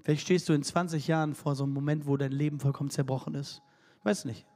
Vielleicht 0.09 0.23
stehst 0.23 0.49
du 0.49 0.55
in 0.55 0.63
20 0.63 1.07
Jahren 1.07 1.35
vor 1.35 1.55
so 1.55 1.65
einem 1.65 1.75
Moment, 1.75 2.07
wo 2.07 2.17
dein 2.17 2.33
Leben 2.33 2.61
vollkommen 2.61 2.89
zerbrochen 2.89 3.35
ist. 3.35 3.61
Ich 3.99 4.05
weiß 4.07 4.25
nicht. 4.25 4.47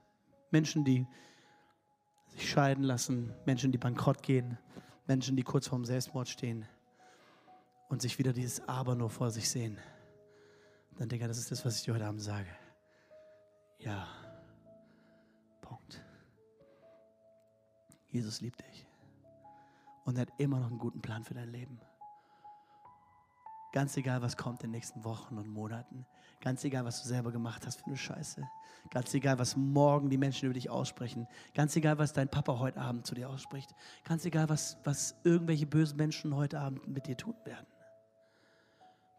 Menschen, 0.51 0.83
die 0.83 1.07
sich 2.29 2.49
scheiden 2.49 2.83
lassen, 2.83 3.35
Menschen, 3.45 3.71
die 3.71 3.77
bankrott 3.77 4.23
gehen, 4.23 4.57
Menschen, 5.07 5.37
die 5.37 5.43
kurz 5.43 5.67
vorm 5.67 5.85
Selbstmord 5.85 6.31
stehen 6.31 6.65
und 7.91 8.01
sich 8.01 8.19
wieder 8.19 8.33
dieses 8.33 8.67
Aber 8.67 8.95
nur 8.95 9.11
vor 9.11 9.31
sich 9.31 9.47
sehen. 9.51 9.77
Dann 10.97 11.11
denke 11.11 11.27
ich, 11.27 11.29
das 11.29 11.37
ist 11.37 11.51
das, 11.51 11.67
was 11.67 11.77
ich 11.77 11.83
dir 11.83 11.93
heute 11.93 12.07
Abend 12.07 12.23
sage. 12.23 12.49
Ja. 13.79 14.09
Jesus 18.09 18.41
liebt 18.41 18.61
dich. 18.61 18.87
Und 20.05 20.17
er 20.17 20.23
hat 20.23 20.33
immer 20.39 20.61
noch 20.61 20.69
einen 20.69 20.79
guten 20.79 21.03
Plan 21.03 21.25
für 21.25 21.35
dein 21.35 21.51
Leben. 21.51 21.79
Ganz 23.73 23.97
egal, 23.97 24.21
was 24.21 24.37
kommt 24.37 24.63
in 24.63 24.69
den 24.69 24.73
nächsten 24.73 25.03
Wochen 25.05 25.39
und 25.39 25.49
Monaten. 25.49 26.07
Ganz 26.43 26.63
egal, 26.65 26.85
was 26.85 27.03
du 27.03 27.09
selber 27.09 27.33
gemacht 27.33 27.67
hast 27.67 27.81
für 27.81 27.87
eine 27.87 27.97
Scheiße. 27.97 28.47
Ganz 28.91 29.15
egal, 29.15 29.39
was 29.39 29.57
morgen 29.57 30.11
die 30.11 30.19
Menschen 30.19 30.47
über 30.47 30.55
dich 30.55 30.69
aussprechen. 30.69 31.27
Ganz 31.55 31.75
egal, 31.77 31.97
was 31.99 32.13
dein 32.13 32.29
Papa 32.29 32.59
heute 32.59 32.81
Abend 32.81 33.07
zu 33.07 33.15
dir 33.15 33.31
ausspricht. 33.31 33.75
Ganz 34.05 34.27
egal, 34.27 34.49
was, 34.51 34.77
was 34.85 35.15
irgendwelche 35.25 35.67
bösen 35.67 35.97
Menschen 35.97 36.37
heute 36.37 36.61
Abend 36.61 36.87
mit 36.87 37.07
dir 37.07 37.17
tun 37.17 37.35
werden. 37.45 37.67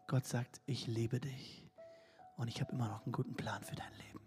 Gott 0.06 0.26
sagt, 0.26 0.60
ich 0.66 0.86
liebe 0.86 1.18
dich 1.18 1.66
und 2.36 2.48
ich 2.48 2.60
habe 2.60 2.72
immer 2.72 2.88
noch 2.88 3.04
einen 3.04 3.12
guten 3.12 3.34
Plan 3.34 3.64
für 3.64 3.74
dein 3.74 3.92
Leben. 4.06 4.20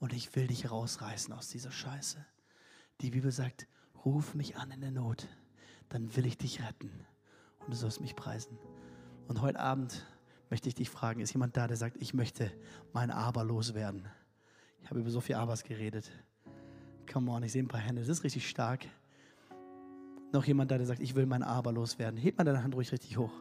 Und 0.00 0.12
ich 0.12 0.34
will 0.34 0.48
dich 0.48 0.70
rausreißen 0.70 1.32
aus 1.32 1.48
dieser 1.48 1.70
Scheiße. 1.70 2.24
Die 3.02 3.10
Bibel 3.10 3.30
sagt, 3.30 3.68
ruf 4.04 4.34
mich 4.34 4.56
an 4.56 4.70
in 4.70 4.80
der 4.80 4.90
Not, 4.90 5.28
dann 5.90 6.16
will 6.16 6.26
ich 6.26 6.38
dich 6.38 6.62
retten 6.62 6.90
und 7.60 7.70
du 7.70 7.76
sollst 7.76 8.00
mich 8.00 8.16
preisen. 8.16 8.58
Und 9.28 9.42
heute 9.42 9.58
Abend 9.58 10.06
möchte 10.50 10.68
ich 10.68 10.74
dich 10.74 10.88
fragen, 10.88 11.20
ist 11.20 11.32
jemand 11.32 11.56
da, 11.56 11.66
der 11.66 11.76
sagt, 11.76 11.96
ich 11.98 12.14
möchte 12.14 12.50
mein 12.92 13.10
Aber 13.10 13.44
loswerden? 13.44 14.06
Ich 14.82 14.90
habe 14.90 15.00
über 15.00 15.10
so 15.10 15.20
viel 15.20 15.34
Abers 15.34 15.64
geredet. 15.64 16.10
Come 17.12 17.30
on, 17.30 17.42
ich 17.42 17.52
sehe 17.52 17.62
ein 17.62 17.68
paar 17.68 17.80
Hände, 17.80 18.02
das 18.02 18.08
ist 18.08 18.24
richtig 18.24 18.48
stark. 18.48 18.86
Noch 20.32 20.44
jemand 20.44 20.70
da, 20.70 20.78
der 20.78 20.86
sagt, 20.86 21.00
ich 21.00 21.14
will 21.14 21.26
mein 21.26 21.42
Aber 21.42 21.72
loswerden? 21.72 22.18
Heb 22.18 22.38
mal 22.38 22.44
deine 22.44 22.62
Hand 22.62 22.74
ruhig 22.74 22.92
richtig 22.92 23.16
hoch. 23.16 23.32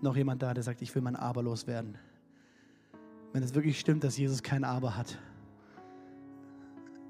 Noch 0.00 0.16
jemand 0.16 0.42
da, 0.42 0.54
der 0.54 0.62
sagt, 0.62 0.80
ich 0.82 0.94
will 0.94 1.02
mein 1.02 1.16
Aber 1.16 1.42
loswerden? 1.42 1.98
Wenn 3.32 3.42
es 3.42 3.54
wirklich 3.54 3.78
stimmt, 3.78 4.04
dass 4.04 4.16
Jesus 4.16 4.42
kein 4.42 4.64
Aber 4.64 4.96
hat, 4.96 5.18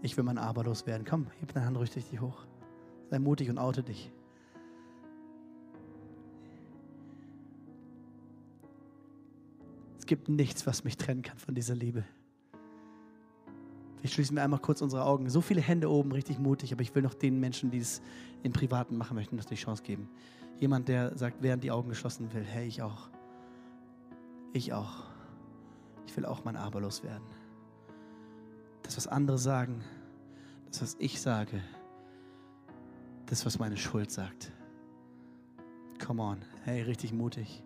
ich 0.03 0.16
will 0.16 0.24
mein 0.24 0.38
Aber 0.38 0.64
loswerden. 0.64 1.07
Komm, 1.07 1.26
heb 1.40 1.53
deine 1.53 1.66
Hand 1.66 1.76
ruhig 1.76 1.94
richtig 1.94 2.20
hoch. 2.20 2.46
Sei 3.11 3.18
mutig 3.18 3.51
und 3.51 3.59
oute 3.59 3.82
dich. 3.82 4.12
Gibt 10.09 10.28
nichts, 10.28 10.66
was 10.66 10.82
mich 10.82 10.96
trennen 10.96 11.22
kann 11.22 11.38
von 11.38 11.54
dieser 11.54 11.76
Liebe. 11.76 12.02
Vielleicht 13.98 14.14
schließen 14.14 14.36
wir 14.36 14.42
einmal 14.42 14.61
kurz 14.61 14.80
unsere 14.80 15.04
Augen. 15.04 15.28
So 15.28 15.40
viele 15.40 15.61
Hände 15.61 15.90
oben, 15.90 16.12
richtig 16.12 16.38
mutig, 16.38 16.72
aber 16.72 16.82
ich 16.82 16.94
will 16.94 17.02
noch 17.02 17.14
den 17.14 17.38
Menschen, 17.38 17.70
die 17.70 17.78
es 17.78 18.00
im 18.42 18.52
Privaten 18.52 18.96
machen 18.96 19.14
möchten, 19.14 19.36
noch 19.36 19.44
die 19.44 19.54
Chance 19.54 19.82
geben. 19.82 20.09
Jemand, 20.59 20.88
der 20.88 21.16
sagt, 21.16 21.42
während 21.42 21.62
die 21.62 21.70
Augen 21.70 21.88
geschlossen 21.88 22.32
will, 22.32 22.44
hey, 22.44 22.66
ich 22.66 22.82
auch. 22.82 23.09
Ich 24.52 24.72
auch. 24.72 25.04
Ich 26.06 26.16
will 26.16 26.24
auch 26.24 26.44
mein 26.44 26.56
Aber 26.56 26.80
loswerden. 26.80 27.26
Das, 28.82 28.96
was 28.96 29.06
andere 29.06 29.38
sagen, 29.38 29.82
das, 30.70 30.80
was 30.80 30.96
ich 30.98 31.20
sage, 31.20 31.62
das, 33.26 33.44
was 33.44 33.59
meine 33.59 33.76
Schuld 33.76 34.11
sagt. 34.11 34.52
Come 36.04 36.22
on, 36.22 36.38
hey, 36.64 36.82
richtig 36.82 37.12
mutig. 37.12 37.62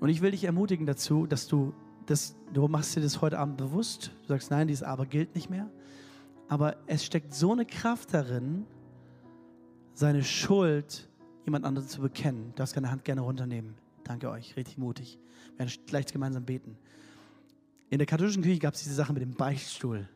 Und 0.00 0.08
ich 0.08 0.22
will 0.22 0.32
dich 0.32 0.44
ermutigen 0.44 0.86
dazu, 0.86 1.26
dass 1.26 1.46
du 1.46 1.74
das, 2.06 2.34
du 2.52 2.66
machst 2.66 2.96
dir 2.96 3.02
das 3.02 3.20
heute 3.20 3.38
Abend 3.38 3.58
bewusst. 3.58 4.10
Du 4.22 4.28
sagst, 4.28 4.50
nein, 4.50 4.66
dieses 4.66 4.82
Aber 4.82 5.06
gilt 5.06 5.34
nicht 5.34 5.48
mehr. 5.48 5.70
Aber 6.48 6.76
es 6.86 7.04
steckt 7.04 7.32
so 7.32 7.52
eine 7.52 7.64
Kraft 7.64 8.12
darin, 8.12 8.66
seine 9.94 10.24
Schuld 10.24 11.08
jemand 11.44 11.64
anderem 11.64 11.86
zu 11.86 12.00
bekennen. 12.00 12.50
Du 12.50 12.56
darfst 12.56 12.76
deine 12.76 12.90
Hand 12.90 13.04
gerne 13.04 13.20
runternehmen. 13.20 13.74
Danke 14.02 14.30
euch, 14.30 14.56
richtig 14.56 14.78
mutig. 14.78 15.18
Wir 15.52 15.66
werden 15.66 15.72
gleich 15.86 16.06
gemeinsam 16.06 16.44
beten. 16.44 16.76
In 17.90 17.98
der 17.98 18.06
katholischen 18.06 18.42
Kirche 18.42 18.60
gab 18.60 18.74
es 18.74 18.82
diese 18.82 18.94
Sache 18.94 19.12
mit 19.12 19.22
dem 19.22 19.34
Beichtstuhl. 19.34 20.08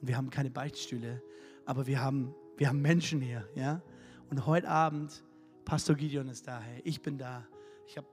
Und 0.00 0.08
wir 0.08 0.16
haben 0.16 0.30
keine 0.30 0.50
Beichtstühle, 0.50 1.22
aber 1.66 1.86
wir 1.86 2.00
haben, 2.00 2.34
wir 2.56 2.68
haben 2.68 2.80
Menschen 2.80 3.20
hier. 3.20 3.46
Ja? 3.54 3.82
Und 4.30 4.46
heute 4.46 4.68
Abend, 4.68 5.22
Pastor 5.64 5.94
Gideon 5.94 6.28
ist 6.28 6.48
da, 6.48 6.60
hey, 6.60 6.80
ich 6.84 7.02
bin 7.02 7.18
da. 7.18 7.46
Ich 7.86 7.96
habe 7.96 8.06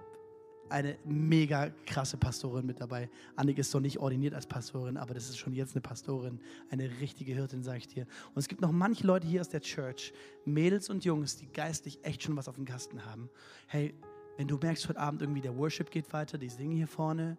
eine 0.72 0.98
mega 1.06 1.70
krasse 1.86 2.18
Pastorin 2.18 2.66
mit 2.66 2.80
dabei. 2.80 3.10
Annik 3.36 3.58
ist 3.58 3.74
noch 3.74 3.82
nicht 3.82 4.00
ordiniert 4.00 4.34
als 4.34 4.48
Pastorin, 4.48 4.98
aber 4.98 5.14
das 5.14 5.30
ist 5.30 5.38
schon 5.38 5.54
jetzt 5.54 5.76
eine 5.76 5.82
Pastorin, 5.82 6.40
eine 6.70 6.90
richtige 7.00 7.34
Hirtin, 7.34 7.64
sage 7.64 7.80
ich 7.80 7.88
dir. 7.88 8.08
Und 8.34 8.40
es 8.40 8.48
gibt 8.48 8.62
noch 8.62 8.72
manche 8.72 9.06
Leute 9.06 9.28
hier 9.28 9.42
aus 9.42 9.50
der 9.50 9.62
Church, 9.62 10.14
Mädels 10.46 10.90
und 10.90 11.06
Jungs, 11.06 11.38
die 11.38 11.48
geistlich 11.48 12.00
echt 12.04 12.24
schon 12.24 12.36
was 12.36 12.48
auf 12.48 12.56
dem 12.56 12.66
Kasten 12.66 13.06
haben. 13.06 13.30
Hey, 13.68 13.94
wenn 14.38 14.48
du 14.48 14.58
merkst, 14.58 14.88
heute 14.90 15.00
Abend 15.00 15.22
irgendwie 15.22 15.42
der 15.42 15.56
Worship 15.56 15.92
geht 15.92 16.12
weiter, 16.14 16.38
die 16.38 16.50
singen 16.50 16.76
hier 16.76 16.88
vorne 16.88 17.38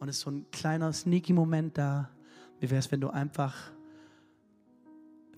und 0.00 0.08
es 0.08 0.16
ist 0.16 0.22
so 0.22 0.30
ein 0.30 0.46
kleiner 0.50 0.92
sneaky 0.92 1.32
Moment 1.32 1.78
da. 1.78 2.10
Wie 2.60 2.68
wäre 2.70 2.80
es, 2.80 2.90
wenn 2.90 3.00
du 3.00 3.08
einfach, 3.08 3.72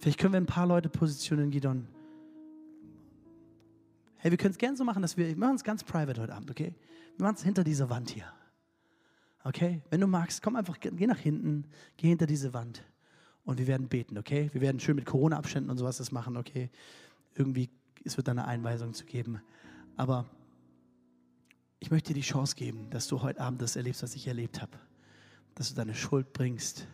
vielleicht 0.00 0.18
können 0.18 0.32
wir 0.32 0.40
ein 0.40 0.46
paar 0.46 0.66
Leute 0.66 0.88
positionieren, 0.88 1.50
Gidon. 1.50 1.86
Hey, 4.24 4.30
wir 4.30 4.38
können 4.38 4.52
es 4.52 4.58
gerne 4.58 4.74
so 4.74 4.84
machen, 4.84 5.02
dass 5.02 5.18
wir, 5.18 5.28
wir 5.28 5.36
machen 5.36 5.56
es 5.56 5.64
ganz 5.64 5.84
private 5.84 6.18
heute 6.22 6.34
Abend, 6.34 6.50
okay? 6.50 6.74
Wir 7.18 7.26
machen 7.26 7.34
es 7.36 7.44
hinter 7.44 7.62
dieser 7.62 7.90
Wand 7.90 8.08
hier. 8.08 8.24
Okay? 9.42 9.82
Wenn 9.90 10.00
du 10.00 10.06
magst, 10.06 10.40
komm 10.40 10.56
einfach, 10.56 10.80
geh 10.80 11.06
nach 11.06 11.18
hinten, 11.18 11.66
geh 11.98 12.08
hinter 12.08 12.24
diese 12.24 12.54
Wand 12.54 12.82
und 13.44 13.58
wir 13.58 13.66
werden 13.66 13.86
beten, 13.86 14.16
okay? 14.16 14.48
Wir 14.54 14.62
werden 14.62 14.80
schön 14.80 14.96
mit 14.96 15.04
Corona-Abständen 15.04 15.68
und 15.68 15.76
sowas 15.76 15.98
das 15.98 16.10
machen, 16.10 16.38
okay? 16.38 16.70
Irgendwie, 17.34 17.68
es 18.02 18.16
wird 18.16 18.26
eine 18.30 18.46
Einweisung 18.46 18.94
zu 18.94 19.04
geben. 19.04 19.42
Aber 19.94 20.24
ich 21.78 21.90
möchte 21.90 22.14
dir 22.14 22.20
die 22.20 22.26
Chance 22.26 22.56
geben, 22.56 22.88
dass 22.88 23.06
du 23.08 23.20
heute 23.20 23.42
Abend 23.42 23.60
das 23.60 23.76
erlebst, 23.76 24.02
was 24.02 24.14
ich 24.14 24.26
erlebt 24.26 24.62
habe. 24.62 24.78
Dass 25.54 25.68
du 25.68 25.74
deine 25.74 25.94
Schuld 25.94 26.32
bringst. 26.32 26.88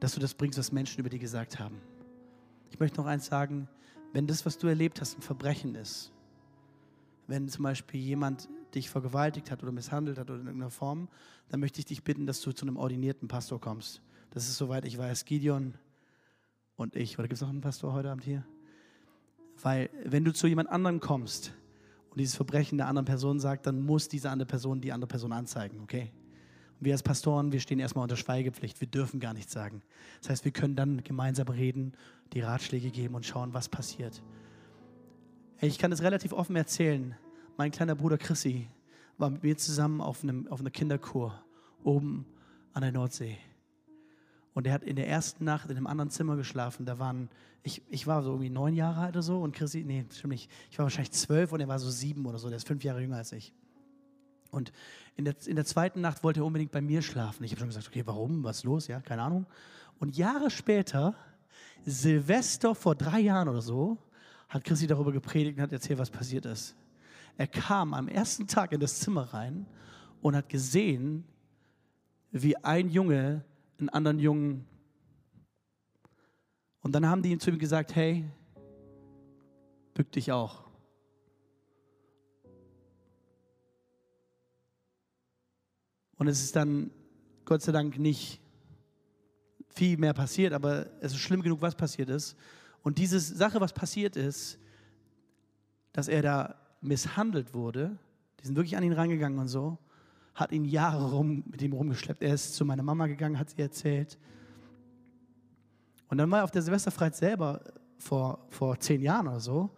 Dass 0.00 0.14
du 0.14 0.20
das 0.20 0.32
bringst, 0.32 0.58
was 0.58 0.72
Menschen 0.72 1.00
über 1.00 1.10
dich 1.10 1.20
gesagt 1.20 1.58
haben. 1.58 1.82
Ich 2.70 2.80
möchte 2.80 3.02
noch 3.02 3.06
eins 3.06 3.26
sagen, 3.26 3.68
wenn 4.14 4.26
das, 4.26 4.46
was 4.46 4.56
du 4.56 4.66
erlebt 4.66 5.02
hast, 5.02 5.18
ein 5.18 5.20
Verbrechen 5.20 5.74
ist, 5.74 6.13
wenn 7.26 7.48
zum 7.48 7.62
Beispiel 7.62 8.00
jemand 8.00 8.48
dich 8.74 8.90
vergewaltigt 8.90 9.50
hat 9.50 9.62
oder 9.62 9.72
misshandelt 9.72 10.18
hat 10.18 10.30
oder 10.30 10.40
in 10.40 10.46
irgendeiner 10.46 10.70
Form, 10.70 11.08
dann 11.48 11.60
möchte 11.60 11.78
ich 11.78 11.86
dich 11.86 12.02
bitten, 12.02 12.26
dass 12.26 12.40
du 12.40 12.52
zu 12.52 12.66
einem 12.66 12.76
ordinierten 12.76 13.28
Pastor 13.28 13.60
kommst. 13.60 14.02
Das 14.30 14.48
ist, 14.48 14.56
soweit 14.56 14.84
ich 14.84 14.98
weiß, 14.98 15.24
Gideon 15.24 15.74
und 16.76 16.96
ich. 16.96 17.18
Oder 17.18 17.28
gibt 17.28 17.34
es 17.34 17.40
noch 17.40 17.50
einen 17.50 17.60
Pastor 17.60 17.92
heute 17.92 18.10
Abend 18.10 18.24
hier? 18.24 18.44
Weil, 19.62 19.90
wenn 20.04 20.24
du 20.24 20.32
zu 20.32 20.46
jemand 20.46 20.68
anderem 20.70 21.00
kommst 21.00 21.54
und 22.10 22.18
dieses 22.18 22.34
Verbrechen 22.34 22.78
der 22.78 22.88
anderen 22.88 23.06
Person 23.06 23.38
sagt, 23.38 23.66
dann 23.66 23.80
muss 23.82 24.08
diese 24.08 24.30
andere 24.30 24.46
Person 24.46 24.80
die 24.80 24.92
andere 24.92 25.08
Person 25.08 25.32
anzeigen, 25.32 25.80
okay? 25.80 26.10
Und 26.80 26.86
wir 26.86 26.92
als 26.92 27.04
Pastoren, 27.04 27.52
wir 27.52 27.60
stehen 27.60 27.78
erstmal 27.78 28.02
unter 28.02 28.16
Schweigepflicht. 28.16 28.80
Wir 28.80 28.88
dürfen 28.88 29.20
gar 29.20 29.32
nichts 29.32 29.52
sagen. 29.52 29.82
Das 30.20 30.30
heißt, 30.30 30.44
wir 30.44 30.52
können 30.52 30.74
dann 30.74 31.04
gemeinsam 31.04 31.46
reden, 31.48 31.92
die 32.32 32.40
Ratschläge 32.40 32.90
geben 32.90 33.14
und 33.14 33.24
schauen, 33.24 33.54
was 33.54 33.68
passiert. 33.68 34.22
Ich 35.60 35.78
kann 35.78 35.92
es 35.92 36.02
relativ 36.02 36.32
offen 36.32 36.56
erzählen. 36.56 37.16
Mein 37.56 37.70
kleiner 37.70 37.94
Bruder 37.94 38.18
Chrissy 38.18 38.68
war 39.18 39.30
mit 39.30 39.42
mir 39.44 39.56
zusammen 39.56 40.00
auf, 40.00 40.22
einem, 40.22 40.48
auf 40.48 40.60
einer 40.60 40.70
Kinderkur 40.70 41.40
oben 41.84 42.26
an 42.72 42.82
der 42.82 42.92
Nordsee. 42.92 43.38
Und 44.52 44.66
er 44.66 44.72
hat 44.72 44.82
in 44.82 44.96
der 44.96 45.08
ersten 45.08 45.44
Nacht 45.44 45.70
in 45.70 45.76
einem 45.76 45.86
anderen 45.86 46.10
Zimmer 46.10 46.36
geschlafen. 46.36 46.86
Da 46.86 46.98
waren, 46.98 47.28
ich, 47.62 47.82
ich 47.88 48.06
war 48.06 48.22
so 48.22 48.30
irgendwie 48.30 48.50
neun 48.50 48.74
Jahre 48.74 49.00
alt 49.00 49.14
oder 49.14 49.22
so 49.22 49.40
und 49.40 49.54
Chrissy, 49.54 49.84
nee, 49.84 50.04
stimmt 50.10 50.32
nicht. 50.32 50.50
Ich 50.70 50.78
war 50.78 50.84
wahrscheinlich 50.84 51.12
zwölf 51.12 51.52
und 51.52 51.60
er 51.60 51.68
war 51.68 51.78
so 51.78 51.90
sieben 51.90 52.26
oder 52.26 52.38
so. 52.38 52.48
Der 52.48 52.56
ist 52.56 52.66
fünf 52.66 52.82
Jahre 52.82 53.00
jünger 53.00 53.16
als 53.16 53.32
ich. 53.32 53.52
Und 54.50 54.72
in 55.16 55.24
der, 55.24 55.34
in 55.46 55.56
der 55.56 55.64
zweiten 55.64 56.00
Nacht 56.00 56.22
wollte 56.22 56.40
er 56.40 56.46
unbedingt 56.46 56.72
bei 56.72 56.80
mir 56.80 57.02
schlafen. 57.02 57.44
Ich 57.44 57.52
habe 57.52 57.60
schon 57.60 57.68
gesagt, 57.68 57.88
okay, 57.88 58.02
warum? 58.06 58.42
Was 58.44 58.58
ist 58.58 58.64
los? 58.64 58.86
Ja, 58.88 59.00
keine 59.00 59.22
Ahnung. 59.22 59.46
Und 59.98 60.16
Jahre 60.16 60.50
später, 60.50 61.14
Silvester 61.84 62.74
vor 62.74 62.94
drei 62.94 63.20
Jahren 63.20 63.48
oder 63.48 63.62
so, 63.62 63.98
hat 64.48 64.64
Chrissy 64.64 64.86
darüber 64.86 65.12
gepredigt 65.12 65.56
und 65.58 65.62
hat 65.62 65.72
erzählt, 65.72 65.98
was 65.98 66.10
passiert 66.10 66.46
ist. 66.46 66.76
Er 67.36 67.46
kam 67.46 67.94
am 67.94 68.08
ersten 68.08 68.46
Tag 68.46 68.72
in 68.72 68.80
das 68.80 69.00
Zimmer 69.00 69.34
rein 69.34 69.66
und 70.22 70.36
hat 70.36 70.48
gesehen, 70.48 71.24
wie 72.30 72.56
ein 72.56 72.88
Junge 72.88 73.44
einen 73.78 73.88
anderen 73.88 74.18
Jungen. 74.18 74.66
Und 76.80 76.92
dann 76.92 77.06
haben 77.06 77.22
die 77.22 77.30
ihm 77.30 77.40
zu 77.40 77.50
ihm 77.50 77.58
gesagt: 77.58 77.94
Hey, 77.94 78.24
bück 79.94 80.12
dich 80.12 80.30
auch. 80.32 80.64
Und 86.16 86.28
es 86.28 86.42
ist 86.42 86.54
dann 86.56 86.90
Gott 87.44 87.62
sei 87.62 87.72
Dank 87.72 87.98
nicht 87.98 88.40
viel 89.68 89.98
mehr 89.98 90.14
passiert, 90.14 90.52
aber 90.52 90.86
es 91.00 91.12
ist 91.12 91.18
schlimm 91.18 91.42
genug, 91.42 91.60
was 91.60 91.74
passiert 91.74 92.08
ist. 92.08 92.36
Und 92.84 92.98
diese 92.98 93.18
Sache, 93.18 93.60
was 93.60 93.72
passiert 93.72 94.14
ist, 94.14 94.58
dass 95.92 96.06
er 96.06 96.22
da 96.22 96.54
misshandelt 96.82 97.54
wurde, 97.54 97.98
die 98.40 98.46
sind 98.46 98.56
wirklich 98.56 98.76
an 98.76 98.84
ihn 98.84 98.92
rangegangen 98.92 99.38
und 99.38 99.48
so, 99.48 99.78
hat 100.34 100.52
ihn 100.52 100.66
Jahre 100.66 101.10
rum, 101.10 101.44
mit 101.46 101.62
ihm 101.62 101.72
rumgeschleppt. 101.72 102.22
Er 102.22 102.34
ist 102.34 102.54
zu 102.54 102.64
meiner 102.64 102.82
Mama 102.82 103.06
gegangen, 103.06 103.38
hat 103.38 103.50
sie 103.50 103.62
erzählt. 103.62 104.18
Und 106.08 106.18
dann 106.18 106.30
war 106.30 106.40
er 106.40 106.44
auf 106.44 106.50
der 106.50 106.60
Silvesterfreiheit 106.60 107.16
selber 107.16 107.62
vor, 107.96 108.46
vor 108.50 108.78
zehn 108.78 109.00
Jahren 109.00 109.28
oder 109.28 109.40
so. 109.40 109.70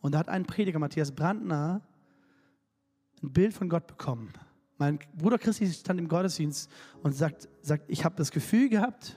Und 0.00 0.12
da 0.12 0.20
hat 0.20 0.28
ein 0.28 0.44
Prediger, 0.44 0.78
Matthias 0.78 1.10
Brandner, 1.10 1.80
ein 3.22 3.32
Bild 3.32 3.54
von 3.54 3.68
Gott 3.68 3.88
bekommen. 3.88 4.32
Mein 4.78 5.00
Bruder 5.16 5.38
Christi 5.38 5.66
stand 5.66 5.98
im 5.98 6.06
Gottesdienst 6.06 6.70
und 7.02 7.12
sagt, 7.12 7.48
sagt 7.62 7.84
ich 7.88 8.04
habe 8.04 8.14
das 8.16 8.30
Gefühl 8.30 8.68
gehabt, 8.68 9.16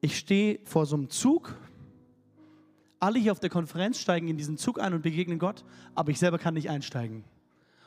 ich 0.00 0.16
stehe 0.16 0.60
vor 0.64 0.86
so 0.86 0.96
einem 0.96 1.10
Zug, 1.10 1.54
alle 3.00 3.18
hier 3.18 3.32
auf 3.32 3.40
der 3.40 3.50
Konferenz 3.50 3.98
steigen 3.98 4.28
in 4.28 4.36
diesen 4.36 4.56
Zug 4.56 4.80
ein 4.80 4.94
und 4.94 5.02
begegnen 5.02 5.38
Gott, 5.38 5.64
aber 5.94 6.10
ich 6.10 6.18
selber 6.18 6.38
kann 6.38 6.54
nicht 6.54 6.70
einsteigen. 6.70 7.24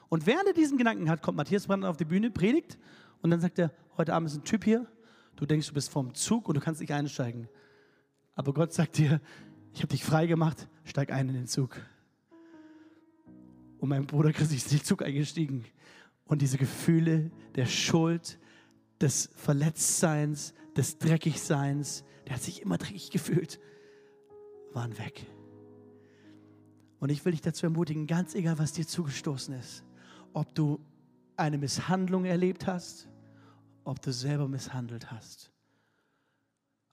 Und 0.10 0.26
während 0.26 0.48
er 0.48 0.54
diesen 0.54 0.78
Gedanken 0.78 1.10
hat, 1.10 1.22
kommt 1.22 1.38
Matthias 1.38 1.68
Brandner 1.68 1.90
auf 1.90 1.98
die 1.98 2.06
Bühne, 2.06 2.32
predigt 2.32 2.78
und 3.22 3.30
dann 3.32 3.40
sagt 3.40 3.60
er, 3.60 3.72
heute 3.98 4.14
Abend 4.14 4.30
ist 4.30 4.36
ein 4.36 4.44
Typ 4.44 4.64
hier, 4.64 4.86
du 5.36 5.46
denkst, 5.46 5.68
du 5.68 5.74
bist 5.74 5.90
vom 5.90 6.14
Zug 6.14 6.48
und 6.48 6.56
du 6.56 6.62
kannst 6.62 6.82
nicht 6.82 6.94
einsteigen. 6.94 7.48
Aber 8.36 8.54
Gott 8.54 8.74
sagt 8.74 8.98
dir, 8.98 9.22
ich 9.74 9.80
habe 9.80 9.90
dich 9.90 10.04
frei 10.04 10.28
gemacht, 10.28 10.68
steig 10.84 11.12
ein 11.12 11.30
in 11.30 11.36
den 11.36 11.48
Zug. 11.48 11.80
Und 13.80 13.90
mein 13.90 14.06
Bruder 14.06 14.32
Christi 14.32 14.56
ist 14.56 14.72
in 14.72 14.80
den 14.80 14.86
Zug 14.86 15.02
eingestiegen. 15.02 15.66
Und 16.26 16.42
diese 16.42 16.58
Gefühle 16.58 17.32
der 17.56 17.66
Schuld, 17.66 18.38
des 19.02 19.30
Verletztseins, 19.36 20.54
des 20.76 20.98
Dreckigseins, 20.98 22.04
der 22.28 22.36
hat 22.36 22.42
sich 22.42 22.62
immer 22.62 22.78
dreckig 22.78 23.10
gefühlt, 23.10 23.60
waren 24.74 24.98
weg. 24.98 25.26
Und 27.00 27.10
ich 27.10 27.26
will 27.26 27.32
dich 27.32 27.42
dazu 27.42 27.66
ermutigen, 27.66 28.08
ganz 28.08 28.36
egal, 28.36 28.60
was 28.60 28.74
dir 28.74 28.86
zugestoßen 28.86 29.54
ist, 29.56 29.84
ob 30.34 30.54
du 30.54 30.80
eine 31.36 31.58
Misshandlung 31.58 32.26
erlebt 32.26 32.68
hast, 32.68 33.08
ob 33.84 34.02
du 34.02 34.14
selber 34.14 34.48
misshandelt 34.48 35.12
hast, 35.12 35.52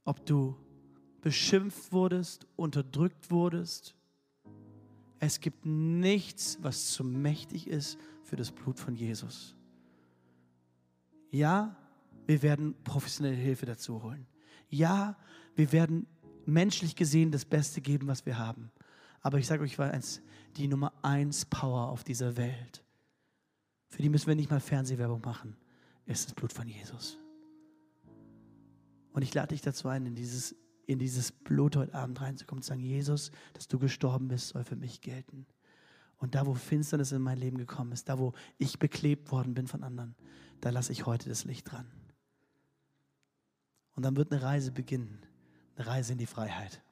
ob 0.04 0.24
du 0.24 0.56
beschimpft 1.20 1.92
wurdest, 1.92 2.46
unterdrückt 2.56 3.30
wurdest. 3.30 3.94
Es 5.18 5.40
gibt 5.40 5.66
nichts, 5.66 6.58
was 6.62 6.92
zu 6.92 7.04
mächtig 7.04 7.66
ist 7.66 7.98
für 8.22 8.36
das 8.36 8.50
Blut 8.50 8.78
von 8.78 8.94
Jesus. 8.94 9.54
Ja, 11.30 11.76
wir 12.26 12.42
werden 12.42 12.74
professionelle 12.84 13.36
Hilfe 13.36 13.66
dazu 13.66 14.02
holen. 14.02 14.26
Ja, 14.70 15.16
wir 15.54 15.72
werden 15.72 16.06
menschlich 16.48 16.96
gesehen 16.96 17.30
das 17.30 17.44
Beste 17.44 17.80
geben, 17.80 18.06
was 18.08 18.26
wir 18.26 18.38
haben. 18.38 18.70
Aber 19.20 19.38
ich 19.38 19.46
sage 19.46 19.62
euch 19.62 19.78
eins, 19.78 20.22
die 20.56 20.68
Nummer 20.68 20.92
eins 21.02 21.44
Power 21.44 21.88
auf 21.88 22.04
dieser 22.04 22.36
Welt, 22.36 22.82
für 23.88 24.02
die 24.02 24.08
müssen 24.08 24.26
wir 24.26 24.34
nicht 24.34 24.50
mal 24.50 24.60
Fernsehwerbung 24.60 25.20
machen, 25.22 25.56
ist 26.06 26.26
das 26.26 26.34
Blut 26.34 26.52
von 26.52 26.68
Jesus. 26.68 27.18
Und 29.12 29.22
ich 29.22 29.34
lade 29.34 29.48
dich 29.48 29.62
dazu 29.62 29.88
ein, 29.88 30.06
in 30.06 30.14
dieses, 30.14 30.54
in 30.86 30.98
dieses 30.98 31.32
Blut 31.32 31.76
heute 31.76 31.94
Abend 31.94 32.20
reinzukommen 32.20 32.60
und 32.60 32.62
zu 32.62 32.68
sagen, 32.68 32.82
Jesus, 32.82 33.30
dass 33.54 33.68
du 33.68 33.78
gestorben 33.78 34.28
bist, 34.28 34.48
soll 34.48 34.64
für 34.64 34.76
mich 34.76 35.00
gelten. 35.00 35.46
Und 36.18 36.34
da, 36.34 36.46
wo 36.46 36.54
Finsternis 36.54 37.12
in 37.12 37.22
mein 37.22 37.38
Leben 37.38 37.58
gekommen 37.58 37.92
ist, 37.92 38.08
da, 38.08 38.18
wo 38.18 38.32
ich 38.58 38.78
beklebt 38.78 39.30
worden 39.30 39.54
bin 39.54 39.66
von 39.66 39.82
anderen, 39.82 40.14
da 40.60 40.70
lasse 40.70 40.92
ich 40.92 41.06
heute 41.06 41.28
das 41.28 41.44
Licht 41.44 41.70
dran. 41.70 41.86
Und 43.94 44.04
dann 44.04 44.16
wird 44.16 44.32
eine 44.32 44.42
Reise 44.42 44.72
beginnen, 44.72 45.20
eine 45.78 45.86
Reise 45.86 46.12
in 46.12 46.18
die 46.18 46.26
Freiheit. 46.26 46.82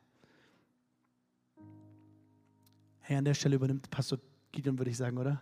Hey, 3.01 3.17
an 3.17 3.25
der 3.25 3.35
Stelle 3.35 3.57
übernimmt 3.57 3.91
Pastor 3.91 4.19
Gideon, 4.53 4.79
würde 4.79 4.91
ich 4.91 4.97
sagen, 4.97 5.19
oder? 5.19 5.41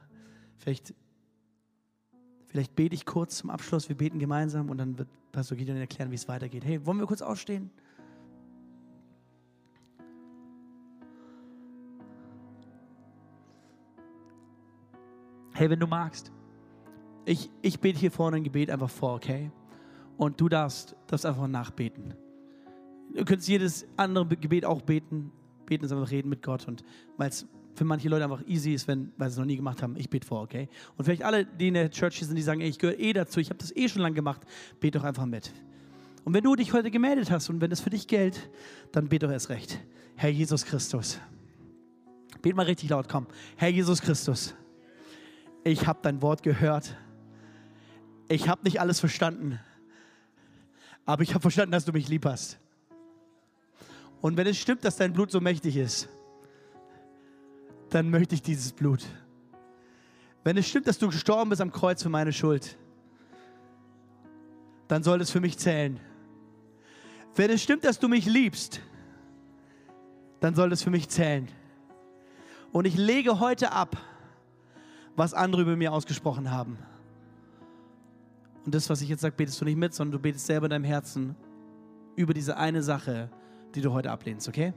Vielleicht, 0.56 0.94
vielleicht 2.46 2.74
bete 2.74 2.94
ich 2.94 3.04
kurz 3.06 3.38
zum 3.38 3.50
Abschluss, 3.50 3.88
wir 3.88 3.96
beten 3.96 4.18
gemeinsam 4.18 4.70
und 4.70 4.78
dann 4.78 4.98
wird 4.98 5.08
Pastor 5.32 5.56
Gideon 5.56 5.76
erklären, 5.76 6.10
wie 6.10 6.14
es 6.14 6.28
weitergeht. 6.28 6.64
Hey, 6.64 6.84
wollen 6.86 6.98
wir 6.98 7.06
kurz 7.06 7.22
aufstehen? 7.22 7.70
Hey, 15.52 15.70
wenn 15.70 15.80
du 15.80 15.86
magst, 15.86 16.32
ich, 17.24 17.50
ich 17.62 17.80
bete 17.80 17.98
hier 17.98 18.10
vorne 18.10 18.38
ein 18.38 18.44
Gebet 18.44 18.70
einfach 18.70 18.90
vor, 18.90 19.14
okay? 19.14 19.50
Und 20.16 20.40
du 20.40 20.48
darfst 20.48 20.96
das 21.06 21.24
einfach 21.24 21.46
nachbeten. 21.46 22.14
Du 23.14 23.24
könntest 23.24 23.48
jedes 23.48 23.86
andere 23.96 24.26
Gebet 24.36 24.64
auch 24.64 24.82
beten. 24.82 25.30
Beten 25.66 25.84
ist 25.84 25.92
einfach 25.92 26.10
reden 26.10 26.28
mit 26.28 26.42
Gott. 26.42 26.66
Und 26.68 26.84
weil 27.16 27.28
es 27.28 27.46
für 27.74 27.84
manche 27.84 28.08
Leute 28.08 28.24
einfach 28.24 28.42
easy 28.46 28.74
ist, 28.74 28.86
wenn, 28.86 29.12
weil 29.16 29.30
sie 29.30 29.34
es 29.34 29.38
noch 29.38 29.46
nie 29.46 29.56
gemacht 29.56 29.82
haben, 29.82 29.96
ich 29.96 30.08
bete 30.08 30.26
vor, 30.26 30.42
okay? 30.42 30.68
Und 30.96 31.04
vielleicht 31.04 31.22
alle, 31.22 31.44
die 31.44 31.68
in 31.68 31.74
der 31.74 31.90
Church 31.90 32.20
sind, 32.20 32.36
die 32.36 32.42
sagen, 32.42 32.60
ey, 32.60 32.68
ich 32.68 32.78
gehöre 32.78 32.98
eh 32.98 33.12
dazu, 33.12 33.40
ich 33.40 33.50
habe 33.50 33.58
das 33.58 33.74
eh 33.74 33.88
schon 33.88 34.02
lange 34.02 34.14
gemacht, 34.14 34.42
bete 34.78 34.98
doch 34.98 35.04
einfach 35.04 35.26
mit. 35.26 35.52
Und 36.24 36.34
wenn 36.34 36.44
du 36.44 36.54
dich 36.54 36.72
heute 36.72 36.90
gemeldet 36.90 37.30
hast 37.30 37.48
und 37.50 37.60
wenn 37.60 37.70
das 37.70 37.80
für 37.80 37.90
dich 37.90 38.06
gilt, 38.06 38.50
dann 38.92 39.08
bete 39.08 39.26
doch 39.26 39.32
erst 39.32 39.48
recht. 39.48 39.80
Herr 40.16 40.30
Jesus 40.30 40.64
Christus. 40.64 41.18
Bete 42.42 42.54
mal 42.54 42.66
richtig 42.66 42.90
laut, 42.90 43.08
komm. 43.08 43.26
Herr 43.56 43.70
Jesus 43.70 44.00
Christus, 44.00 44.54
ich 45.64 45.86
habe 45.86 45.98
dein 46.02 46.22
Wort 46.22 46.42
gehört. 46.42 46.96
Ich 48.28 48.48
habe 48.48 48.62
nicht 48.64 48.80
alles 48.80 49.00
verstanden 49.00 49.58
aber 51.06 51.22
ich 51.22 51.30
habe 51.30 51.42
verstanden, 51.42 51.72
dass 51.72 51.84
du 51.84 51.92
mich 51.92 52.08
lieb 52.08 52.24
hast. 52.24 52.58
Und 54.24 54.38
wenn 54.38 54.46
es 54.46 54.56
stimmt, 54.56 54.82
dass 54.86 54.96
dein 54.96 55.12
Blut 55.12 55.30
so 55.30 55.38
mächtig 55.38 55.76
ist, 55.76 56.08
dann 57.90 58.08
möchte 58.08 58.34
ich 58.34 58.40
dieses 58.40 58.72
Blut. 58.72 59.04
Wenn 60.42 60.56
es 60.56 60.66
stimmt, 60.66 60.86
dass 60.86 60.96
du 60.96 61.08
gestorben 61.08 61.50
bist 61.50 61.60
am 61.60 61.70
Kreuz 61.70 62.02
für 62.02 62.08
meine 62.08 62.32
Schuld, 62.32 62.78
dann 64.88 65.02
soll 65.02 65.20
es 65.20 65.30
für 65.30 65.40
mich 65.40 65.58
zählen. 65.58 66.00
Wenn 67.36 67.50
es 67.50 67.62
stimmt, 67.62 67.84
dass 67.84 67.98
du 67.98 68.08
mich 68.08 68.24
liebst, 68.24 68.80
dann 70.40 70.54
soll 70.54 70.72
es 70.72 70.82
für 70.82 70.90
mich 70.90 71.10
zählen. 71.10 71.46
Und 72.72 72.86
ich 72.86 72.96
lege 72.96 73.40
heute 73.40 73.72
ab, 73.72 73.94
was 75.16 75.34
andere 75.34 75.60
über 75.60 75.76
mir 75.76 75.92
ausgesprochen 75.92 76.50
haben. 76.50 76.78
Und 78.64 78.74
das, 78.74 78.88
was 78.88 79.02
ich 79.02 79.10
jetzt 79.10 79.20
sage, 79.20 79.34
betest 79.36 79.60
du 79.60 79.66
nicht 79.66 79.76
mit, 79.76 79.92
sondern 79.92 80.12
du 80.12 80.18
betest 80.18 80.46
selber 80.46 80.64
in 80.64 80.70
deinem 80.70 80.84
Herzen 80.84 81.36
über 82.16 82.32
diese 82.32 82.56
eine 82.56 82.82
Sache, 82.82 83.28
die 83.74 83.80
du 83.80 83.92
heute 83.92 84.10
ablehnst, 84.10 84.48
okay? 84.48 84.72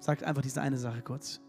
Sag 0.00 0.26
einfach 0.26 0.42
diese 0.42 0.60
eine 0.60 0.76
Sache 0.76 1.02
kurz. 1.02 1.40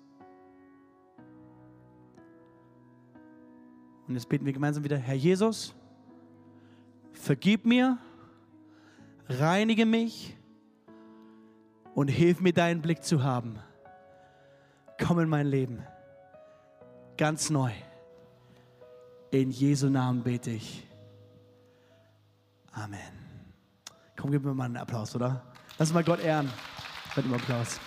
Und 4.07 4.15
jetzt 4.15 4.27
beten 4.27 4.45
wir 4.45 4.53
gemeinsam 4.53 4.83
wieder, 4.83 4.97
Herr 4.97 5.15
Jesus, 5.15 5.75
vergib 7.11 7.65
mir, 7.65 7.99
reinige 9.27 9.85
mich 9.85 10.35
und 11.93 12.07
hilf 12.07 12.41
mir 12.41 12.53
deinen 12.53 12.81
Blick 12.81 13.03
zu 13.03 13.23
haben. 13.23 13.59
Komm 14.99 15.19
in 15.19 15.29
mein 15.29 15.47
Leben, 15.47 15.83
ganz 17.17 17.49
neu. 17.49 17.71
In 19.31 19.51
Jesu 19.51 19.89
Namen 19.89 20.23
bete 20.23 20.51
ich. 20.51 20.87
Amen. 22.71 22.99
Komm, 24.17 24.31
gib 24.31 24.43
mir 24.43 24.53
mal 24.53 24.65
einen 24.65 24.77
Applaus, 24.77 25.15
oder? 25.15 25.43
Lass 25.79 25.93
mal 25.93 26.03
Gott 26.03 26.19
ehren 26.19 26.51
mit 27.15 27.25
einem 27.25 27.35
Applaus. 27.35 27.79